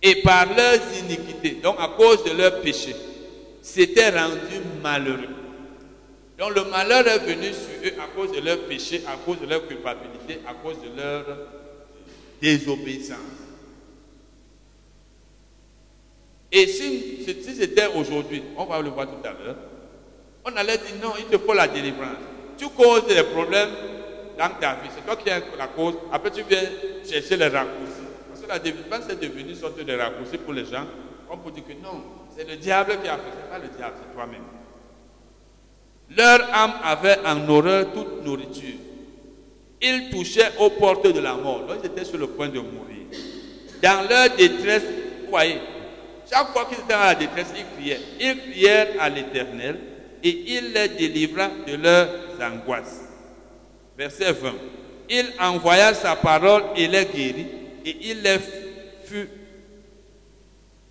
Et 0.03 0.22
par 0.22 0.46
leurs 0.55 0.98
iniquités, 1.03 1.61
donc 1.62 1.76
à 1.78 1.88
cause 1.88 2.24
de 2.24 2.32
leur 2.32 2.61
péché, 2.61 2.94
s'étaient 3.62 4.11
rendus 4.11 4.62
malheureux. 4.82 5.39
Donc 6.41 6.57
le 6.57 6.64
malheur 6.64 7.07
est 7.07 7.18
venu 7.18 7.53
sur 7.53 7.84
eux 7.84 8.01
à 8.01 8.07
cause 8.16 8.32
de 8.32 8.41
leur 8.41 8.61
péché, 8.61 9.03
à 9.07 9.16
cause 9.26 9.38
de 9.43 9.47
leur 9.47 9.68
culpabilité, 9.68 10.41
à 10.49 10.55
cause 10.55 10.78
de 10.80 10.97
leur 10.97 11.22
désobéissance. 12.41 13.18
Et 16.51 16.66
si, 16.66 17.26
c'était 17.26 17.88
aujourd'hui, 17.95 18.43
on 18.57 18.64
va 18.64 18.80
le 18.80 18.88
voir 18.88 19.07
tout 19.07 19.28
à 19.28 19.32
l'heure, 19.32 19.57
on 20.47 20.57
allait 20.57 20.78
dire 20.78 20.97
non, 21.03 21.12
il 21.18 21.26
te 21.26 21.36
faut 21.36 21.53
la 21.53 21.68
délivrance. 21.68 22.16
Tu 22.57 22.66
causes 22.70 23.07
des 23.07 23.22
problèmes 23.22 23.68
dans 24.38 24.49
ta 24.59 24.76
vie, 24.76 24.88
c'est 24.95 25.05
toi 25.05 25.16
qui 25.16 25.28
es 25.28 25.43
la 25.59 25.66
cause. 25.66 25.95
Après, 26.11 26.30
tu 26.30 26.43
viens 26.49 26.62
chercher 27.07 27.36
les 27.36 27.49
raccourcis. 27.49 28.09
Parce 28.30 28.41
que 28.41 28.49
la 28.49 28.59
délivrance 28.59 29.11
est 29.11 29.20
devenue 29.22 29.51
une 29.51 29.57
sorte 29.57 29.78
de 29.78 29.93
raccourci 29.93 30.38
pour 30.38 30.55
les 30.55 30.64
gens. 30.64 30.86
On 31.28 31.36
peut 31.36 31.51
dire 31.51 31.64
que 31.66 31.74
non, 31.74 32.03
c'est 32.34 32.49
le 32.49 32.57
diable 32.57 32.99
qui 33.03 33.09
a 33.09 33.16
fait, 33.16 33.30
c'est 33.30 33.51
pas 33.51 33.59
le 33.59 33.68
diable, 33.76 33.95
c'est 34.01 34.14
toi-même. 34.14 34.60
Leur 36.17 36.41
âme 36.55 36.75
avait 36.83 37.19
en 37.25 37.49
horreur 37.49 37.93
toute 37.93 38.25
nourriture. 38.25 38.79
Ils 39.81 40.11
touchaient 40.11 40.51
aux 40.59 40.71
portes 40.71 41.13
de 41.13 41.21
la 41.21 41.35
mort. 41.35 41.67
Donc 41.67 41.79
ils 41.83 41.87
étaient 41.87 42.05
sur 42.05 42.19
le 42.19 42.27
point 42.27 42.49
de 42.49 42.59
mourir. 42.59 43.07
Dans 43.83 44.07
leur 44.09 44.37
détresse, 44.37 44.83
vous 45.25 45.31
voyez, 45.31 45.59
Chaque 46.31 46.49
fois 46.53 46.65
qu'ils 46.67 46.79
étaient 46.79 46.93
dans 46.93 47.01
la 47.01 47.15
détresse, 47.15 47.49
ils 47.57 47.65
criaient. 47.77 48.01
Ils 48.21 48.53
crièrent 48.53 48.89
à 49.01 49.09
l'Éternel 49.09 49.79
et 50.23 50.29
il 50.57 50.73
les 50.73 50.89
délivra 50.89 51.51
de 51.67 51.75
leurs 51.75 52.09
angoisses. 52.41 53.01
Verset 53.99 54.33
20. 54.33 54.53
Il 55.09 55.27
envoya 55.41 55.93
sa 55.95 56.15
parole 56.15 56.63
et 56.77 56.87
les 56.87 57.05
guérit 57.07 57.47
et 57.85 57.97
il 58.03 58.23
les 58.23 58.39
fut 59.05 59.29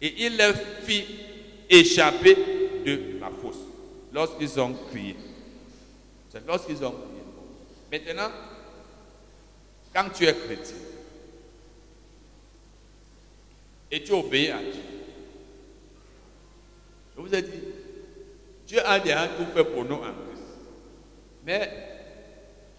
et 0.02 0.14
il 0.26 0.38
les 0.38 0.52
fit 0.86 1.06
échapper 1.70 2.36
de 2.86 3.19
lorsqu'ils 4.20 4.60
ont 4.60 4.74
crié. 4.90 5.16
C'est 6.30 6.46
lorsqu'ils 6.46 6.84
ont 6.84 6.92
crié. 6.92 7.24
Maintenant, 8.06 8.30
quand 9.94 10.10
tu 10.14 10.26
es 10.26 10.34
chrétien 10.34 10.76
et 13.90 14.04
tu 14.04 14.12
obéis 14.12 14.52
à 14.52 14.60
Dieu, 14.60 14.82
je 17.16 17.22
vous 17.22 17.34
ai 17.34 17.42
dit, 17.42 17.64
Dieu 18.68 18.80
a 18.86 19.00
déjà 19.00 19.28
tout 19.30 19.46
fait 19.56 19.64
pour 19.64 19.86
nous 19.86 19.96
en 19.96 20.00
Christ. 20.00 20.44
Mais 21.46 21.72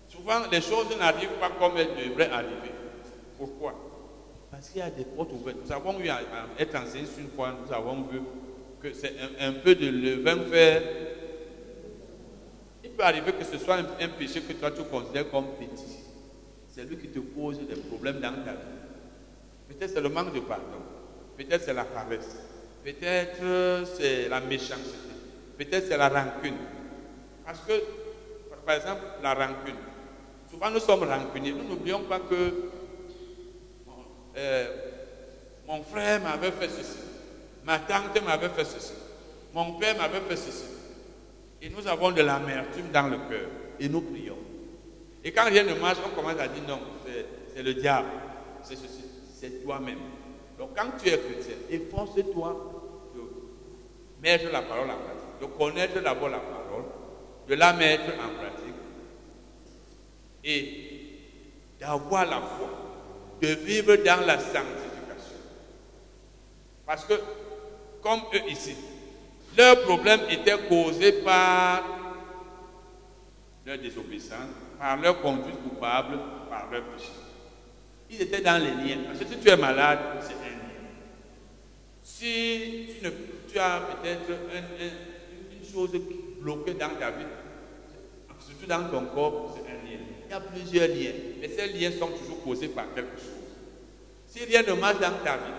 souvent, 0.08 0.40
les 0.52 0.60
choses 0.60 0.94
n'arrivent 0.98 1.38
pas 1.40 1.50
comme 1.58 1.78
elles 1.78 2.08
devraient 2.08 2.30
arriver. 2.30 2.72
Pourquoi? 3.38 3.74
Parce 4.50 4.68
qu'il 4.68 4.80
y 4.80 4.82
a 4.82 4.90
des 4.90 5.04
portes 5.04 5.32
ouvertes. 5.32 5.56
Nous 5.64 5.72
avons 5.72 5.98
eu 6.00 6.08
à, 6.10 6.20
être 6.58 6.76
enseigné 6.76 7.06
une 7.18 7.30
fois, 7.30 7.56
nous 7.64 7.72
avons 7.72 8.02
vu 8.02 8.20
que 8.82 8.92
c'est 8.92 9.14
un, 9.40 9.52
peu 9.52 9.74
de 9.74 9.86
levain 9.88 10.38
faire. 10.44 10.82
Il 12.90 12.96
peut 12.96 13.04
arriver 13.04 13.32
que 13.32 13.44
ce 13.44 13.56
soit 13.56 13.76
un, 13.76 14.08
péché 14.08 14.40
que 14.40 14.52
toi 14.54 14.70
tu 14.72 14.82
considères 14.82 15.30
comme 15.30 15.46
petit. 15.58 15.98
C'est 16.68 16.84
lui 16.84 16.96
qui 16.96 17.08
te 17.08 17.20
pose 17.20 17.60
des 17.60 17.76
problèmes 17.76 18.20
dans 18.20 18.32
ta 18.44 18.52
vie. 18.52 18.78
Peut-être 19.68 19.92
c'est 19.94 20.00
le 20.00 20.08
manque 20.08 20.34
de 20.34 20.40
pardon. 20.40 20.82
Peut-être 21.36 21.62
c'est 21.64 21.72
la 21.74 21.84
paresse. 21.84 22.36
Peut-être 22.84 23.86
c'est 23.96 24.28
la 24.28 24.40
méchanceté. 24.40 24.98
Peut-être 25.56 25.86
c'est 25.88 25.96
la 25.96 26.08
rancune. 26.08 26.56
Parce 27.46 27.60
que, 27.60 27.72
par 28.66 28.74
exemple, 28.74 29.02
la 29.22 29.34
rancune. 29.34 29.76
Souvent 30.50 30.70
nous 30.70 30.80
sommes 30.80 31.04
rancuniers. 31.04 31.52
Nous 31.52 31.68
n'oublions 31.68 32.00
pas 32.00 32.18
que 32.18 32.70
euh, 34.36 34.66
mon 35.68 35.82
frère 35.84 36.20
m'avait 36.22 36.50
fait 36.50 36.68
ceci. 36.68 36.98
Ma 37.64 37.78
tante 37.78 38.20
m'avait 38.24 38.48
fait 38.48 38.64
ceci. 38.64 38.92
Mon 39.54 39.74
père 39.74 39.96
m'avait 39.96 40.20
fait 40.28 40.36
ceci. 40.36 40.79
Et 41.62 41.68
nous 41.68 41.86
avons 41.86 42.10
de 42.10 42.22
l'amertume 42.22 42.90
dans 42.92 43.08
le 43.08 43.16
cœur. 43.28 43.48
Et 43.78 43.88
nous 43.88 44.00
prions. 44.00 44.38
Et 45.22 45.32
quand 45.32 45.44
rien 45.44 45.64
ne 45.64 45.74
marche, 45.74 45.98
on 46.04 46.14
commence 46.14 46.38
à 46.40 46.48
dire 46.48 46.62
non, 46.66 46.78
c'est 47.54 47.62
le 47.62 47.74
diable. 47.74 48.08
C'est 48.62 48.76
ceci. 48.76 49.04
C'est 49.34 49.62
toi-même. 49.62 49.98
Donc 50.58 50.70
quand 50.76 50.90
tu 51.02 51.08
es 51.08 51.18
chrétien, 51.18 51.56
efforce-toi 51.70 53.10
de 53.14 53.20
mettre 54.22 54.52
la 54.52 54.62
parole 54.62 54.90
en 54.90 54.96
pratique, 54.96 55.40
de 55.40 55.46
connaître 55.46 56.02
d'abord 56.02 56.28
la 56.28 56.38
parole, 56.38 56.84
de 57.48 57.54
la 57.54 57.72
mettre 57.72 58.12
en 58.14 58.38
pratique 58.38 58.74
et 60.44 60.90
d'avoir 61.80 62.26
la 62.26 62.40
foi, 62.40 62.68
de 63.40 63.48
vivre 63.48 63.96
dans 63.96 64.26
la 64.26 64.38
sanctification. 64.38 65.38
Parce 66.84 67.04
que, 67.06 67.14
comme 68.02 68.20
eux 68.34 68.50
ici, 68.50 68.76
leur 69.56 69.82
problème 69.82 70.20
était 70.30 70.56
causé 70.68 71.12
par 71.12 71.82
leur 73.66 73.78
désobéissance, 73.78 74.50
par 74.78 74.96
leur 75.00 75.20
conduite 75.20 75.62
coupable, 75.62 76.18
par 76.48 76.70
leur 76.70 76.82
péché. 76.84 77.10
Ils 78.10 78.22
étaient 78.22 78.40
dans 78.40 78.62
les 78.62 78.70
liens. 78.70 79.02
Parce 79.06 79.18
que 79.20 79.26
si 79.26 79.38
tu 79.38 79.48
es 79.48 79.56
malade, 79.56 79.98
c'est 80.20 80.34
un 80.34 80.56
lien. 80.56 80.90
Si 82.02 82.88
tu, 82.98 83.04
ne, 83.04 83.60
as 83.60 83.80
peut-être 83.80 84.30
une 85.52 85.72
chose 85.72 85.90
bloquée 86.40 86.74
dans 86.74 86.90
ta 86.98 87.10
vie, 87.10 87.24
surtout 88.40 88.66
dans 88.66 88.88
ton 88.88 89.06
corps, 89.06 89.56
c'est 89.56 89.70
un 89.70 89.76
lien. 89.84 90.00
Il 90.26 90.30
y 90.30 90.34
a 90.34 90.40
plusieurs 90.40 90.88
liens, 90.88 91.18
mais 91.40 91.48
ces 91.48 91.68
liens 91.68 91.92
sont 91.96 92.08
toujours 92.08 92.42
causés 92.42 92.68
par 92.68 92.92
quelque 92.94 93.18
chose. 93.18 93.40
Si 94.26 94.44
rien 94.44 94.62
ne 94.62 94.72
marche 94.74 95.00
dans 95.00 95.24
ta 95.24 95.36
vie, 95.36 95.52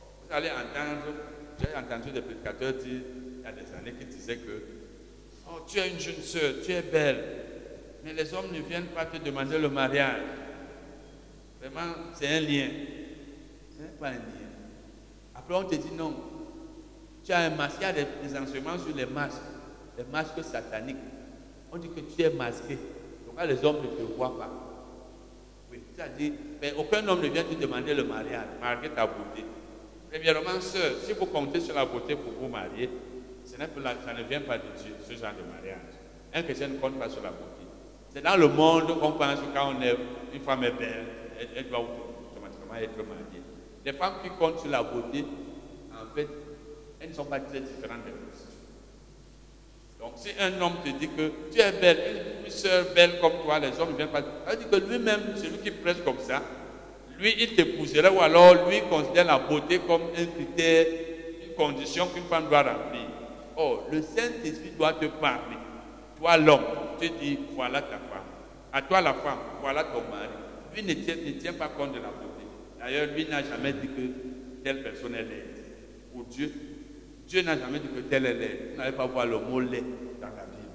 vous 0.00 0.34
allez 0.34 0.50
entendre, 0.50 1.14
j'ai 1.60 1.76
entendu 1.76 2.10
des 2.10 2.22
prédicateurs 2.22 2.72
dire, 2.74 3.00
il 3.38 3.44
y 3.44 3.46
a 3.46 3.52
des 3.52 3.72
années, 3.74 3.92
qui 3.98 4.06
disaient 4.06 4.36
que 4.36 4.62
oh, 5.48 5.60
tu 5.66 5.78
as 5.80 5.86
une 5.86 5.98
jeune 5.98 6.22
soeur, 6.22 6.54
tu 6.64 6.72
es 6.72 6.82
belle, 6.82 7.24
mais 8.04 8.14
les 8.14 8.32
hommes 8.32 8.52
ne 8.52 8.60
viennent 8.60 8.86
pas 8.86 9.06
te 9.06 9.18
demander 9.18 9.58
le 9.58 9.68
mariage. 9.68 10.22
Vraiment, 11.60 11.92
c'est 12.14 12.28
un 12.28 12.40
lien. 12.40 12.68
Ce 13.76 13.82
n'est 13.82 13.88
pas 13.98 14.08
un 14.08 14.12
lien. 14.12 14.50
Après, 15.34 15.54
on 15.54 15.64
te 15.64 15.74
dit 15.74 15.92
non. 15.96 16.14
Tu 17.22 17.32
as 17.32 17.40
un 17.40 17.50
masque, 17.50 17.76
il 17.80 17.82
y 17.82 17.86
a 17.86 17.92
des, 17.92 18.38
enseignements 18.38 18.78
sur 18.78 18.96
les 18.96 19.04
masques, 19.04 19.42
les 19.98 20.04
masques 20.04 20.42
sataniques. 20.42 20.96
On 21.70 21.76
dit 21.76 21.88
que 21.88 22.00
tu 22.00 22.22
es 22.22 22.30
masqué. 22.30 22.78
Donc, 23.26 23.46
les 23.46 23.64
hommes 23.64 23.82
ne 23.82 23.88
te 23.88 24.12
voient 24.16 24.38
pas. 24.38 24.50
Oui, 25.70 25.82
dit, 26.18 26.32
mais 26.60 26.72
aucun 26.72 27.06
homme 27.06 27.20
ne 27.20 27.28
vient 27.28 27.44
te 27.44 27.54
demander 27.54 27.94
le 27.94 28.04
mariage, 28.04 28.46
malgré 28.60 28.88
ta 28.90 29.06
beauté. 29.06 29.44
Premièrement, 30.10 30.60
sœur, 30.60 30.92
si 31.04 31.12
vous 31.12 31.26
comptez 31.26 31.60
sur 31.60 31.74
la 31.74 31.84
beauté 31.84 32.16
pour 32.16 32.32
vous 32.32 32.48
marier, 32.48 32.90
ça 33.44 33.56
ne 33.58 34.22
vient 34.24 34.40
pas 34.40 34.58
de 34.58 34.64
Dieu, 34.82 34.94
ce 35.06 35.12
genre 35.12 35.32
de 35.32 35.48
mariage. 35.48 35.94
Un 36.34 36.42
chrétien 36.42 36.68
ne 36.68 36.78
compte 36.78 36.98
pas 36.98 37.08
sur 37.08 37.22
la 37.22 37.30
beauté. 37.30 37.62
C'est 38.12 38.22
dans 38.22 38.36
le 38.36 38.48
monde 38.48 38.98
qu'on 38.98 39.12
pense 39.12 39.38
que 39.38 39.54
quand 39.54 39.72
on 39.76 39.82
est, 39.82 39.96
une 40.34 40.40
femme 40.40 40.64
est 40.64 40.72
belle, 40.72 41.06
elle, 41.56 41.68
doit 41.68 41.78
automatiquement 41.78 42.74
être 42.74 42.96
mariée. 42.96 43.42
Les 43.84 43.92
femmes 43.92 44.14
qui 44.22 44.30
comptent 44.30 44.58
sur 44.58 44.70
la 44.70 44.82
beauté, 44.82 45.24
en 45.92 46.14
fait, 46.14 46.28
elles 46.98 47.10
ne 47.10 47.14
sont 47.14 47.24
pas 47.24 47.38
très 47.38 47.60
différentes 47.60 48.04
des 48.04 48.10
autres. 48.10 48.50
Donc, 50.00 50.12
si 50.16 50.30
un 50.40 50.60
homme 50.60 50.76
te 50.84 50.90
dit 50.90 51.08
que 51.08 51.30
tu 51.52 51.60
es 51.60 51.72
belle, 51.72 52.42
une 52.44 52.50
soeur 52.50 52.86
belle 52.94 53.20
comme 53.20 53.34
toi, 53.44 53.58
les 53.60 53.78
hommes 53.78 53.92
ne 53.92 53.96
viennent 53.96 54.08
pas. 54.08 54.22
Elle 54.48 54.58
dit 54.58 54.64
que 54.64 54.76
lui-même, 54.76 55.36
celui 55.36 55.58
qui 55.58 55.70
presse 55.70 55.98
comme 56.04 56.18
ça, 56.18 56.42
lui, 57.20 57.34
il 57.38 57.54
t'épouserait 57.54 58.08
ou 58.08 58.20
alors 58.20 58.68
lui 58.68 58.80
considère 58.88 59.26
la 59.26 59.38
beauté 59.38 59.78
comme 59.86 60.02
un 60.16 60.26
critère, 60.26 60.86
une 61.46 61.54
condition 61.54 62.06
qu'une 62.08 62.24
femme 62.24 62.48
doit 62.48 62.62
remplir. 62.62 63.06
Oh, 63.56 63.80
le 63.92 64.00
Saint-Esprit 64.00 64.72
doit 64.78 64.94
te 64.94 65.06
parler. 65.06 65.56
Toi, 66.18 66.36
l'homme, 66.38 66.64
tu 67.00 67.10
dis, 67.10 67.38
voilà 67.54 67.82
ta 67.82 67.98
femme. 67.98 68.24
À 68.72 68.82
toi, 68.82 69.00
la 69.00 69.14
femme, 69.14 69.38
voilà 69.60 69.84
ton 69.84 70.00
mari. 70.10 70.28
Lui 70.74 70.82
ne 70.82 70.94
tient, 70.94 71.16
ne 71.16 71.32
tient 71.32 71.52
pas 71.52 71.68
compte 71.68 71.92
de 71.92 71.98
la 71.98 72.08
beauté. 72.08 72.46
D'ailleurs, 72.78 73.08
lui 73.14 73.26
n'a 73.26 73.42
jamais 73.42 73.72
dit 73.74 73.88
que 73.88 74.62
telle 74.64 74.82
personne 74.82 75.14
est 75.14 75.22
laide. 75.22 75.64
Pour 76.12 76.24
Dieu, 76.24 76.52
Dieu 77.26 77.42
n'a 77.42 77.58
jamais 77.58 77.80
dit 77.80 77.88
que 77.88 78.00
telle 78.00 78.26
est 78.26 78.34
laide. 78.34 78.58
Vous 78.72 78.78
n'allez 78.78 78.96
pas 78.96 79.06
voir 79.06 79.26
le 79.26 79.38
mot 79.38 79.60
laid 79.60 79.84
dans 80.20 80.28
la 80.28 80.46
Bible. 80.46 80.70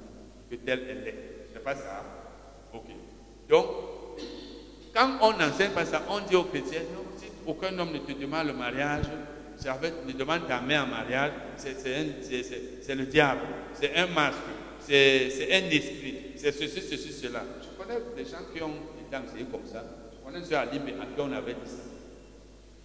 Que 0.49 0.55
telle 0.57 0.81
est 0.89 1.05
laide. 1.05 1.15
C'est 1.53 1.63
pas 1.63 1.75
ça. 1.75 2.03
Ok. 2.73 2.85
Donc, 3.49 3.65
quand 4.95 5.17
on 5.21 5.33
n'enseigne 5.33 5.71
pas 5.71 5.85
ça, 5.85 6.03
on 6.09 6.21
dit 6.21 6.35
aux 6.35 6.43
chrétiens, 6.45 6.81
non, 6.93 7.03
si 7.17 7.25
aucun 7.45 7.77
homme 7.77 7.91
ne 7.91 7.99
te 7.99 8.13
demande 8.13 8.47
le 8.47 8.53
mariage, 8.53 9.05
ne 10.07 10.13
demande 10.13 10.47
ta 10.47 10.61
mère 10.61 10.83
en 10.85 10.87
mariage, 10.87 11.31
c'est 11.57 12.95
le 12.95 13.05
diable, 13.05 13.41
c'est 13.73 13.95
un 13.95 14.07
masque 14.07 14.37
c'est 14.87 15.49
un 15.51 15.69
esprit, 15.69 16.15
c'est 16.35 16.51
ceci, 16.51 16.81
ceci, 16.81 17.11
cela. 17.11 17.43
Je 17.61 17.83
connais 17.83 17.99
des 18.15 18.29
gens 18.29 18.43
qui 18.53 18.61
ont 18.61 18.73
été 19.05 19.15
enseignés 19.15 19.47
comme 19.51 19.65
ça. 19.65 19.83
Je 20.11 20.23
connais 20.23 20.45
ceux 20.45 20.55
à 20.55 20.65
Libé 20.65 20.93
à 21.01 21.05
qui 21.05 21.19
on 21.19 21.31
avait 21.31 21.53
dit 21.53 21.69
ça. 21.69 21.83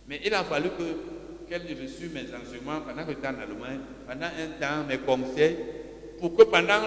Mais 0.08 0.20
il 0.24 0.32
a 0.34 0.44
fallu 0.44 0.70
que 0.70 1.48
qu'elle 1.48 1.62
reçu 1.62 2.08
mes 2.14 2.22
enseignements 2.22 2.80
pendant 2.86 3.04
que 3.04 3.12
pendant 3.12 4.26
un 4.26 4.60
temps, 4.60 4.84
mes 4.88 4.98
conseils, 4.98 5.56
pour 6.20 6.36
que 6.36 6.44
pendant 6.44 6.80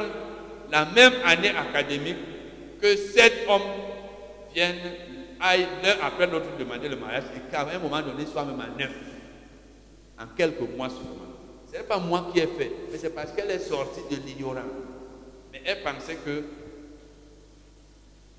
la 0.71 0.86
même 0.86 1.13
année 1.26 1.49
académique, 1.49 2.15
que 2.82 2.95
sept 2.95 3.34
hommes 3.49 3.61
viennent, 4.53 4.78
aillent 5.44 5.68
l'un 5.84 6.00
après 6.02 6.26
l'autre 6.26 6.48
demander 6.58 6.88
le 6.88 6.96
mariage 6.96 7.26
et 7.36 7.52
qu'à 7.52 7.68
un 7.68 7.80
moment 7.80 8.02
donné, 8.02 8.26
soit 8.26 8.46
même 8.46 8.60
à 8.62 8.68
neuf, 8.68 8.96
en 10.18 10.28
quelques 10.36 10.62
mois 10.62 10.89
seulement. 10.89 11.34
Ce 11.72 11.78
n'est 11.78 11.84
pas 11.84 12.00
moi 12.00 12.30
qui 12.32 12.39
ai 12.39 12.48
fait, 12.48 12.72
mais 12.91 12.98
c'est 12.98 13.14
parce 13.14 13.32
qu'elle 13.34 13.52
est 13.52 13.60
sortie 13.60 14.02
de 14.10 14.16
l'ignorance. 14.26 14.64
Mais 15.52 15.62
elle 15.66 15.84
pensait 15.84 16.16
que 16.16 16.44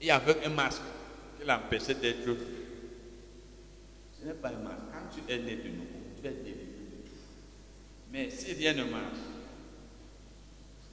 il 0.00 0.06
y 0.06 0.10
avait 0.10 0.44
un 0.44 0.50
masque 0.50 0.82
qui 1.38 1.46
l'empêchait 1.46 1.94
d'être 1.94 2.36
Ce 4.18 4.26
n'est 4.26 4.34
pas 4.34 4.48
un 4.48 4.62
masque. 4.62 4.82
Quand 4.92 5.14
tu 5.14 5.32
es 5.32 5.38
né 5.38 5.56
de 5.56 5.68
nouveau, 5.68 6.00
tu 6.20 6.26
es 6.26 6.32
délivré. 6.32 6.64
Mais 8.12 8.30
si 8.30 8.52
rien 8.54 8.72
ne 8.74 8.84
marche, 8.84 9.18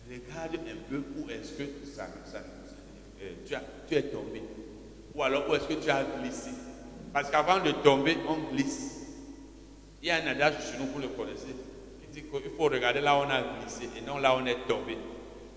regarde 0.09 0.55
un 0.55 0.89
peu 0.89 1.03
où 1.17 1.29
est-ce 1.29 1.53
que 1.53 1.63
ça, 1.85 2.07
ça 2.25 2.41
euh, 3.21 3.59
tu 3.87 3.95
es 3.95 4.03
tombé. 4.03 4.41
Ou 5.13 5.23
alors 5.23 5.49
où 5.49 5.55
est-ce 5.55 5.65
que 5.65 5.73
tu 5.73 5.89
as 5.89 6.03
glissé? 6.19 6.51
Parce 7.13 7.29
qu'avant 7.29 7.59
de 7.59 7.71
tomber, 7.71 8.17
on 8.27 8.53
glisse. 8.53 8.99
Il 10.01 10.07
y 10.07 10.11
a 10.11 10.15
un 10.15 10.27
adage 10.27 10.53
chez 10.71 10.77
nous, 10.79 10.87
vous 10.87 10.99
le 10.99 11.09
connaissez, 11.09 11.55
qui 12.01 12.07
dit 12.21 12.23
qu'il 12.23 12.51
faut 12.57 12.63
regarder 12.63 13.01
là 13.01 13.15
où 13.15 13.19
on 13.19 13.29
a 13.29 13.41
glissé 13.59 13.89
et 13.97 14.01
non 14.01 14.17
là 14.17 14.35
où 14.35 14.39
on 14.41 14.45
est 14.45 14.67
tombé. 14.67 14.97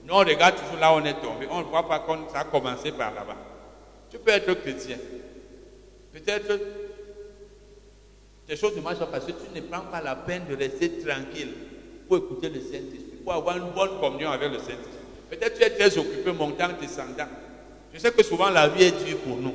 Nous, 0.04 0.12
on 0.12 0.18
regarde 0.18 0.56
toujours 0.56 0.76
là 0.78 0.92
où 0.92 0.96
on 0.96 1.04
est 1.04 1.20
tombé. 1.20 1.46
On 1.50 1.60
ne 1.60 1.64
voit 1.64 1.88
pas 1.88 2.00
quand 2.00 2.30
ça 2.30 2.40
a 2.40 2.44
commencé 2.44 2.92
par 2.92 3.14
là-bas. 3.14 3.36
Tu 4.10 4.18
peux 4.18 4.30
être 4.30 4.52
chrétien. 4.54 4.98
Peut-être 6.12 6.60
tes 8.46 8.56
choses 8.56 8.76
ne 8.76 8.82
marchent 8.82 8.98
pas 8.98 9.06
parce 9.06 9.24
que 9.24 9.32
tu 9.32 9.54
ne 9.54 9.60
prends 9.62 9.80
pas 9.80 10.02
la 10.02 10.16
peine 10.16 10.44
de 10.48 10.54
rester 10.54 10.98
tranquille 10.98 11.52
pour 12.06 12.18
écouter 12.18 12.50
le 12.50 12.60
Saint-Esprit, 12.60 13.20
pour 13.24 13.32
avoir 13.32 13.56
une 13.56 13.70
bonne 13.70 13.98
communion 13.98 14.30
avec 14.30 14.52
le 14.52 14.58
Saint-Esprit. 14.58 14.92
Peut-être 15.30 15.56
tu 15.56 15.64
es 15.64 15.70
très 15.70 15.96
occupé 15.96 16.32
montant, 16.32 16.68
descendant. 16.78 17.28
Je 17.94 18.00
sais 18.00 18.10
que 18.10 18.24
souvent 18.24 18.50
la 18.50 18.66
vie 18.66 18.82
est 18.82 19.04
dure 19.04 19.18
pour 19.18 19.36
nous. 19.36 19.54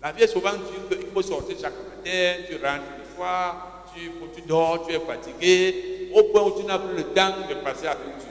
La 0.00 0.12
vie 0.12 0.22
est 0.22 0.28
souvent 0.28 0.52
dure, 0.52 0.98
il 1.00 1.08
faut 1.08 1.22
sortir 1.22 1.56
chaque 1.60 1.74
matin, 1.74 2.44
tu 2.48 2.54
rentres 2.54 2.84
le 2.98 3.16
soir, 3.16 3.84
tu, 3.92 4.42
dors, 4.42 4.86
tu 4.86 4.94
es 4.94 5.00
fatigué, 5.00 6.10
au 6.14 6.22
point 6.24 6.42
où 6.42 6.60
tu 6.60 6.64
n'as 6.64 6.78
plus 6.78 6.96
le 6.96 7.02
temps 7.02 7.34
de 7.48 7.54
passer 7.64 7.88
avec 7.88 8.18
Dieu. 8.20 8.30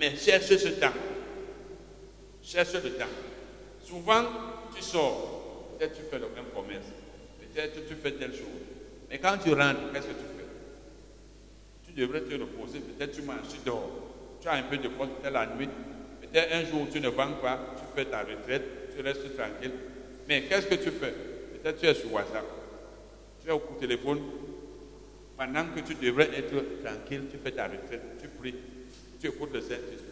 Mais 0.00 0.16
cherche 0.16 0.46
ce 0.46 0.68
temps. 0.68 0.92
Cherche 2.42 2.72
le 2.74 2.90
temps. 2.94 3.04
Souvent, 3.84 4.24
tu 4.74 4.82
sors, 4.82 5.76
peut-être 5.78 5.94
tu 5.94 6.02
fais 6.10 6.18
le 6.18 6.28
même 6.34 6.46
commerce, 6.52 6.86
peut-être 7.38 7.86
tu 7.86 7.94
fais 7.94 8.12
telle 8.12 8.32
chose. 8.32 8.46
Mais 9.08 9.18
quand 9.18 9.38
tu 9.38 9.50
rentres, 9.50 9.92
qu'est-ce 9.92 10.06
que 10.08 10.12
tu 10.12 10.26
fais? 10.36 10.46
Tu 11.86 11.92
devrais 11.92 12.22
te 12.22 12.34
reposer, 12.34 12.80
peut-être 12.80 13.12
tu 13.12 13.22
manges, 13.22 13.48
tu 13.48 13.58
dors. 13.64 13.88
Tu 14.40 14.48
as 14.48 14.54
un 14.54 14.62
peu 14.62 14.76
de 14.76 14.88
force, 14.88 15.08
peut-être 15.20 15.32
la 15.32 15.46
nuit. 15.46 15.68
Peut-être 16.32 16.54
un 16.54 16.64
jour 16.64 16.86
tu 16.92 17.00
ne 17.00 17.08
vends 17.08 17.32
pas, 17.42 17.58
tu 17.76 17.84
fais 17.96 18.04
ta 18.04 18.20
retraite, 18.20 18.62
tu 18.94 19.02
restes 19.02 19.36
tranquille. 19.36 19.72
Mais 20.28 20.42
qu'est-ce 20.42 20.66
que 20.66 20.74
tu 20.74 20.90
fais? 20.90 21.14
Peut-être 21.62 21.80
tu 21.80 21.86
es 21.86 21.94
sur 21.94 22.12
WhatsApp, 22.12 22.44
tu 23.42 23.48
es 23.48 23.52
au 23.52 23.62
téléphone. 23.80 24.20
Pendant 25.36 25.64
que 25.74 25.80
tu 25.80 25.94
devrais 25.94 26.28
être 26.36 26.82
tranquille, 26.84 27.22
tu 27.30 27.38
fais 27.42 27.52
ta 27.52 27.64
retraite, 27.64 28.02
tu 28.20 28.28
pries, 28.28 28.54
tu 29.20 29.28
écoutes 29.28 29.54
le 29.54 29.60
Saint-Esprit. 29.60 30.08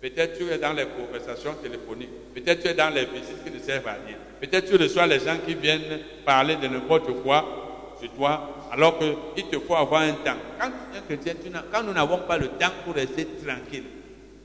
Peut-être 0.00 0.38
tu 0.38 0.48
es 0.48 0.56
dans 0.56 0.72
les 0.72 0.86
conversations 0.86 1.54
téléphoniques. 1.62 2.32
Peut-être 2.34 2.62
tu 2.62 2.68
es 2.68 2.74
dans 2.74 2.88
les 2.88 3.04
visites 3.04 3.44
qui 3.44 3.50
ne 3.50 3.58
servent 3.58 3.86
à 3.88 3.98
rien. 4.06 4.16
Peut-être 4.40 4.70
tu 4.70 4.76
reçois 4.76 5.06
les 5.06 5.20
gens 5.20 5.36
qui 5.46 5.54
viennent 5.54 6.00
parler 6.24 6.56
de 6.56 6.66
n'importe 6.66 7.22
quoi 7.22 7.94
sur 8.00 8.10
toi, 8.12 8.68
alors 8.72 8.98
qu'il 8.98 9.44
te 9.48 9.58
faut 9.58 9.74
avoir 9.74 10.00
un 10.02 10.12
temps. 10.12 10.38
Quand 10.58 10.70
quand 11.70 11.82
nous 11.82 11.92
n'avons 11.92 12.18
pas 12.20 12.38
le 12.38 12.48
temps 12.48 12.70
pour 12.84 12.94
rester 12.94 13.26
tranquille, 13.44 13.84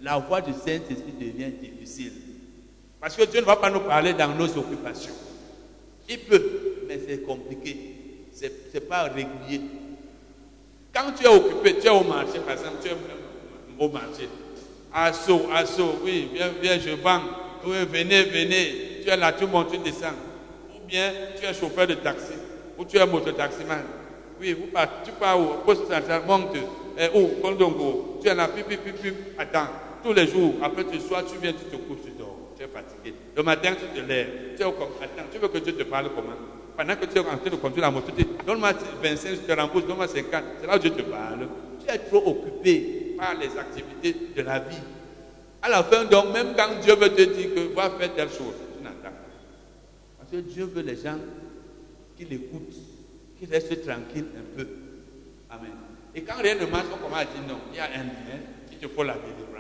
la 0.06 0.18
voix 0.20 0.40
du 0.40 0.54
Saint-Esprit 0.54 1.16
devient 1.20 1.50
difficile. 1.60 2.14
Parce 3.02 3.16
que 3.16 3.24
Dieu 3.24 3.42
ne 3.42 3.46
va 3.46 3.56
pas 3.56 3.72
nous 3.72 3.80
parler 3.80 4.14
dans 4.14 4.28
nos 4.28 4.46
occupations. 4.46 5.16
Il 6.08 6.20
peut, 6.20 6.86
mais 6.88 7.00
c'est 7.08 7.24
compliqué. 7.24 7.76
Ce 8.32 8.46
n'est 8.46 8.82
pas 8.82 9.04
régulier. 9.04 9.62
Quand 10.94 11.12
tu 11.18 11.26
es 11.26 11.28
occupé, 11.28 11.80
tu 11.80 11.88
es 11.88 11.90
au 11.90 12.04
marché, 12.04 12.40
par 12.40 12.52
exemple, 12.52 12.78
tu 12.84 12.90
es 12.90 12.96
au 13.80 13.90
marché. 13.90 14.30
Assaut, 14.94 15.48
assaut, 15.52 15.96
oui, 16.04 16.30
viens, 16.32 16.52
viens, 16.62 16.80
je 16.80 16.92
vends. 16.92 17.22
Oui, 17.66 17.78
venez, 17.92 18.26
venez. 18.26 19.02
Tu 19.04 19.10
es 19.10 19.18
là, 19.18 19.34
tu 19.34 19.48
montes, 19.48 19.72
tu 19.72 19.80
descends. 19.80 20.14
Ou 20.76 20.88
bien 20.88 21.12
tu 21.40 21.46
es 21.46 21.54
chauffeur 21.54 21.88
de 21.88 21.96
taxi, 21.96 22.34
ou 22.78 22.86
tu 22.86 22.98
es 22.98 23.06
mototaximan. 23.08 23.82
Oui, 24.40 24.56
tu 25.04 25.12
pars 25.20 25.40
au 25.40 25.64
poste 25.66 25.88
central, 25.88 26.22
monte. 26.28 26.58
Eh, 26.98 27.10
où, 27.14 27.42
Kondongo. 27.42 28.20
Tu 28.22 28.30
es 28.30 28.36
là, 28.36 28.48
pipi, 28.48 28.78
pipi, 28.78 29.12
attends. 29.38 29.85
Tous 30.06 30.14
les 30.14 30.28
jours, 30.28 30.54
après 30.62 30.86
tu 30.86 31.00
sois, 31.00 31.24
tu 31.24 31.36
viens, 31.42 31.52
tu 31.52 31.66
te 31.66 31.76
couches, 31.78 32.04
tu 32.06 32.12
dors. 32.12 32.38
Tu 32.56 32.64
es 32.64 32.68
fatigué. 32.68 33.16
Le 33.36 33.42
matin, 33.42 33.72
tu 33.74 34.00
te 34.00 34.06
lèves. 34.06 34.54
Tu 34.56 34.62
es 34.62 34.66
au 34.66 34.70
Attends, 34.70 35.24
tu 35.32 35.40
veux 35.40 35.48
que 35.48 35.58
Dieu 35.58 35.74
te 35.74 35.82
parle 35.82 36.12
comment? 36.16 36.38
Pendant 36.78 36.96
que 36.96 37.06
tu 37.08 37.18
es 37.18 37.20
en 37.22 37.24
train 37.24 37.50
de 37.50 37.56
conduire 37.56 37.86
la 37.86 37.90
moto, 37.90 38.12
tu 38.16 38.24
dis, 38.24 38.30
donne-moi 38.46 38.74
25, 39.02 39.30
je 39.30 39.36
te 39.38 39.60
rembourse, 39.60 39.88
donne-moi 39.88 40.08
50. 40.08 40.44
C'est 40.62 40.68
là 40.68 40.76
où 40.76 40.80
Dieu 40.80 40.92
te 40.92 41.02
parle. 41.02 41.48
Tu 41.84 41.92
es 41.92 41.98
trop 41.98 42.22
occupé 42.24 43.16
par 43.18 43.34
les 43.34 43.58
activités 43.58 44.16
de 44.36 44.42
la 44.44 44.60
vie. 44.60 44.78
À 45.64 45.70
la 45.70 45.84
fin, 45.84 46.06
donc, 46.06 46.32
même 46.32 46.54
quand 46.56 46.80
Dieu 46.84 46.94
veut 46.94 47.10
te 47.10 47.24
dire 47.24 47.56
que 47.56 47.74
va 47.74 47.90
faire 47.90 48.14
telle 48.14 48.30
chose, 48.30 48.54
tu 48.78 48.84
n'entends 48.84 49.02
pas. 49.06 50.20
Parce 50.20 50.30
que 50.30 50.38
Dieu 50.38 50.66
veut 50.66 50.84
les 50.84 50.98
gens 50.98 51.18
qui 52.16 52.26
l'écoutent, 52.26 52.76
qui 53.40 53.48
restent 53.48 53.84
tranquilles 53.84 54.28
un 54.38 54.56
peu. 54.56 54.68
Amen. 55.50 55.72
Et 56.14 56.22
quand 56.22 56.40
rien 56.44 56.54
ne 56.54 56.68
marche, 56.68 56.86
on 56.94 57.04
commence 57.04 57.22
à 57.22 57.26
dire 57.26 57.42
non, 57.50 57.58
il 57.72 57.78
y 57.78 57.80
a 57.80 57.86
un 57.86 58.04
lien, 58.04 58.40
il 58.72 58.78
te 58.78 58.88
faut 58.88 59.02
la 59.02 59.16
délivrance. 59.16 59.55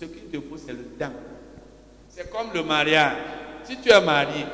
Ce 0.00 0.06
qu'il 0.06 0.30
te 0.30 0.40
faut, 0.48 0.56
c'est 0.56 0.72
le 0.72 0.84
temps. 0.98 1.12
C'est 2.08 2.30
comme 2.30 2.48
le 2.54 2.62
mariage. 2.62 3.18
Si 3.64 3.76
tu 3.76 3.90
es 3.90 4.00
marié 4.00 4.46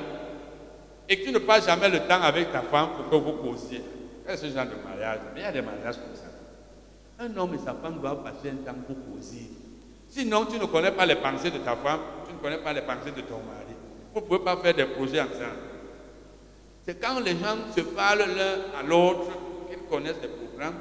et 1.08 1.20
que 1.20 1.24
tu 1.24 1.30
ne 1.30 1.38
passes 1.38 1.66
jamais 1.66 1.88
le 1.88 2.00
temps 2.00 2.20
avec 2.20 2.50
ta 2.50 2.62
femme 2.62 2.88
pour 2.96 3.08
que 3.08 3.24
vous 3.24 3.32
causiez, 3.34 3.80
quest 4.26 4.42
ce 4.42 4.48
genre 4.48 4.66
de 4.66 4.74
mariage? 4.82 5.20
Mais 5.32 5.40
il 5.40 5.44
y 5.44 5.46
a 5.46 5.52
des 5.52 5.62
mariages 5.62 5.96
comme 5.98 6.16
ça. 6.16 6.24
Un 7.20 7.36
homme 7.36 7.54
et 7.54 7.58
sa 7.58 7.74
femme 7.74 8.00
doivent 8.00 8.24
passer 8.24 8.50
un 8.50 8.64
temps 8.64 8.76
pour 8.86 8.96
causer. 9.14 9.48
Sinon, 10.08 10.46
tu 10.46 10.58
ne 10.58 10.64
connais 10.66 10.90
pas 10.90 11.06
les 11.06 11.14
pensées 11.14 11.52
de 11.52 11.58
ta 11.58 11.76
femme, 11.76 12.00
tu 12.26 12.34
ne 12.34 12.38
connais 12.38 12.58
pas 12.58 12.72
les 12.72 12.82
pensées 12.82 13.12
de 13.16 13.20
ton 13.20 13.36
mari. 13.36 13.74
Vous 14.12 14.20
ne 14.20 14.26
pouvez 14.26 14.40
pas 14.40 14.56
faire 14.56 14.74
des 14.74 14.86
projets 14.86 15.20
ensemble. 15.20 15.62
C'est 16.84 17.00
quand 17.00 17.20
les 17.20 17.32
gens 17.32 17.56
se 17.74 17.82
parlent 17.82 18.18
l'un 18.18 18.80
à 18.80 18.82
l'autre 18.82 19.30
qu'ils 19.68 19.78
connaissent 19.88 20.20
les 20.22 20.28
programmes 20.28 20.80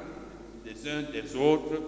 des 0.64 0.90
uns 0.90 1.02
des 1.12 1.36
autres 1.36 1.80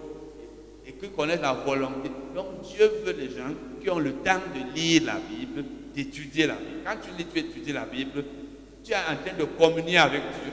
et 0.89 0.93
qu'ils 0.93 1.11
connaissent 1.11 1.41
la 1.41 1.53
volonté. 1.53 2.09
Donc 2.33 2.61
Dieu 2.63 2.91
veut 3.05 3.13
les 3.13 3.29
gens 3.29 3.53
qui 3.79 3.89
ont 3.91 3.99
le 3.99 4.13
temps 4.13 4.41
de 4.55 4.75
lire 4.75 5.03
la 5.05 5.17
Bible, 5.19 5.63
d'étudier 5.93 6.47
la 6.47 6.55
Bible. 6.55 6.79
Quand 6.83 6.95
tu 7.03 7.15
lis, 7.15 7.27
tu 7.31 7.39
étudies 7.39 7.73
la 7.73 7.85
Bible, 7.85 8.25
tu 8.83 8.91
es 8.91 8.95
en 8.95 9.15
train 9.23 9.37
de 9.37 9.43
communier 9.43 9.99
avec 9.99 10.21
Dieu. 10.21 10.51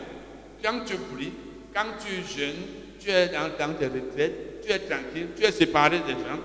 Quand 0.63 0.81
tu 0.85 0.95
pries, 0.97 1.33
quand 1.75 1.87
tu 1.99 2.39
jeûnes, 2.39 2.67
tu 3.01 3.09
es 3.09 3.29
dans, 3.29 3.49
dans 3.59 3.75
tes 3.75 3.87
retraites, 3.87 4.61
tu 4.63 4.71
es 4.71 4.79
tranquille, 4.81 5.29
tu 5.35 5.43
es 5.43 5.53
séparé 5.53 6.01
des 6.01 6.13
gens. 6.13 6.41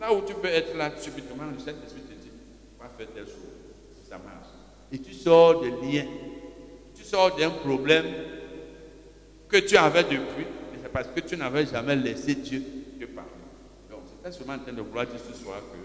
Là 0.00 0.12
où 0.12 0.20
tu 0.26 0.34
peux 0.34 0.48
être 0.48 0.76
là, 0.76 0.92
subitement, 0.98 1.44
le 1.50 1.58
Saint-Esprit 1.58 2.02
te 2.02 2.22
dit, 2.22 2.30
va 2.78 2.90
faire 2.98 3.06
telle 3.14 3.24
chose. 3.24 3.36
Ça 4.06 4.18
marche. 4.18 4.48
Et 4.92 4.98
tu 4.98 5.14
sors 5.14 5.62
de 5.62 5.68
liens. 5.68 6.06
Tu 6.94 7.02
sors 7.04 7.34
d'un 7.36 7.50
problème 7.50 8.04
que 9.48 9.56
tu 9.56 9.78
avais 9.78 10.02
depuis, 10.02 10.42
et 10.42 10.78
c'est 10.82 10.92
parce 10.92 11.08
que 11.08 11.20
tu 11.20 11.38
n'avais 11.38 11.64
jamais 11.64 11.96
laissé 11.96 12.34
Dieu 12.34 12.62
c'est 14.24 14.32
seulement 14.32 14.54
en 14.54 14.58
train 14.58 14.72
de 14.72 14.80
vouloir 14.80 15.06
dire 15.06 15.20
ce 15.20 15.34
soir 15.34 15.58
que 15.58 15.78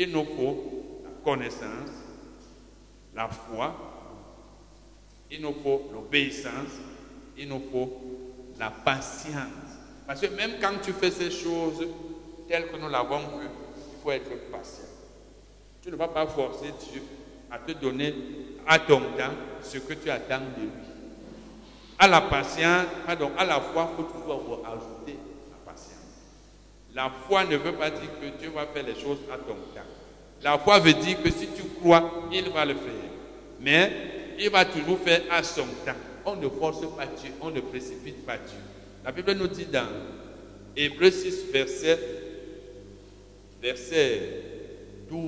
il 0.00 0.12
nous 0.12 0.24
faut 0.24 1.02
la 1.02 1.10
connaissance, 1.24 1.90
la 3.12 3.28
foi, 3.28 3.74
il 5.28 5.40
nous 5.40 5.54
faut 5.60 5.90
l'obéissance, 5.92 6.70
il 7.36 7.48
nous 7.48 7.60
faut 7.72 8.00
la 8.58 8.70
patience. 8.70 9.34
Parce 10.06 10.20
que 10.20 10.26
même 10.28 10.52
quand 10.60 10.74
tu 10.80 10.92
fais 10.92 11.10
ces 11.10 11.30
choses 11.30 11.84
telles 12.48 12.68
que 12.68 12.76
nous 12.76 12.88
l'avons 12.88 13.18
vu, 13.18 13.46
il 13.46 14.02
faut 14.02 14.12
être 14.12 14.30
patient. 14.52 14.84
Tu 15.82 15.90
ne 15.90 15.96
vas 15.96 16.08
pas 16.08 16.26
forcer 16.26 16.72
Dieu 16.92 17.02
à 17.50 17.58
te 17.58 17.72
donner 17.72 18.14
à 18.66 18.78
ton 18.78 19.00
temps 19.00 19.34
ce 19.62 19.78
que 19.78 19.94
tu 19.94 20.08
attends 20.08 20.40
de 20.56 20.62
lui. 20.62 20.70
À 21.98 22.06
la 22.06 22.20
patience, 22.20 22.86
pardon, 23.04 23.32
à 23.36 23.44
la 23.44 23.60
foi, 23.60 23.90
il 23.90 23.96
faut 23.96 24.12
toujours 24.12 24.62
ajouter. 24.64 25.17
La 26.94 27.10
foi 27.26 27.44
ne 27.44 27.56
veut 27.56 27.72
pas 27.72 27.90
dire 27.90 28.10
que 28.20 28.40
Dieu 28.40 28.50
va 28.54 28.66
faire 28.66 28.84
les 28.84 28.94
choses 28.94 29.18
à 29.32 29.36
ton 29.36 29.54
temps. 29.54 29.86
La 30.42 30.58
foi 30.58 30.78
veut 30.78 30.94
dire 30.94 31.22
que 31.22 31.30
si 31.30 31.48
tu 31.48 31.62
crois, 31.80 32.28
il 32.32 32.48
va 32.50 32.64
le 32.64 32.74
faire. 32.74 33.10
Mais 33.60 33.92
il 34.38 34.50
va 34.50 34.64
toujours 34.64 34.98
faire 35.00 35.22
à 35.30 35.42
son 35.42 35.66
temps. 35.84 35.92
On 36.24 36.36
ne 36.36 36.48
force 36.48 36.80
pas 36.96 37.06
Dieu, 37.06 37.32
on 37.40 37.50
ne 37.50 37.60
précipite 37.60 38.24
pas 38.24 38.36
Dieu. 38.36 38.58
La 39.04 39.12
Bible 39.12 39.32
nous 39.32 39.48
dit 39.48 39.66
dans 39.66 39.86
Hébreu 40.76 41.10
6, 41.10 41.50
verset, 41.52 41.98
verset 43.60 44.20
12, 45.10 45.18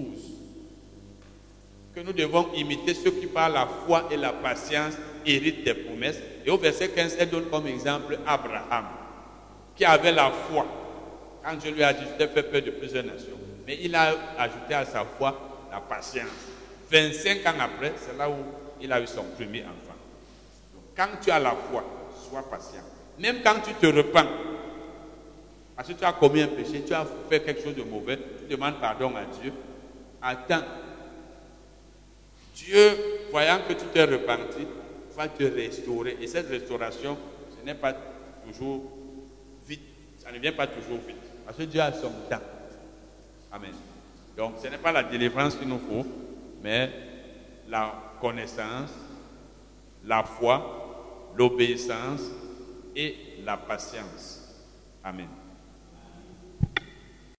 que 1.94 2.00
nous 2.00 2.12
devons 2.12 2.52
imiter 2.54 2.94
ceux 2.94 3.10
qui 3.10 3.26
par 3.26 3.48
la 3.48 3.66
foi 3.66 4.08
et 4.10 4.16
la 4.16 4.32
patience 4.32 4.94
héritent 5.26 5.64
des 5.64 5.74
promesses. 5.74 6.20
Et 6.44 6.50
au 6.50 6.56
verset 6.58 6.90
15, 6.90 7.16
elle 7.18 7.30
donne 7.30 7.46
comme 7.46 7.66
exemple 7.66 8.18
Abraham, 8.26 8.86
qui 9.74 9.84
avait 9.84 10.12
la 10.12 10.30
foi. 10.30 10.66
Quand 11.42 11.54
Dieu 11.56 11.72
lui 11.72 11.82
a 11.82 11.92
dit, 11.92 12.04
je 12.04 12.24
t'ai 12.24 12.32
fait 12.32 12.42
peur 12.42 12.62
de 12.62 12.70
plusieurs 12.70 13.04
nations. 13.04 13.38
Mais 13.66 13.78
il 13.80 13.94
a 13.94 14.14
ajouté 14.38 14.74
à 14.74 14.84
sa 14.84 15.04
foi 15.04 15.68
la 15.70 15.80
patience. 15.80 16.26
25 16.90 17.46
ans 17.46 17.60
après, 17.60 17.92
c'est 17.96 18.16
là 18.16 18.28
où 18.28 18.34
il 18.80 18.92
a 18.92 19.00
eu 19.00 19.06
son 19.06 19.24
premier 19.24 19.62
enfant. 19.62 19.96
Quand 20.96 21.08
tu 21.22 21.30
as 21.30 21.38
la 21.38 21.52
foi, 21.52 21.84
sois 22.28 22.42
patient. 22.48 22.82
Même 23.18 23.38
quand 23.44 23.60
tu 23.64 23.72
te 23.74 23.86
repens, 23.86 24.26
parce 25.76 25.88
que 25.88 25.94
tu 25.94 26.04
as 26.04 26.12
commis 26.12 26.42
un 26.42 26.48
péché, 26.48 26.82
tu 26.86 26.92
as 26.92 27.06
fait 27.28 27.40
quelque 27.40 27.62
chose 27.62 27.74
de 27.74 27.82
mauvais, 27.82 28.18
tu 28.38 28.54
demandes 28.54 28.80
pardon 28.80 29.14
à 29.16 29.24
Dieu, 29.40 29.52
attends. 30.20 30.64
Dieu, 32.54 32.96
voyant 33.30 33.60
que 33.66 33.72
tu 33.72 33.86
t'es 33.86 34.04
repenti, 34.04 34.66
va 35.16 35.28
te 35.28 35.44
restaurer. 35.44 36.18
Et 36.20 36.26
cette 36.26 36.48
restauration, 36.48 37.16
ce 37.58 37.64
n'est 37.64 37.74
pas 37.74 37.94
toujours 38.46 38.82
vite. 39.66 39.82
Ça 40.18 40.32
ne 40.32 40.38
vient 40.38 40.52
pas 40.52 40.66
toujours 40.66 40.98
vite. 41.06 41.16
Parce 41.50 41.58
que 41.58 41.66
Dieu 41.66 41.80
a 41.80 41.92
son 41.92 42.10
temps. 42.30 42.38
Amen. 43.50 43.72
Donc, 44.36 44.54
ce 44.62 44.68
n'est 44.68 44.78
pas 44.78 44.92
la 44.92 45.02
délivrance 45.02 45.56
qu'il 45.56 45.66
nous 45.66 45.80
faut, 45.80 46.06
mais 46.62 46.88
la 47.68 47.92
connaissance, 48.20 48.90
la 50.04 50.22
foi, 50.22 51.32
l'obéissance 51.36 52.20
et 52.94 53.16
la 53.44 53.56
patience. 53.56 54.62
Amen. 55.02 55.26